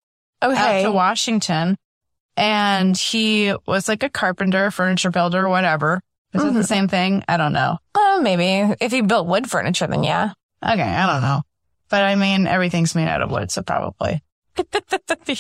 [0.42, 0.82] out okay.
[0.82, 1.76] to Washington
[2.36, 6.00] and he was like a carpenter, furniture builder, whatever.
[6.34, 7.24] Is it the same thing?
[7.28, 7.78] I don't know.
[7.94, 10.32] Well, maybe if he built wood furniture, then yeah.
[10.64, 10.82] Okay.
[10.82, 11.42] I don't know.
[11.88, 14.22] But I mean, everything's made out of wood, so probably.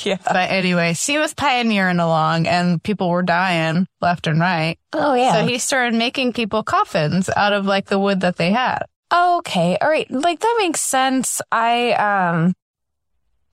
[0.04, 0.16] yeah.
[0.24, 4.78] But anyway, he was pioneering along and people were dying left and right.
[4.92, 5.32] Oh, yeah.
[5.34, 8.84] So he started making people coffins out of like the wood that they had.
[9.14, 9.76] Okay.
[9.80, 10.10] All right.
[10.10, 11.40] Like that makes sense.
[11.50, 12.54] I, um,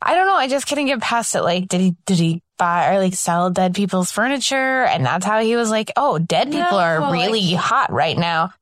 [0.02, 0.36] I don't know.
[0.36, 1.42] I just couldn't get past it.
[1.42, 4.84] Like, did he, did he buy or like sell dead people's furniture?
[4.86, 8.18] And that's how he was like, oh, dead people No, are like- really hot right
[8.18, 8.54] now.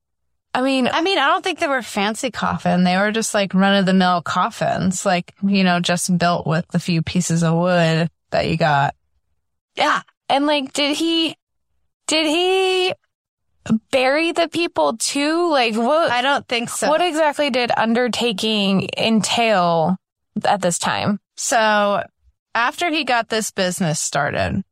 [0.58, 2.84] I mean, I mean, I don't think they were fancy coffin.
[2.84, 6.68] They were just like run of the mill coffins, like, you know, just built with
[6.70, 8.96] the few pieces of wood that you got.
[9.76, 10.02] yeah.
[10.28, 11.36] And like, did he,
[12.08, 12.92] did he
[13.92, 15.48] bury the people too?
[15.52, 16.90] Like, what, I don't think so.
[16.90, 19.96] what exactly did undertaking entail
[20.44, 21.20] at this time?
[21.36, 22.02] So
[22.56, 24.64] after he got this business started,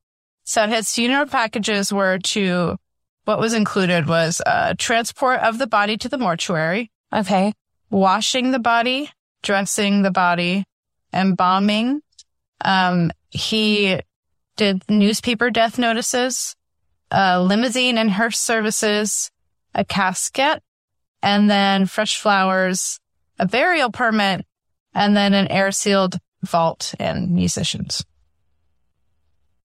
[0.46, 2.78] so his funeral packages were to,
[3.26, 7.54] what was included was uh, transport of the body to the mortuary, Okay.
[7.90, 9.10] washing the body,
[9.44, 10.66] dressing the body,
[11.14, 12.02] embalming.
[12.64, 14.00] Um, he
[14.56, 16.56] did newspaper death notices,
[17.12, 19.30] a limousine and hearse services,
[19.74, 20.62] a casket,
[21.22, 23.00] and then fresh flowers,
[23.40, 24.46] a burial permit,
[24.94, 28.06] and then an air sealed vault and musicians.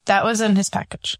[0.06, 1.18] That was in his package.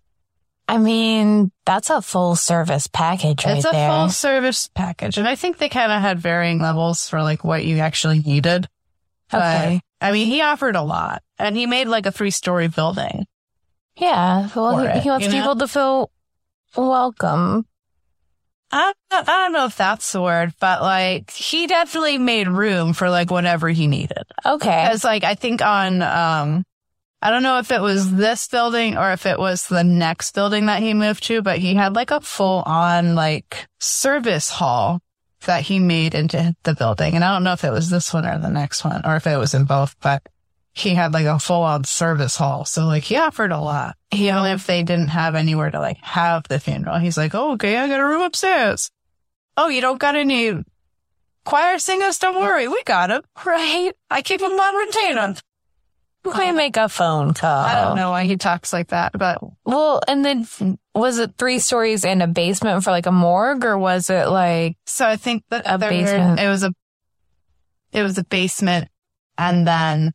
[0.70, 3.90] I mean, that's a full service package right it's a there.
[3.90, 5.18] full service package.
[5.18, 8.68] And I think they kind of had varying levels for like what you actually needed.
[9.30, 9.80] But, Okay.
[10.00, 13.26] I mean, he offered a lot and he made like a three story building.
[13.96, 14.48] yeah.
[14.54, 15.38] Well, he, it, he wants you know?
[15.38, 16.10] people to feel
[16.76, 17.66] welcome.
[18.72, 22.92] I don't, I don't know if that's the word, but like he definitely made room
[22.92, 24.22] for like whatever he needed.
[24.46, 24.84] Okay.
[24.84, 26.64] Because like I think on, um,
[27.22, 30.66] I don't know if it was this building or if it was the next building
[30.66, 35.00] that he moved to, but he had like a full on like service hall
[35.46, 37.14] that he made into the building.
[37.14, 39.26] And I don't know if it was this one or the next one or if
[39.26, 40.26] it was in both, but
[40.72, 42.64] he had like a full on service hall.
[42.64, 43.96] So like he offered a lot.
[44.10, 46.98] He only if they didn't have anywhere to like have the funeral.
[46.98, 48.90] He's like, oh, okay, I got a room upstairs.
[49.56, 50.54] Oh, you don't got any
[51.44, 52.18] choir singers?
[52.18, 52.66] Don't worry.
[52.66, 53.22] We got them.
[53.44, 53.92] right.
[54.10, 55.34] I keep them on retainer.
[56.24, 57.64] We make a phone call.
[57.64, 60.46] I don't know why he talks like that, but Well, and then
[60.94, 64.76] was it three stories and a basement for like a morgue or was it like,
[64.86, 66.38] so I think that A basement.
[66.38, 66.72] It was a,
[67.92, 68.88] it was a basement
[69.38, 70.12] and then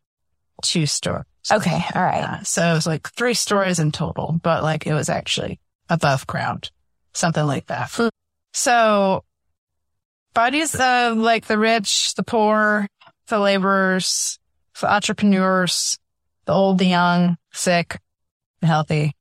[0.62, 1.26] two stories.
[1.52, 1.84] okay.
[1.96, 2.20] All right.
[2.20, 5.60] Yeah, so it was like three stories in total, but like it was actually
[5.90, 6.70] above ground,
[7.14, 7.90] something like that.
[7.92, 8.10] Hmm.
[8.54, 9.24] So
[10.36, 12.88] bodies of like the rich, the poor,
[13.28, 14.38] the laborers,
[14.82, 15.98] the entrepreneurs,
[16.46, 18.00] the old, the young, sick,
[18.62, 19.16] the healthy,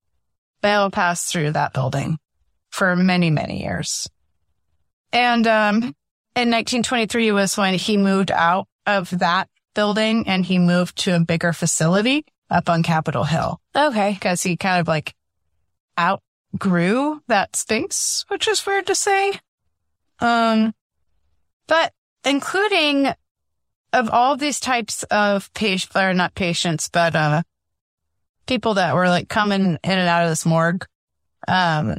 [0.62, 2.18] they all passed through that building
[2.70, 4.08] for many, many years.
[5.12, 5.76] And, um,
[6.36, 11.20] in 1923 was when he moved out of that building and he moved to a
[11.20, 14.12] bigger facility up on Capitol Hill Okay.
[14.14, 15.14] because he kind of like
[15.98, 19.38] outgrew that space, which is weird to say.
[20.20, 20.74] Um,
[21.66, 21.92] but
[22.24, 23.12] including
[23.94, 27.42] of all these types of patients, or not patients, but, uh,
[28.46, 30.86] people that were like coming in and out of this morgue,
[31.48, 31.96] um,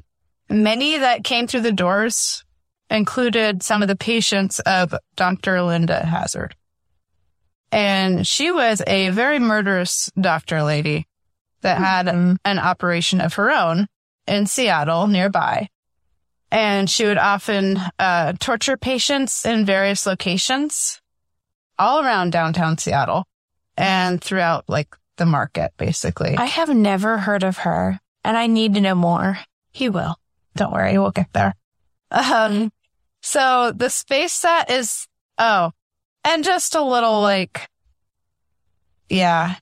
[0.50, 2.44] many that came through the doors
[2.90, 5.62] included some of the patients of Dr.
[5.62, 6.56] Linda Hazzard.
[7.72, 11.08] And she was a very murderous doctor lady
[11.62, 13.88] that had an operation of her own
[14.28, 15.70] in Seattle nearby.
[16.52, 21.02] And she would often uh, torture patients in various locations
[21.78, 23.28] all around downtown Seattle
[23.78, 26.36] and throughout like the market, basically.
[26.38, 29.40] I have never heard of her and I need to know more.
[29.72, 30.16] He will.
[30.56, 31.54] Don't worry, we'll get there.
[32.12, 32.72] Um,
[33.22, 35.08] so the space set is,
[35.38, 35.72] oh,
[36.24, 37.70] and just a little like,
[39.10, 39.56] yeah.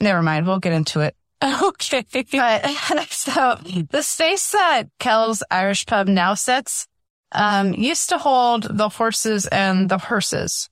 [0.00, 1.14] Never mind, we'll get into it.
[1.42, 2.04] Okay.
[2.32, 2.66] But
[3.10, 3.58] so
[3.90, 6.86] the space that Kells Irish Pub now sits,
[7.32, 10.68] um, used to hold the horses and the hearses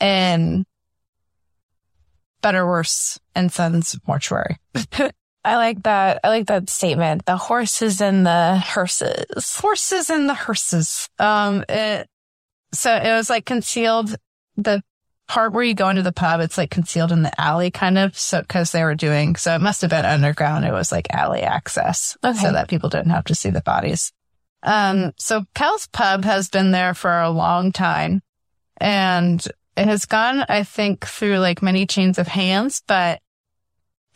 [0.00, 0.64] in
[2.42, 4.58] Butterworth and Sons Mortuary.
[5.46, 6.20] I like that.
[6.24, 7.26] I like that statement.
[7.26, 9.56] The horses and the hearses.
[9.56, 11.08] horses and the hearses.
[11.18, 12.08] Um, it,
[12.72, 14.14] so it was like concealed.
[14.56, 14.82] The
[15.26, 18.16] part where you go into the pub, it's like concealed in the alley kind of.
[18.16, 20.64] So, cause they were doing, so it must have been underground.
[20.64, 22.38] It was like alley access Okay.
[22.38, 24.12] so that people didn't have to see the bodies.
[24.64, 28.22] Um, so Kells pub has been there for a long time
[28.78, 29.46] and
[29.76, 33.20] it has gone, I think, through like many chains of hands, but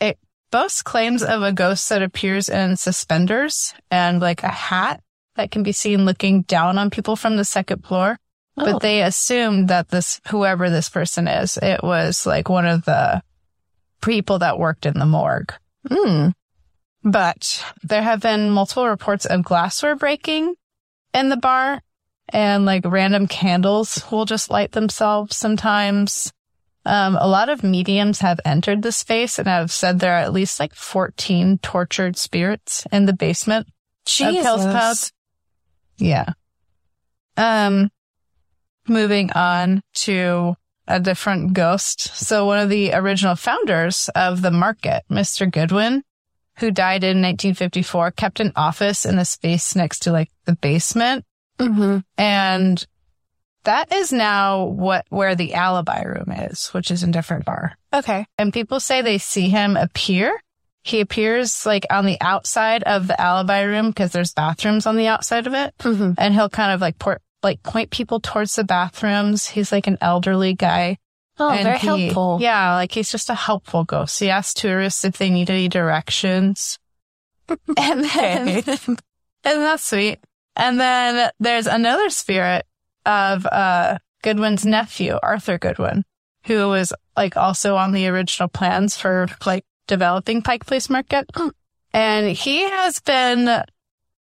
[0.01, 0.17] it
[0.51, 5.01] boasts claims of a ghost that appears in suspenders and like a hat
[5.35, 8.17] that can be seen looking down on people from the second floor.
[8.57, 8.65] Oh.
[8.65, 13.21] But they assumed that this, whoever this person is, it was like one of the
[14.01, 15.53] people that worked in the morgue.
[15.87, 16.33] Mm.
[17.03, 20.55] But there have been multiple reports of glassware breaking
[21.13, 21.81] in the bar
[22.29, 26.31] and like random candles will just light themselves sometimes.
[26.85, 30.33] Um, a lot of mediums have entered the space and have said there are at
[30.33, 33.67] least like 14 tortured spirits in the basement
[34.19, 35.11] of Hell's Clouds.
[35.97, 36.33] Yeah.
[37.37, 37.91] Um,
[38.87, 40.55] moving on to
[40.87, 42.01] a different ghost.
[42.15, 45.49] So one of the original founders of the market, Mr.
[45.49, 46.03] Goodwin,
[46.59, 51.25] who died in 1954, kept an office in the space next to like the basement.
[51.57, 51.99] Mm-hmm.
[52.17, 52.85] And
[53.63, 57.77] that is now what, where the alibi room is, which is a different bar.
[57.93, 58.25] Okay.
[58.37, 60.39] And people say they see him appear.
[60.83, 65.07] He appears like on the outside of the alibi room because there's bathrooms on the
[65.07, 65.73] outside of it.
[65.79, 66.13] Mm-hmm.
[66.17, 69.47] And he'll kind of like port, like point people towards the bathrooms.
[69.47, 70.97] He's like an elderly guy.
[71.39, 72.37] Oh, And very he- helpful.
[72.41, 74.19] Yeah, like he's just a helpful ghost.
[74.19, 76.77] He asks tourists if they need any directions.
[77.77, 78.99] and then, and
[79.43, 80.19] that's sweet.
[80.55, 82.65] And then there's another spirit
[83.05, 86.03] of uh Goodwin's nephew, Arthur Goodwin,
[86.45, 91.29] who was like also on the original plans for like developing Pike Place Market.
[91.93, 93.63] And he has been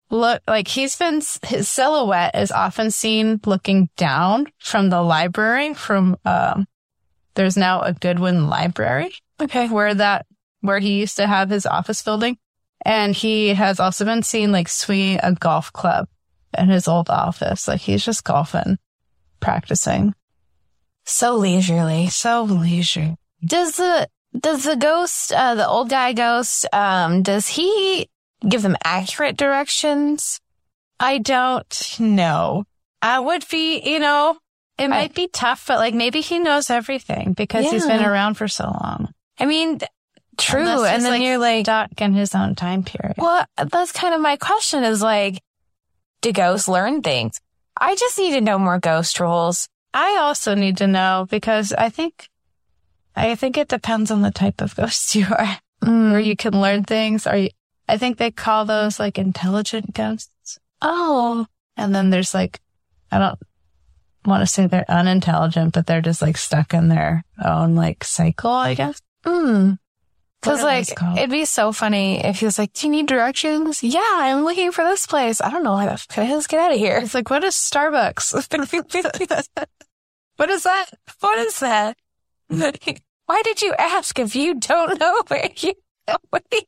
[0.09, 6.17] look like he's been his silhouette is often seen looking down from the library from
[6.25, 6.67] um
[7.35, 9.11] there's now a Goodwin library
[9.41, 9.67] Okay.
[9.67, 10.25] where that
[10.61, 12.37] where he used to have his office building
[12.85, 16.07] and he has also been seen like swinging a golf club
[16.57, 18.77] in his old office like he's just golfing
[19.39, 20.13] practicing
[21.05, 22.07] So leisurely.
[22.07, 23.15] so leisure
[23.45, 24.07] Does the
[24.39, 28.09] does the ghost, uh, the old guy ghost, um, does he
[28.47, 30.39] give them accurate directions?
[30.99, 32.63] i don't know
[33.01, 34.37] i would be you know
[34.77, 38.47] it might be tough but like maybe he knows everything because he's been around for
[38.47, 39.79] so long I mean,
[40.37, 40.85] true.
[40.85, 44.21] And then like, you're like, stuck in his own time period well, that's kind of
[44.21, 45.41] my question is like,
[46.21, 47.39] do ghosts learn things?
[47.79, 49.67] I just need to know more ghost rules.
[49.93, 52.29] I also need to know because I think,
[53.15, 56.11] I think it depends on the type of ghost you are, mm.
[56.11, 57.27] where you can learn things.
[57.27, 57.49] Or you,
[57.87, 60.59] I think they call those like intelligent ghosts.
[60.81, 61.45] Oh,
[61.75, 62.59] And then there's like,
[63.11, 63.39] I don't
[64.25, 68.51] want to say they're unintelligent, but they're just like stuck in their own like cycle,
[68.51, 69.01] I guess.
[69.25, 69.77] mm.
[70.41, 73.81] Cause like, it'd be so funny if he was like, do you need directions?
[73.81, 75.39] Yeah, I'm looking for this place.
[75.39, 75.71] I don't know.
[75.71, 76.97] why Can I just get out of here?
[76.97, 78.33] It's like, what is Starbucks?
[80.35, 80.85] what is that?
[81.21, 81.95] What is that?
[83.25, 85.73] Why did you ask if you don't know where you
[86.07, 86.63] going?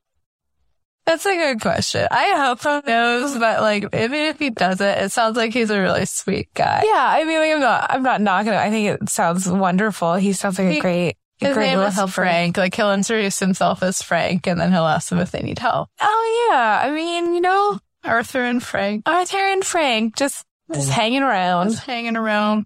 [1.05, 2.07] That's a good question.
[2.09, 5.79] I hope he knows, but like, even if he doesn't, it sounds like he's a
[5.79, 6.81] really sweet guy.
[6.83, 8.57] Yeah, I mean, like, I'm not, I'm not knocking it.
[8.57, 10.15] I think it sounds wonderful.
[10.15, 12.11] He sounds like He- a great, a His great name little is helper.
[12.11, 12.57] Frank.
[12.57, 15.89] Like he'll introduce himself as Frank, and then he'll ask them if they need help.
[16.01, 20.93] Oh yeah, I mean, you know, Arthur and Frank Arthur and Frank just, just mm.
[20.93, 21.71] hanging around.
[21.71, 22.65] just hanging around.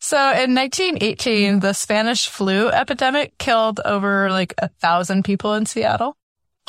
[0.00, 6.16] So in 1918, the Spanish flu epidemic killed over like a thousand people in Seattle.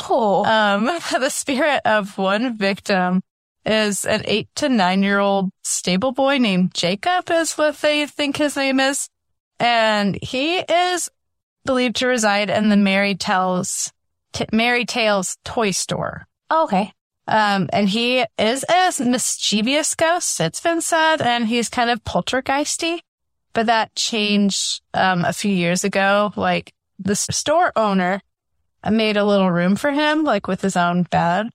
[0.09, 0.85] Oh, Um,
[1.19, 3.21] the spirit of one victim
[3.65, 8.37] is an eight to nine year old stable boy named Jacob is what they think
[8.37, 9.09] his name is.
[9.59, 11.09] And he is
[11.65, 13.91] believed to reside in the Mary Tells,
[14.31, 16.27] T- Mary Tales toy store.
[16.51, 16.93] okay.
[17.27, 23.01] Um, and he is a mischievous ghost, it's been said, and he's kind of poltergeisty.
[23.53, 26.33] But that changed, um, a few years ago.
[26.35, 28.21] Like the store owner
[28.89, 31.47] made a little room for him, like with his own bed.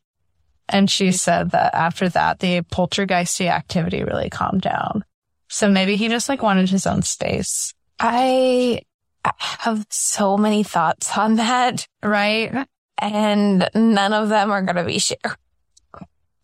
[0.68, 5.04] And she said that after that, the poltergeisty activity really calmed down.
[5.48, 7.74] So maybe he just like wanted his own space.
[8.00, 8.80] I
[9.24, 12.66] have so many thoughts on that Right?
[12.98, 15.36] and none of them are going to be shared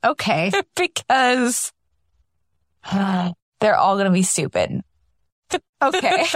[0.05, 0.51] Okay.
[0.77, 1.73] because
[2.93, 4.81] they're all going to be stupid.
[5.83, 6.27] Okay.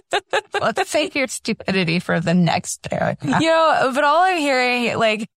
[0.60, 3.40] Let's save your stupidity for the next paragraph.
[3.40, 5.28] you know, but all I'm hearing, like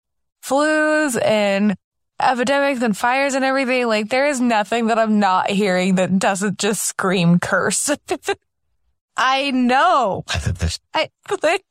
[0.44, 1.76] flus and
[2.20, 6.58] epidemics and fires and everything, like there is nothing that I'm not hearing that doesn't
[6.58, 7.90] just scream curse.
[9.18, 10.24] I know.
[10.94, 11.10] I,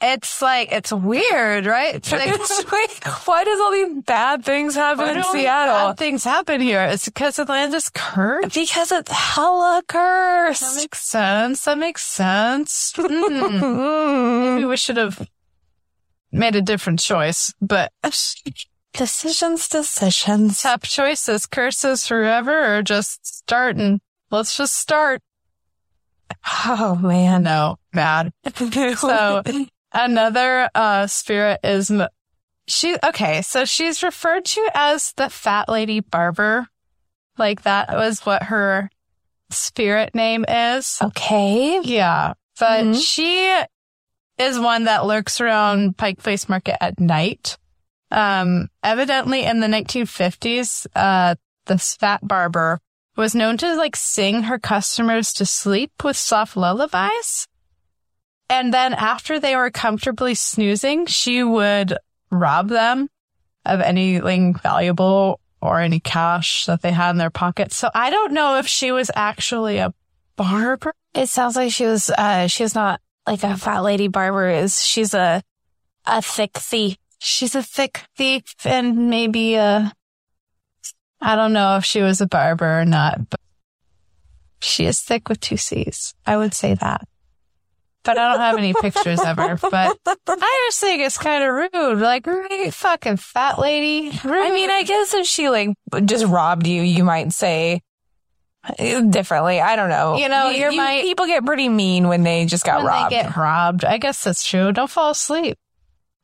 [0.01, 1.95] It's like, it's weird, right?
[1.97, 2.29] It's like,
[2.73, 5.75] like, why does all these bad things happen why in Seattle?
[5.75, 6.83] bad things happen here?
[6.83, 8.55] It's because is cursed.
[8.55, 10.61] Because it's hella cursed.
[10.61, 11.65] That makes sense.
[11.65, 12.93] That makes sense.
[12.97, 14.55] Hmm.
[14.55, 15.27] Maybe we should have
[16.31, 17.93] made a different choice, but
[18.93, 20.63] decisions, decisions.
[20.63, 24.01] tough choices, curses forever, or just start and
[24.31, 25.23] let's just start.
[26.67, 27.43] Oh man.
[27.43, 28.33] No, bad.
[28.97, 29.43] So
[29.93, 32.09] another uh spirit is M-
[32.67, 36.67] she okay, so she's referred to as the fat lady barber.
[37.39, 38.91] Like that was what her
[39.51, 40.99] spirit name is.
[41.03, 41.81] okay.
[41.83, 42.35] Yeah.
[42.59, 43.03] But Mhm.
[43.03, 43.63] she
[44.39, 47.57] is one that lurks around Pike Place Market at night.
[48.13, 51.35] Um, evidently in the 1950s, uh,
[51.67, 52.81] this fat barber
[53.21, 57.47] was known to like sing her customers to sleep with soft lullabies.
[58.49, 61.97] And then after they were comfortably snoozing, she would
[62.31, 63.09] rob them
[63.67, 67.77] of anything valuable or any cash that they had in their pockets.
[67.77, 69.93] So I don't know if she was actually a
[70.37, 70.95] barber.
[71.15, 74.83] It sounds like she was, uh, she's not like a fat lady barber is.
[74.83, 75.43] She's a,
[76.07, 76.97] a thick thief.
[77.19, 79.93] She's a thick thief and maybe a,
[81.21, 83.41] I don't know if she was a barber or not, but
[84.61, 86.15] she is thick with two C's.
[86.27, 87.07] I would say that.
[88.03, 91.51] But I don't have any pictures of her, but I just think it's kind of
[91.53, 91.99] rude.
[92.01, 94.11] Like, right, fucking fat lady.
[94.25, 95.71] I mean, I guess if she like
[96.07, 97.83] just robbed you, you might say
[98.79, 99.61] differently.
[99.61, 100.17] I don't know.
[100.17, 103.85] You know, you're my- people get pretty mean when they just got robbed, get robbed.
[103.85, 104.73] I guess that's true.
[104.73, 105.59] Don't fall asleep.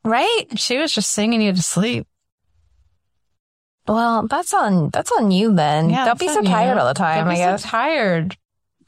[0.03, 0.45] right?
[0.55, 2.07] She was just singing you to sleep.
[3.87, 5.89] Well, that's on that's on you then.
[5.89, 6.49] Yeah, don't be so on you.
[6.49, 7.25] tired all the time.
[7.25, 8.35] Don't I guess so tired.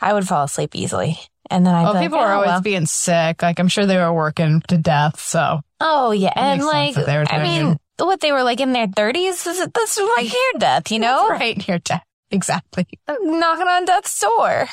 [0.01, 1.17] I would fall asleep easily,
[1.49, 3.41] and then I'd Oh, be like, people are "Oh, always well." being sick.
[3.41, 5.19] Like, I'm sure they were working to death.
[5.19, 9.43] So Oh yeah, and like I mean, what they were like in their thirties.
[9.43, 12.03] This That's like near death, you know, right near death.
[12.31, 12.85] Exactly.
[13.21, 14.67] knocking on death's door.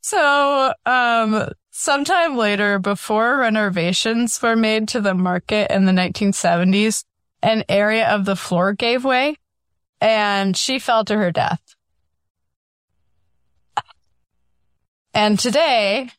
[0.00, 7.04] So, um, sometime later, before renovations were made to the market in the 1970s,
[7.44, 9.36] an area of the floor gave way
[10.00, 11.60] and she fell to her death.
[15.12, 16.10] And today,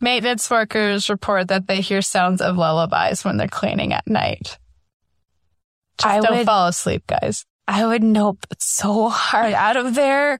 [0.00, 4.58] maintenance workers report that they hear sounds of lullabies when they're cleaning at night.
[5.98, 7.44] Just I don't would- fall asleep, guys.
[7.66, 10.38] I would nope so hard out of there.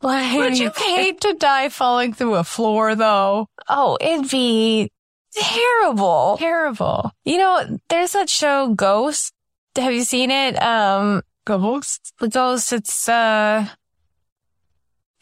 [0.00, 3.48] Like, Would you hate to die falling through a floor though?
[3.68, 4.90] Oh, it'd be
[5.34, 6.36] terrible.
[6.38, 7.10] Terrible.
[7.26, 9.34] You know, there's that show Ghost.
[9.76, 10.60] Have you seen it?
[10.62, 12.12] Um, Ghosts.
[12.20, 12.72] the Ghost.
[12.72, 13.66] It's uh,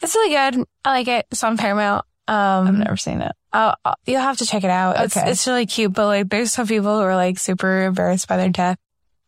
[0.01, 0.65] it's really good.
[0.85, 1.25] I like it.
[1.31, 2.05] It's on Paramount.
[2.27, 3.31] Um, I've never seen it.
[3.51, 5.03] I'll, I'll- you'll have to check it out.
[5.03, 5.29] It's, Okay.
[5.31, 8.49] it's really cute, but like, there's some people who are like super embarrassed by their
[8.49, 8.77] death.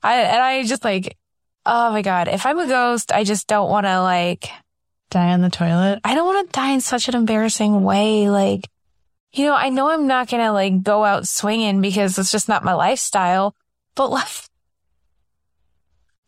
[0.04, 1.18] I and I just like,
[1.66, 4.50] oh my god, if I'm a ghost, I just don't want to like,
[5.10, 6.00] Die on the toilet.
[6.06, 8.30] I don't want to die in such an embarrassing way.
[8.30, 8.68] Like,
[9.34, 12.64] you know, I know I'm not gonna like go out swinging because it's just not
[12.64, 13.54] my lifestyle.
[13.96, 14.28] But like,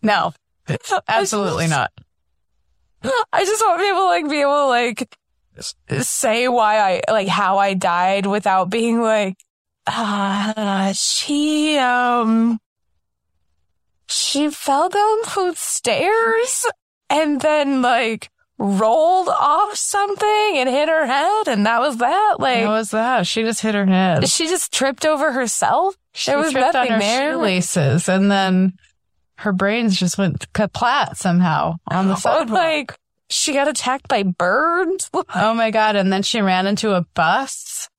[0.03, 0.34] No,
[1.07, 1.91] absolutely not.
[3.34, 5.17] I just want people to like be able to like
[6.01, 9.35] say why I like how I died without being like,
[9.88, 12.59] ah, she um,
[14.07, 16.65] she fell down the stairs
[17.09, 22.35] and then like rolled off something and hit her head, and that was that.
[22.39, 23.27] Like, What was that?
[23.27, 24.27] She just hit her head.
[24.30, 25.95] she just tripped over herself.
[26.13, 27.31] She there was tripped nothing on her there.
[27.31, 28.73] shoelaces, and then
[29.38, 32.49] her brains just went kaplat somehow on the Or sidewalk.
[32.49, 32.95] like
[33.30, 35.10] she got attacked by birds.
[35.14, 35.95] oh my god!
[35.95, 37.89] And then she ran into a bus.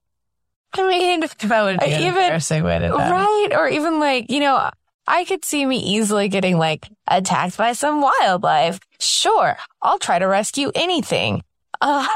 [0.76, 3.10] I mean, That would be an Even- embarrassing way to die.
[3.10, 3.48] right?
[3.56, 4.70] Or even like, you know,
[5.06, 8.80] I could see me easily getting like attacked by some wildlife.
[9.00, 11.42] Sure, I'll try to rescue anything.
[11.80, 12.06] Uh,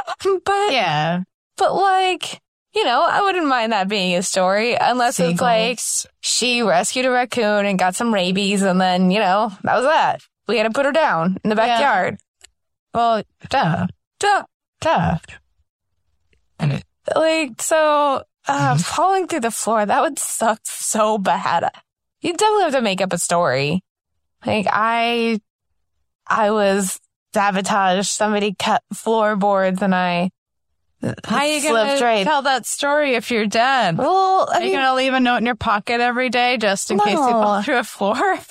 [0.47, 1.23] but, Yeah,
[1.59, 2.40] but like,
[2.78, 5.80] you know, I wouldn't mind that being a story unless it's like
[6.20, 10.20] she rescued a raccoon and got some rabies and then, you know, that was that.
[10.46, 11.66] We had to put her down in the Yeah.
[11.66, 12.18] backyard.
[12.94, 13.86] Well, duh,
[14.20, 14.44] Duh.
[14.80, 15.18] duh.
[16.60, 16.84] And it,
[17.14, 21.68] like, so, uh, falling through the floor, that would suck so bad.
[22.20, 23.82] You definitely have to make up a story.
[24.46, 25.40] Like, I,
[26.26, 26.98] I was
[27.34, 28.06] sabotaged.
[28.09, 30.30] Somebody cut floorboards and I,
[31.01, 32.25] How are you gonna right.
[32.25, 33.97] tell that story if you're dead?
[33.99, 36.91] Well, I Are you mean, gonna leave a note in your pocket every day just
[36.91, 38.16] in case you fall through a floor?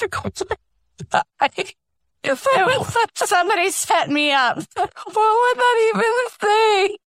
[2.23, 4.57] If I was, Somebody set me up.
[4.57, 6.03] what would that even
[6.41, 6.97] say?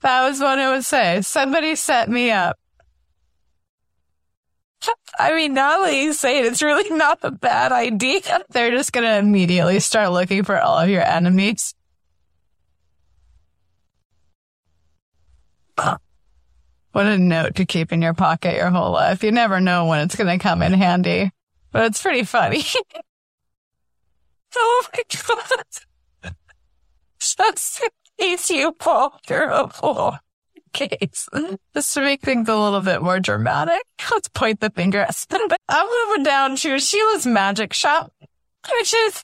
[0.00, 1.20] That was what it would say.
[1.22, 2.56] Somebody set me up.
[5.18, 8.20] I mean, now that you say it, it's really not a bad idea.
[8.50, 11.74] They're just gonna immediately start looking for all of your enemies.
[16.96, 19.22] What a note to keep in your pocket your whole life.
[19.22, 21.30] You never know when it's gonna come in handy.
[21.70, 22.62] But it's pretty funny.
[24.56, 25.02] Oh my
[26.22, 26.32] god.
[27.18, 30.20] Just in case you fall through a floor.
[30.72, 31.28] case.
[31.74, 35.60] Just to make things a little bit more dramatic, let's point the finger at somebody.
[35.68, 38.10] I'm moving down to Sheila's Magic Shop,
[38.72, 39.22] which is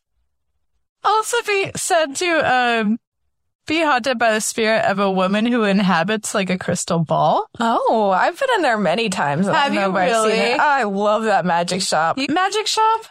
[1.02, 2.98] also be said to um,
[3.66, 7.46] be haunted by the spirit of a woman who inhabits like a crystal ball.
[7.60, 9.46] Oh, I've been in there many times.
[9.48, 10.38] I Have you if I've seen really?
[10.54, 10.60] it.
[10.60, 12.18] I love that magic shop.
[12.28, 13.02] Magic shop?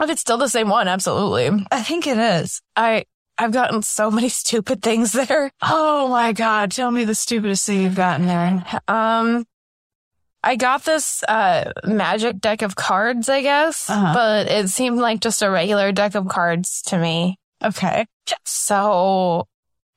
[0.00, 1.64] If it's still the same one, absolutely.
[1.70, 2.60] I think it is.
[2.76, 3.04] I
[3.38, 5.50] I've gotten so many stupid things there.
[5.60, 8.64] Oh my god, tell me the stupidest thing you've gotten there.
[8.88, 9.44] Um,
[10.42, 14.12] I got this uh magic deck of cards, I guess, Uh-huh.
[14.14, 17.38] but it seemed like just a regular deck of cards to me.
[17.64, 18.06] Okay.
[18.44, 19.46] So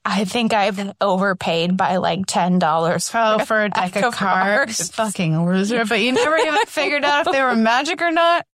[0.04, 3.10] I think I've overpaid by like ten dollars.
[3.14, 4.90] Oh, for a deck of cards.
[4.92, 5.86] Fucking loser.
[5.86, 8.46] But you never even figured out if they were magic or not.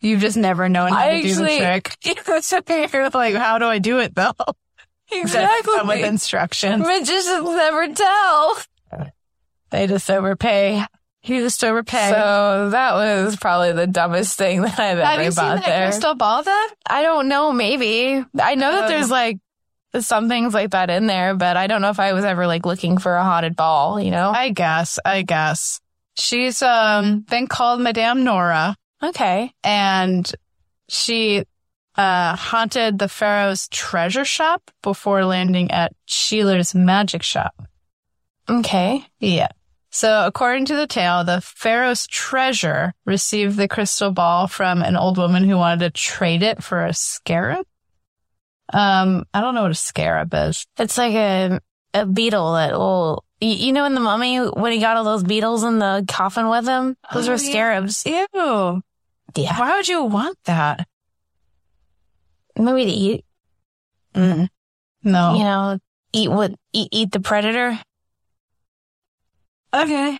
[0.00, 1.96] You've just never known how I to do the actually- trick.
[2.28, 2.88] It's okay.
[2.92, 4.32] You're like, how do I do it though?
[5.10, 5.74] Exactly.
[5.76, 6.84] Come with instructions.
[6.84, 8.56] Magicians never tell.
[9.70, 10.84] They just overpay.
[11.26, 12.10] You just overpay.
[12.10, 15.88] So that was probably the dumbest thing that I've Have ever bought that there.
[15.90, 16.68] crystal ball then?
[16.88, 17.52] I don't know.
[17.52, 19.38] Maybe I know that Um, there's like
[20.00, 22.64] some things like that in there, but I don't know if I was ever like
[22.64, 24.00] looking for a haunted ball.
[24.00, 24.30] You know?
[24.30, 24.98] I guess.
[25.04, 25.80] I guess.
[26.18, 28.76] She's um been called Madame Nora.
[29.02, 29.52] okay.
[29.64, 30.30] and
[30.88, 31.44] she
[31.96, 37.54] uh, haunted the pharaoh's treasure shop before landing at Sheeler's magic shop.
[38.48, 39.04] Okay.
[39.18, 39.48] Yeah.
[39.96, 45.16] So according to the tale, the pharaoh's treasure received the crystal ball from an old
[45.16, 47.64] woman who wanted to trade it for a scarab.
[48.74, 50.66] Um, I don't know what a scarab is.
[50.78, 51.60] It's like a
[51.94, 53.24] a beetle that will.
[53.40, 56.50] You, you know, in the mummy when he got all those beetles in the coffin
[56.50, 58.04] with him, those Oh, were scarabs.
[58.04, 58.82] Ew.
[59.34, 59.58] Yeah.
[59.58, 60.86] Why would you want that?
[62.58, 63.24] Maybe to eat.
[64.14, 64.48] Mm.
[65.04, 65.32] No.
[65.32, 65.78] You know,
[66.12, 67.80] eat what eat eat the predator.
[69.74, 70.18] Okay.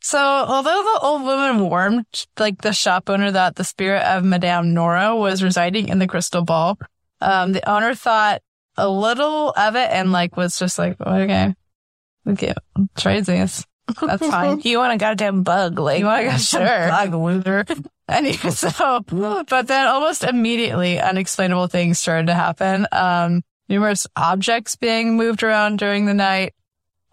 [0.00, 2.06] So, although the old woman warned,
[2.38, 6.44] like the shop owner, that the spirit of Madame Nora was residing in the crystal
[6.44, 6.78] ball,
[7.20, 8.40] um, the owner thought
[8.76, 11.54] a little of it and like was just like, okay,
[12.28, 12.54] okay,
[12.96, 13.64] try this.
[14.00, 14.60] That's fine.
[14.64, 15.78] you want a goddamn bug?
[15.78, 16.88] Like, You want to go sure.
[16.88, 17.64] Bug loser.
[18.08, 19.00] anyway, so,
[19.48, 22.86] but then almost immediately unexplainable things started to happen.
[22.92, 26.54] Um, numerous objects being moved around during the night.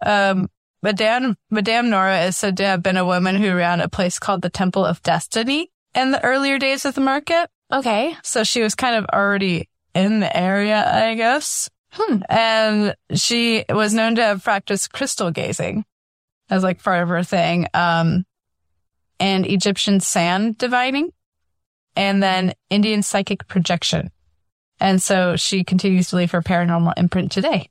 [0.04, 0.48] Um,
[0.84, 4.42] Madame, Madame Nora is said to have been a woman who ran a place called
[4.42, 7.48] the Temple of Destiny in the earlier days of the market.
[7.72, 8.14] Okay.
[8.22, 11.70] So she was kind of already in the area, I guess.
[11.90, 12.18] Hmm.
[12.28, 15.86] And she was known to have practiced crystal gazing
[16.50, 17.66] as like part of her thing.
[17.72, 18.26] Um,
[19.18, 21.12] and Egyptian sand divining
[21.96, 24.10] and then Indian psychic projection.
[24.80, 27.70] And so she continues to leave her paranormal imprint today.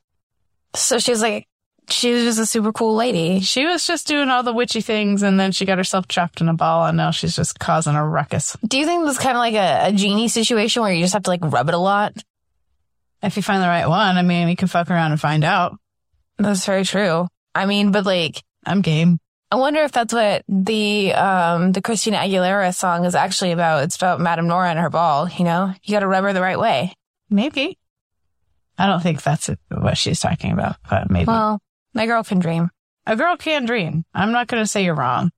[0.74, 1.48] So she was like,
[1.90, 3.40] she was just a super cool lady.
[3.42, 6.50] She was just doing all the witchy things and then she got herself trapped in
[6.50, 8.58] a ball and now she's just causing a ruckus.
[8.68, 11.14] Do you think this is kind of like a, a genie situation where you just
[11.14, 12.14] have to like rub it a lot?
[13.22, 15.78] If you find the right one, I mean, we can fuck around and find out.
[16.38, 17.28] That's very true.
[17.56, 19.20] I mean, but like, I'm game.
[19.52, 23.84] I wonder if that's what the um the Christina Aguilera song is actually about.
[23.84, 25.30] It's about Madame Nora and her ball.
[25.30, 26.94] You know, you got to rub her the right way.
[27.30, 27.78] Maybe.
[28.78, 31.28] I don't think that's what she's talking about, but maybe.
[31.28, 31.62] Well,
[31.94, 32.70] my girl can dream.
[33.06, 34.06] a girl can dream.
[34.14, 35.32] I'm not going to say you're wrong.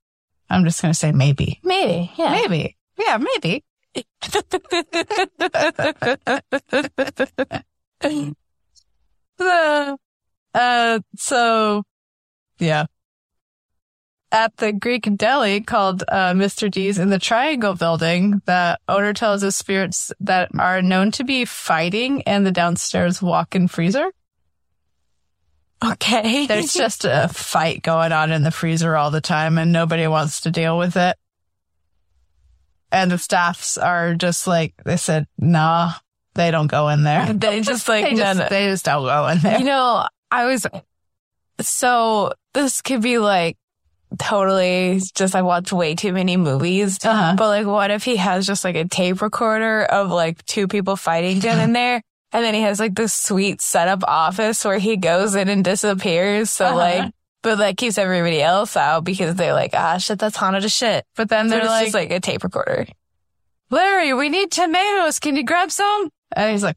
[0.48, 1.60] I'm just going to say maybe.
[1.64, 2.30] Maybe, yeah.
[2.30, 2.76] Maybe.
[2.98, 3.64] Yeah, maybe.
[9.40, 9.96] uh,
[10.54, 11.82] uh, so,
[12.58, 12.86] yeah.
[14.32, 16.70] At the Greek deli called uh, Mr.
[16.70, 21.44] D's in the Triangle building, the owner tells us spirits that are known to be
[21.44, 24.10] fighting in the downstairs walk-in freezer.
[25.84, 26.46] Okay.
[26.48, 30.42] There's just a fight going on in the freezer all the time and nobody wants
[30.42, 31.16] to deal with it.
[32.92, 35.92] And the staffs are just like, they said, nah,
[36.34, 37.32] they don't go in there.
[37.32, 38.48] they just like They no, just, no.
[38.48, 39.58] they just don't go in there.
[39.58, 40.66] You know, I was
[41.60, 43.56] so this could be like
[44.18, 47.04] totally just I watch way too many movies.
[47.04, 47.34] Uh-huh.
[47.36, 50.96] But like what if he has just like a tape recorder of like two people
[50.96, 52.02] fighting down in there?
[52.32, 56.50] And then he has like this sweet setup office where he goes in and disappears.
[56.50, 56.76] So Uh-huh.
[56.76, 57.12] like
[57.42, 61.04] but that keeps everybody else out because they're like, ah shit, that's haunted as shit.
[61.14, 62.86] But then So they're like, just like a tape recorder.
[63.70, 65.18] Larry, we need tomatoes.
[65.20, 66.10] Can you grab some?
[66.34, 66.76] And he's like,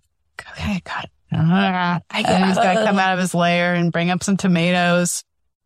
[0.52, 1.12] okay, got it.
[1.32, 5.24] I And he's got to come out of his lair and bring up some tomatoes.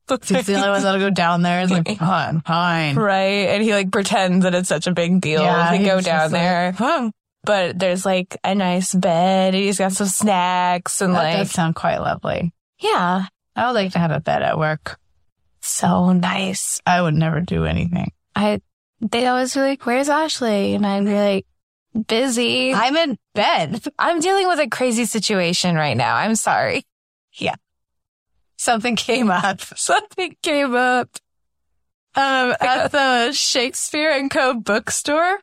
[0.10, 1.62] He's the only one that'll go down there.
[1.62, 2.96] He's like, fine, fine.
[3.00, 3.48] Right.
[3.50, 6.42] And he like pretends that it's such a big deal Yeah, to go down like,
[6.42, 6.74] there.
[7.46, 9.54] But there's like a nice bed.
[9.54, 12.54] and He's got some snacks and That like, does sound quite lovely.
[12.80, 13.26] yeah,
[13.56, 14.98] I would like to have a bed at work.
[15.62, 16.82] so nice.
[16.86, 18.12] I would never do anything.
[18.36, 18.62] I,
[19.02, 20.74] they always be like, where's Ashley?
[20.76, 21.46] And I'd be like,
[22.08, 22.74] busy.
[22.74, 23.84] I'm in bed.
[24.00, 26.16] I'm dealing with a crazy situation right now.
[26.16, 26.86] I'm sorry.
[27.34, 27.56] Yeah.
[28.58, 29.60] Something came up.
[29.76, 31.10] Something came up.
[32.16, 34.54] Um, at the Shakespeare and Co.
[34.54, 35.40] bookstore,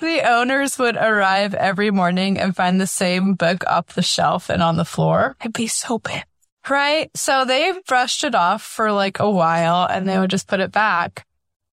[0.00, 4.62] the owners would arrive every morning and find the same book off the shelf and
[4.62, 5.36] on the floor.
[5.40, 6.24] I'd be so bad.
[6.68, 7.10] Right.
[7.16, 10.72] So they brushed it off for like a while and they would just put it
[10.72, 11.26] back.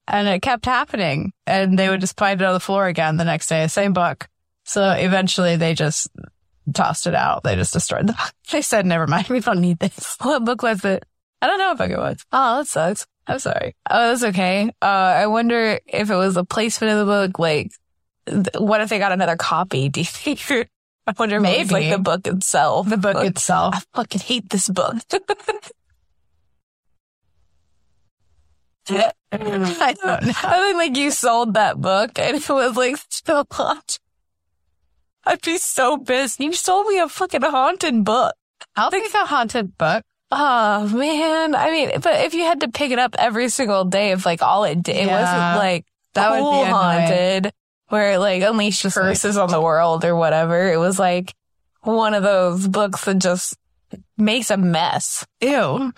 [0.08, 1.34] And it kept happening.
[1.46, 4.28] And they would just find it on the floor again the next day, same book.
[4.64, 6.08] So eventually they just
[6.74, 7.44] tossed it out.
[7.44, 8.34] They just destroyed the book.
[8.52, 9.28] They said, never mind.
[9.28, 10.16] We don't need this.
[10.22, 11.06] What book was it?
[11.42, 12.26] I don't know what book it was.
[12.32, 13.06] Oh, that sucks.
[13.28, 13.76] I'm sorry.
[13.90, 14.70] Oh, that's okay.
[14.82, 17.40] Uh, I wonder if it was a placement of the book.
[17.40, 17.72] Like,
[18.58, 19.90] what if they got another copy?
[19.94, 20.70] Do you think?
[21.08, 21.92] I wonder if it was like Maybe.
[21.96, 22.90] the book itself.
[22.90, 23.76] The book Like, itself.
[23.76, 24.96] I fucking hate this book.
[28.90, 29.76] I don't know.
[29.80, 29.94] I
[30.62, 34.00] think like you sold that book and it was like still hot.
[35.26, 36.40] I'd be so pissed.
[36.40, 38.34] You sold me a fucking haunted book.
[38.76, 40.04] I'll think it's a haunted book.
[40.32, 41.54] Oh man.
[41.56, 44.42] I mean, but if you had to pick it up every single day, if like
[44.42, 46.72] all it did, it wasn't like That would be cool annoying.
[46.74, 47.54] haunted
[47.90, 50.72] where it like unleashed Just like- curses on the world or whatever.
[50.72, 51.34] It was like
[51.82, 53.56] one of those books that just
[54.18, 55.26] makes a mess.
[55.42, 55.94] Ew.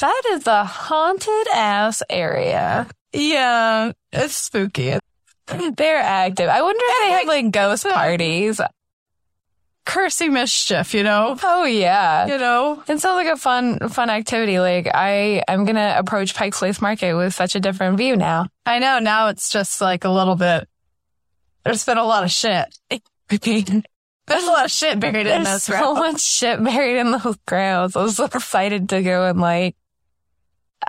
[0.00, 2.88] That is a haunted ass area.
[3.12, 3.92] Yeah.
[4.12, 4.98] It's spooky.
[5.46, 6.48] They're active.
[6.48, 8.60] I wonder if they have like ghost parties.
[9.86, 11.36] Cursing mischief, you know?
[11.42, 12.26] Oh yeah.
[12.26, 12.82] You know?
[12.88, 14.58] It sounds like a fun, fun activity.
[14.58, 18.46] Like I, I'm gonna approach Pike's Place Market with such a different view now.
[18.64, 20.66] I know now it's just like a little bit.
[21.64, 22.66] There's been a lot of shit.
[23.28, 25.98] There's a lot of shit buried in There's this so round.
[25.98, 27.96] much shit buried in those grounds.
[27.96, 29.76] I was so excited to go and like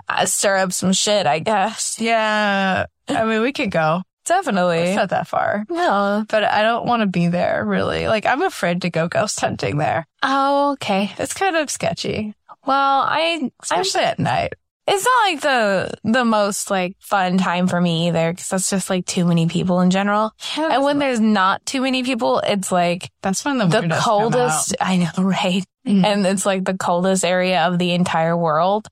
[0.08, 1.26] uh, stir up some shit.
[1.26, 2.86] I guess Yeah.
[3.08, 4.02] I mean, we could go.
[4.24, 4.78] definitely.
[4.78, 6.24] It's not that far, No.
[6.28, 8.08] but I don't want to be there really.
[8.08, 10.06] Like, I'm afraid to go ghost hunting there.
[10.22, 11.12] Oh, okay.
[11.18, 12.34] It's kind of sketchy,
[12.66, 14.54] Well, I, I'm especially at night.
[14.88, 18.88] It's not like the the most like fun time for me either because that's just
[18.88, 20.32] like too many people in general.
[20.56, 24.76] And when there's not too many people, it's like That's when the, the coldest.
[24.80, 25.64] I know, right?
[25.84, 26.04] Mm.
[26.04, 28.86] And it's like the coldest area of the entire world.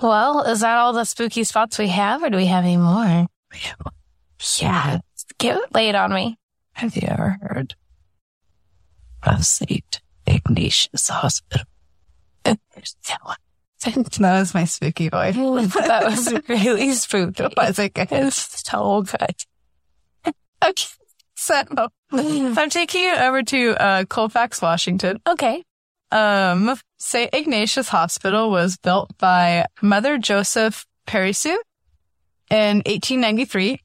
[0.00, 3.26] Well, is that all the spooky spots we have, or do we have any more?
[4.60, 4.98] Yeah,
[5.38, 6.38] get lay it on me.
[6.74, 7.74] Have you ever heard
[9.22, 10.00] of St.
[10.26, 11.66] Ignatius Hospital?
[12.44, 13.36] There's that one.
[13.84, 15.34] That was my spooky voice.
[15.36, 17.46] that was really spooky.
[17.56, 18.08] Was it good?
[18.10, 19.36] It's so good.
[20.64, 20.86] Okay.
[21.34, 21.62] So,
[22.12, 25.20] I'm taking you over to uh, Colfax, Washington.
[25.28, 25.62] Okay.
[26.10, 27.28] Um, St.
[27.34, 31.58] Ignatius Hospital was built by Mother Joseph Pariseau
[32.50, 33.80] in 1893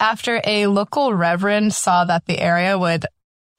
[0.00, 3.04] after a local reverend saw that the area would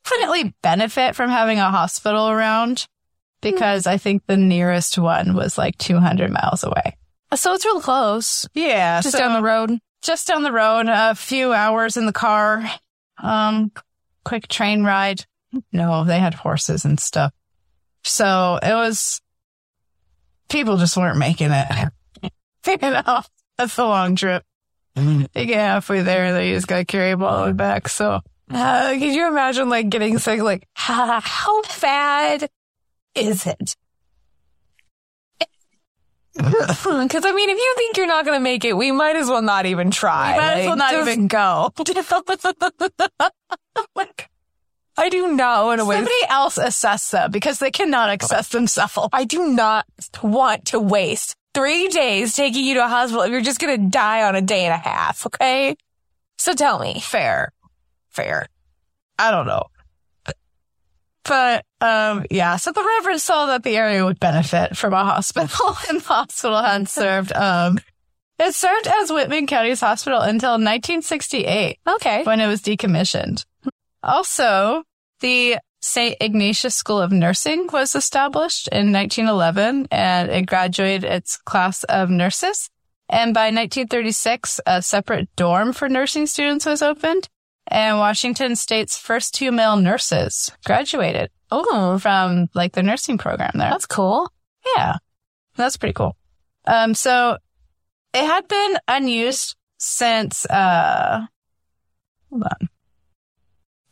[0.03, 2.87] definitely benefit from having a hospital around
[3.41, 6.97] because I think the nearest one was like 200 miles away.
[7.35, 8.47] So it's real close.
[8.53, 9.01] Yeah.
[9.01, 9.71] Just so- down the road.
[10.01, 12.63] just down the road, a few hours in the car.
[13.21, 13.71] Um,
[14.23, 15.25] quick train ride.
[15.71, 17.33] No, they had horses and stuff.
[18.03, 19.21] So it was,
[20.49, 21.67] people just weren't making it.
[22.67, 23.21] you know,
[23.57, 24.43] that's a long trip.
[24.95, 27.87] You get halfway there, they just got them all the way back.
[27.87, 28.19] So
[28.49, 30.41] Uh, could you imagine like getting sick?
[30.41, 32.49] Like, how bad
[33.17, 33.75] is it?
[36.39, 39.15] Hmm, because I mean, if you think you're not going to make it, we might
[39.15, 40.35] as well not even try.
[40.35, 41.71] You might as well not even go.
[43.95, 44.29] like,
[44.97, 45.97] I do not want to waste.
[45.97, 49.09] Somebody else assess them because they cannot assess themselves.
[49.13, 49.85] I do not
[50.21, 53.89] want to waste three days taking you to a hospital if you're just going to
[53.89, 55.25] die on a day and a half.
[55.25, 55.75] Okay,
[56.37, 56.99] so tell me.
[56.99, 57.51] fair.
[58.09, 58.47] Fair.
[59.19, 59.63] I don't know.
[61.23, 65.77] But um yeah, so the Reverend saw that the area would benefit from a hospital
[65.89, 67.77] and the hospital had served um
[68.39, 72.23] it served as Whitman County's hospital until 1968 Okay.
[72.23, 73.43] when it was decommissioned.
[74.03, 74.83] Also,
[75.21, 76.15] the St.
[76.21, 82.69] Ignatius School of Nursing was established in 1911 and it graduated its class of nurses.
[83.09, 87.29] And by 1936, a separate dorm for nursing students was opened
[87.67, 93.69] and Washington State's first two male nurses graduated Oh, from like the nursing program there.
[93.69, 94.31] that's cool.
[94.75, 94.95] Yeah.
[95.55, 96.15] That's pretty cool.
[96.65, 97.37] Um, so
[98.13, 101.25] it had been unused since, uh,
[102.29, 102.69] hold on,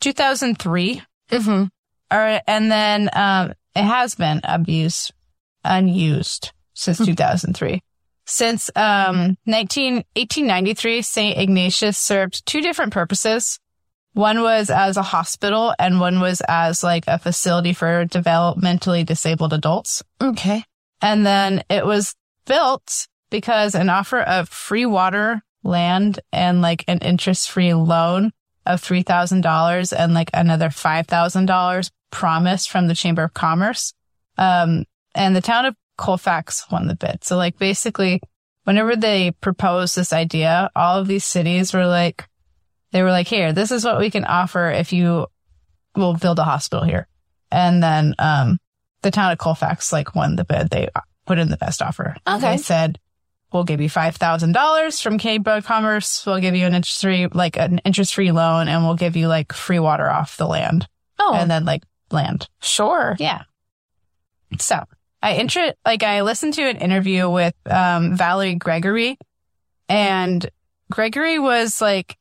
[0.00, 1.02] 2003.
[1.30, 1.64] Mm-hmm.
[2.16, 5.12] Or, and then, um, it has been abused,
[5.64, 7.82] unused since 2003.
[8.26, 11.38] Since um, 19, 1893, St.
[11.38, 13.60] Ignatius served two different purposes.
[14.16, 19.52] One was as a hospital and one was as like a facility for developmentally disabled
[19.52, 20.02] adults.
[20.22, 20.64] Okay.
[21.02, 22.14] And then it was
[22.46, 28.32] built because an offer of free water, land, and like an interest free loan
[28.64, 33.92] of $3,000 and like another $5,000 promised from the Chamber of Commerce.
[34.38, 37.22] Um, and the town of Colfax won the bid.
[37.22, 38.22] So like basically
[38.64, 42.24] whenever they proposed this idea, all of these cities were like,
[42.96, 45.26] they were like, here, this is what we can offer if you
[45.94, 47.06] will build a hospital here.
[47.50, 48.58] And then, um,
[49.02, 50.70] the town of Colfax like won the bid.
[50.70, 50.88] They
[51.26, 52.16] put in the best offer.
[52.26, 52.52] Okay.
[52.52, 52.98] They said,
[53.52, 55.18] we'll give you $5,000 from
[55.52, 56.24] of Commerce.
[56.26, 59.28] We'll give you an interest free, like an interest free loan and we'll give you
[59.28, 62.48] like free water off the land Oh, and then like land.
[62.62, 63.16] sure.
[63.18, 63.42] Yeah.
[64.58, 64.82] So
[65.22, 69.18] I inter- like I listened to an interview with um, Valerie Gregory
[69.88, 70.48] and
[70.90, 72.16] Gregory was like,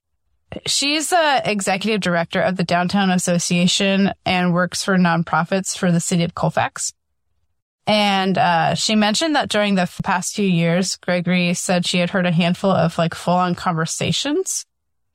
[0.65, 6.23] she's the executive director of the Downtown Association and works for nonprofits for the city
[6.23, 6.93] of Colfax.
[7.87, 12.25] And uh, she mentioned that during the past few years, Gregory said she had heard
[12.25, 14.65] a handful of like full on conversations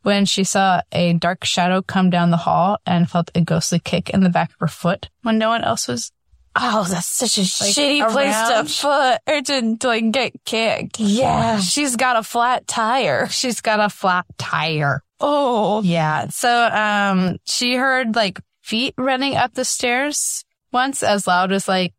[0.02, 4.10] when she saw a dark shadow come down the hall and felt a ghostly kick
[4.10, 6.12] in the back of her foot when no one else was.
[6.56, 10.98] Oh, that's such a Like, shitty place to foot or to, to like get kicked.
[10.98, 11.60] Yeah.
[11.60, 13.28] She's got a flat tire.
[13.28, 15.02] She's got a flat tire.
[15.20, 15.80] Oh.
[15.82, 16.28] Yeah.
[16.28, 21.94] So, um, she heard like feet running up the stairs once as loud as like,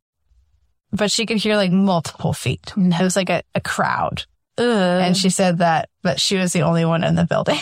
[0.92, 2.74] but she could hear like multiple feet.
[2.76, 4.26] It was like a, a crowd.
[4.58, 4.66] Ugh.
[4.68, 7.58] And she said that, that she was the only one in the building.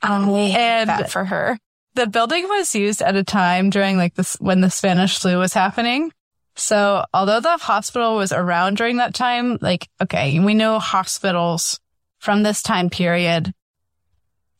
[0.00, 1.58] I hate and- that for her.
[1.98, 5.52] The building was used at a time during like this, when the Spanish flu was
[5.52, 6.12] happening.
[6.54, 11.80] So although the hospital was around during that time, like, okay, we know hospitals
[12.20, 13.52] from this time period,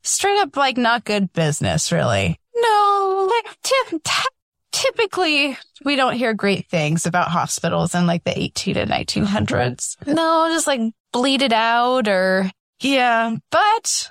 [0.02, 2.40] straight up like not good business, really.
[2.56, 3.30] No.
[3.30, 4.24] Like, ty- ty-
[4.72, 9.94] typically we don't hear great things about hospitals in like the 18 and 1900s.
[10.08, 10.80] No, just like
[11.12, 12.50] bleed it out or
[12.80, 14.10] Yeah, but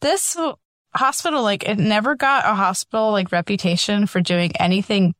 [0.00, 0.36] this
[0.94, 5.14] hospital, like, it never got a hospital like reputation for doing anything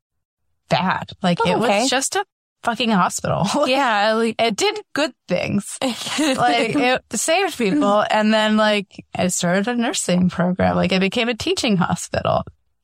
[0.69, 1.11] bad.
[1.23, 1.81] Like, Oh, it okay.
[1.83, 2.25] was just a
[2.63, 3.47] fucking hospital.
[3.67, 5.79] yeah, like, it did good things.
[6.19, 10.77] Like, it saved people, and then like it started a nursing program.
[10.77, 12.43] Like, it became a teaching hospital,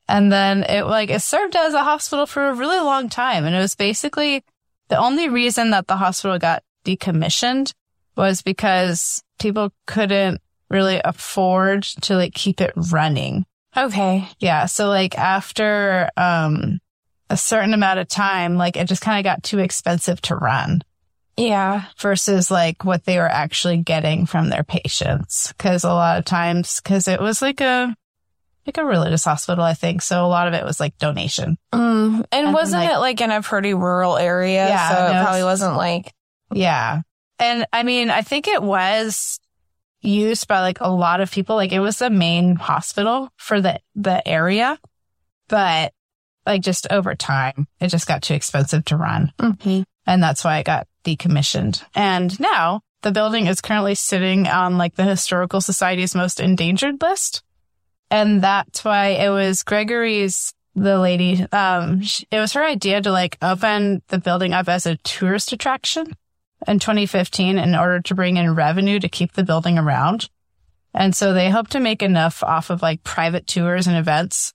[0.08, 3.44] and then it like it served as a hospital for a really long time.
[3.44, 4.44] And it was basically
[4.88, 7.72] the only reason that the hospital got decommissioned
[8.16, 10.40] was because people couldn't
[10.70, 13.46] really afford to like keep it running.
[13.76, 14.28] okay.
[14.38, 14.66] Yeah.
[14.66, 16.78] So like after, um,
[17.28, 20.80] a certain amount of time, like it just kind of got too expensive to run
[21.36, 21.84] Yeah.
[21.98, 25.52] versus like what they were actually getting from their patients.
[25.58, 27.94] Cause a lot of times, cause it was like a,
[28.66, 30.02] like a religious hospital, I think.
[30.02, 31.56] So a lot of it was like donation.
[31.72, 32.24] Mm.
[32.32, 34.66] And then, wasn't like- it like in a pretty rural area?
[34.68, 36.12] Yeah, So no, it probably wasn't like,
[36.52, 37.02] Yeah.
[37.38, 39.38] And I mean, I think it was
[40.00, 41.56] used by like a lot of people.
[41.56, 44.78] Like it was the main hospital for the, the area,
[45.48, 45.92] but
[46.46, 49.32] like just over time, it just got too expensive to run.
[50.06, 51.82] And that's why it got decommissioned.
[51.94, 57.42] And now the building is currently sitting on like the Historical Society's most endangered list.
[58.10, 63.38] And that's why it was Gregory's, the lady, um, it was her idea to like
[63.42, 66.14] open the building up as a tourist attraction
[66.66, 70.28] in 2015 in order to bring in revenue to keep the building around.
[70.94, 74.54] And so they hope to make enough off of like private tours and events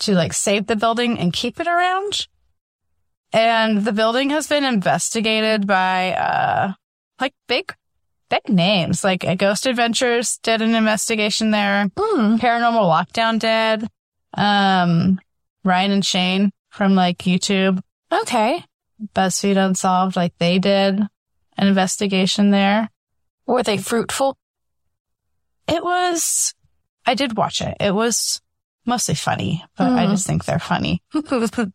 [0.00, 2.26] to like save the building and keep it around.
[3.32, 6.72] And the building has been investigated by, uh,
[7.20, 7.72] like big,
[8.28, 9.04] big names.
[9.04, 11.86] Like Ghost Adventures did an investigation there.
[11.94, 12.40] mm.
[12.40, 13.88] Paranormal Lockdown did.
[14.34, 15.20] Um,
[15.62, 17.80] Ryan and Shane from like YouTube,
[18.12, 18.64] okay.
[19.14, 21.06] BuzzFeed Unsolved, like they did
[21.60, 22.88] an investigation there.
[23.46, 24.36] Were they fruitful?
[25.68, 26.54] It was,
[27.06, 27.76] I did watch it.
[27.80, 28.40] It was
[28.86, 30.10] mostly funny, but I Mhm.
[30.10, 31.02] just think they're funny.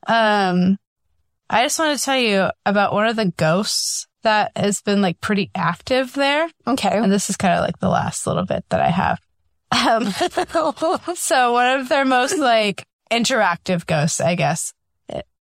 [0.08, 0.78] Um,
[1.50, 5.22] I just want to tell you about one of the ghosts that has been like
[5.22, 6.50] pretty active there.
[6.66, 6.98] okay.
[6.98, 9.20] And this is kind of like the last little bit that I have.
[9.72, 10.06] Um,
[11.16, 14.74] so one of their most like interactive ghosts, I guess.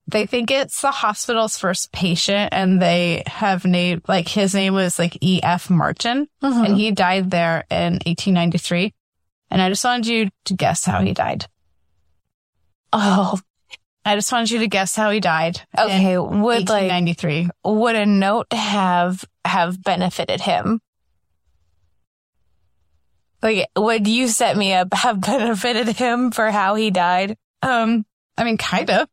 [0.09, 4.99] They think it's the hospital's first patient and they have named, like his name was
[4.99, 5.70] like E.F.
[5.70, 6.66] Martin Mhm.
[6.66, 8.93] and he died there in 1893.
[9.51, 11.47] And I just wanted you to guess how he died.
[12.93, 13.39] oh,
[14.05, 15.61] I just wanted you to guess how he died.
[15.79, 16.19] okay.
[16.19, 17.49] Would like, 1893.
[17.65, 20.81] would a note have have benefited him?
[23.43, 27.37] Like, would you set me up have benefited him for how he died?
[27.62, 28.05] Um,
[28.37, 29.09] I mean, kind of.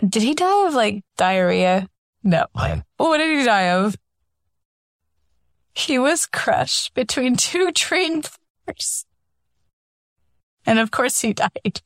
[0.00, 1.88] Did he die of like diarrhea?
[2.22, 2.46] No.
[2.96, 3.96] What did he die of?
[5.74, 8.22] He was crushed between two train
[8.66, 9.04] cars.
[10.66, 11.82] And of course he died.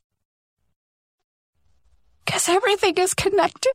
[2.25, 3.73] Because everything is connected.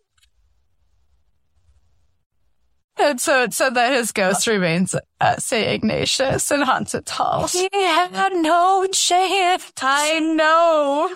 [2.97, 5.67] And so it said that his ghost remains uh, at St.
[5.67, 7.53] Ignatius and haunts its halls.
[7.53, 9.73] He had no chance.
[9.81, 11.15] I know.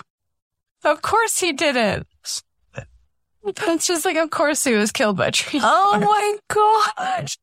[0.84, 2.06] Of course he didn't.
[3.56, 5.62] It's just like, of course he was killed by trees.
[5.64, 7.38] Oh my gosh.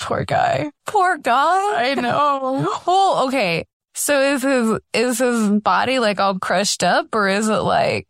[0.00, 0.70] Poor guy.
[0.86, 1.90] Poor guy.
[1.90, 2.72] I know.
[2.86, 3.64] Well, okay.
[3.94, 8.06] So is his is his body like all crushed up or is it like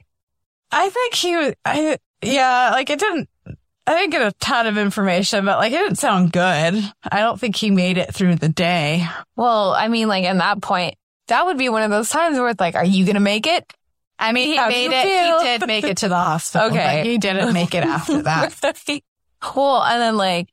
[0.71, 3.31] I think he was, I, yeah, like it didn't,
[3.87, 6.93] I didn't get a ton of information, but like it didn't sound good.
[7.11, 9.07] I don't think he made it through the day.
[9.35, 10.95] well, I mean like in that point,
[11.29, 13.73] that would be one of those times where it's like, are you gonna make it?
[14.19, 15.39] I mean, he How'd made it, feel?
[15.41, 16.69] he did make it to the hospital.
[16.69, 17.05] Okay.
[17.05, 19.03] he didn't make it after that.
[19.41, 19.83] Cool.
[19.83, 20.49] And then like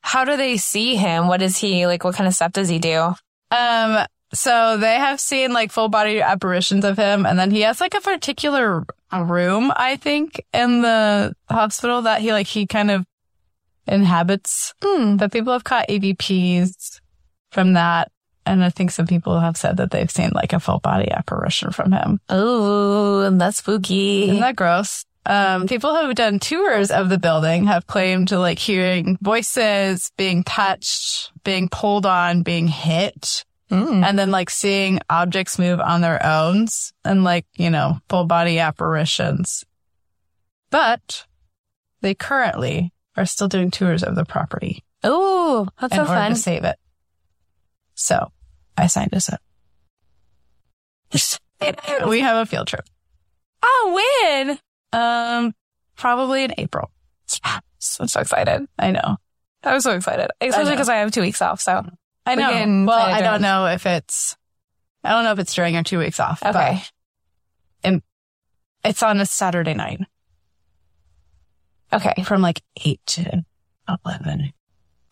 [0.00, 1.28] how do they see him?
[1.28, 3.14] What is he like what kind of stuff does he do?
[3.50, 7.80] Um, so they have seen like full body apparitions of him, and then he has
[7.80, 13.06] like a particular room, I think, in the hospital that he like he kind of
[13.86, 14.74] inhabits.
[14.84, 15.16] Hmm.
[15.16, 17.00] But people have caught EVPs
[17.52, 18.10] from that,
[18.46, 21.70] and I think some people have said that they've seen like a full body apparition
[21.70, 22.20] from him.
[22.28, 24.24] Oh, and that's spooky.
[24.24, 25.04] Isn't that gross?
[25.26, 30.12] Um, people who have done tours of the building have claimed to like hearing voices,
[30.18, 34.04] being touched, being pulled on, being hit Mm.
[34.04, 36.66] and then like seeing objects move on their own
[37.02, 39.64] and like, you know, full body apparitions.
[40.70, 41.24] But
[42.02, 46.30] they currently are still doing tours of the property Oh, that's in so order fun.
[46.32, 46.76] to save it.
[47.94, 48.30] So
[48.76, 49.40] I signed us up.
[52.08, 52.86] We have a field trip.
[53.62, 54.58] Oh, when?
[54.92, 55.54] Um,
[55.96, 56.90] probably in April.
[57.28, 58.66] Yes, I'm so excited.
[58.78, 59.16] I know.
[59.62, 61.60] I'm so excited, especially because I have two weeks off.
[61.60, 61.86] So
[62.26, 62.50] I know.
[62.50, 64.36] can well, I don't know if it's,
[65.02, 66.40] I don't know if it's during our two weeks off.
[66.40, 66.82] but okay,
[68.84, 70.00] It's on a Saturday night
[71.92, 73.44] okay, from like eight to
[74.06, 74.52] 11.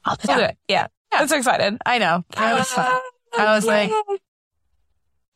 [0.05, 0.59] I'll do it.
[0.69, 1.79] Yeah, I'm so excited.
[1.87, 2.25] I know.
[2.31, 3.01] It was fun.
[3.39, 3.91] I was like,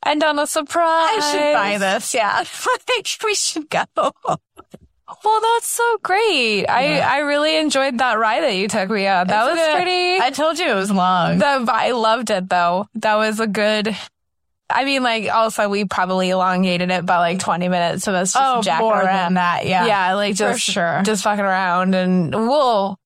[0.03, 2.15] and on a surprise, I should buy this.
[2.15, 2.31] Yeah.
[2.41, 3.85] I think we should go.
[3.95, 6.67] Well, that's so great.
[6.67, 9.29] I I really enjoyed that ride that you took me on.
[9.29, 9.75] That It's was good.
[9.77, 10.21] pretty.
[10.21, 11.39] I told you it was long.
[11.39, 12.89] The, I loved it though.
[12.97, 13.97] That was a good.
[14.69, 18.45] I mean, like also we probably elongated it by like 20 minutes, so that's just
[18.45, 19.07] oh, jacking more around.
[19.07, 19.67] than that.
[19.67, 19.87] Yeah.
[19.87, 21.03] yeah, like For just sure.
[21.05, 22.99] just fucking around, and we'll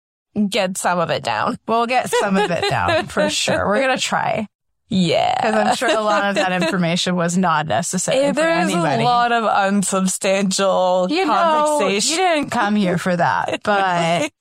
[0.48, 1.58] get some of it down.
[1.68, 3.66] We'll get some of it down for sure.
[3.68, 4.48] We're going to try
[4.90, 9.30] Yeah, because I'm sure a lot of that information was not necessary There's a lot
[9.30, 12.10] of unsubstantial you know, conversation.
[12.10, 14.32] you didn't come here for that, but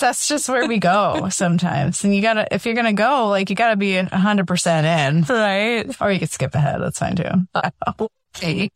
[0.00, 2.04] that's just where we go sometimes.
[2.04, 5.94] And you gotta, if you're gonna go, like you gotta be hundred percent in, right.
[6.00, 6.80] or you could skip ahead.
[6.80, 7.46] That's fine too.
[8.34, 8.70] Okay.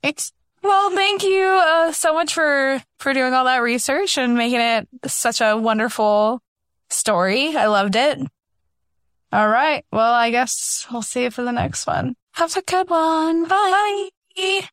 [0.63, 4.89] Well, thank you uh, so much for for doing all that research and making it
[5.07, 6.43] such a wonderful
[6.91, 7.57] story.
[7.57, 8.19] I loved it.
[9.33, 9.85] All right.
[9.93, 12.15] Well, I guess we'll see you for the next one.
[12.35, 13.47] Have a good one.
[13.47, 14.69] Bye.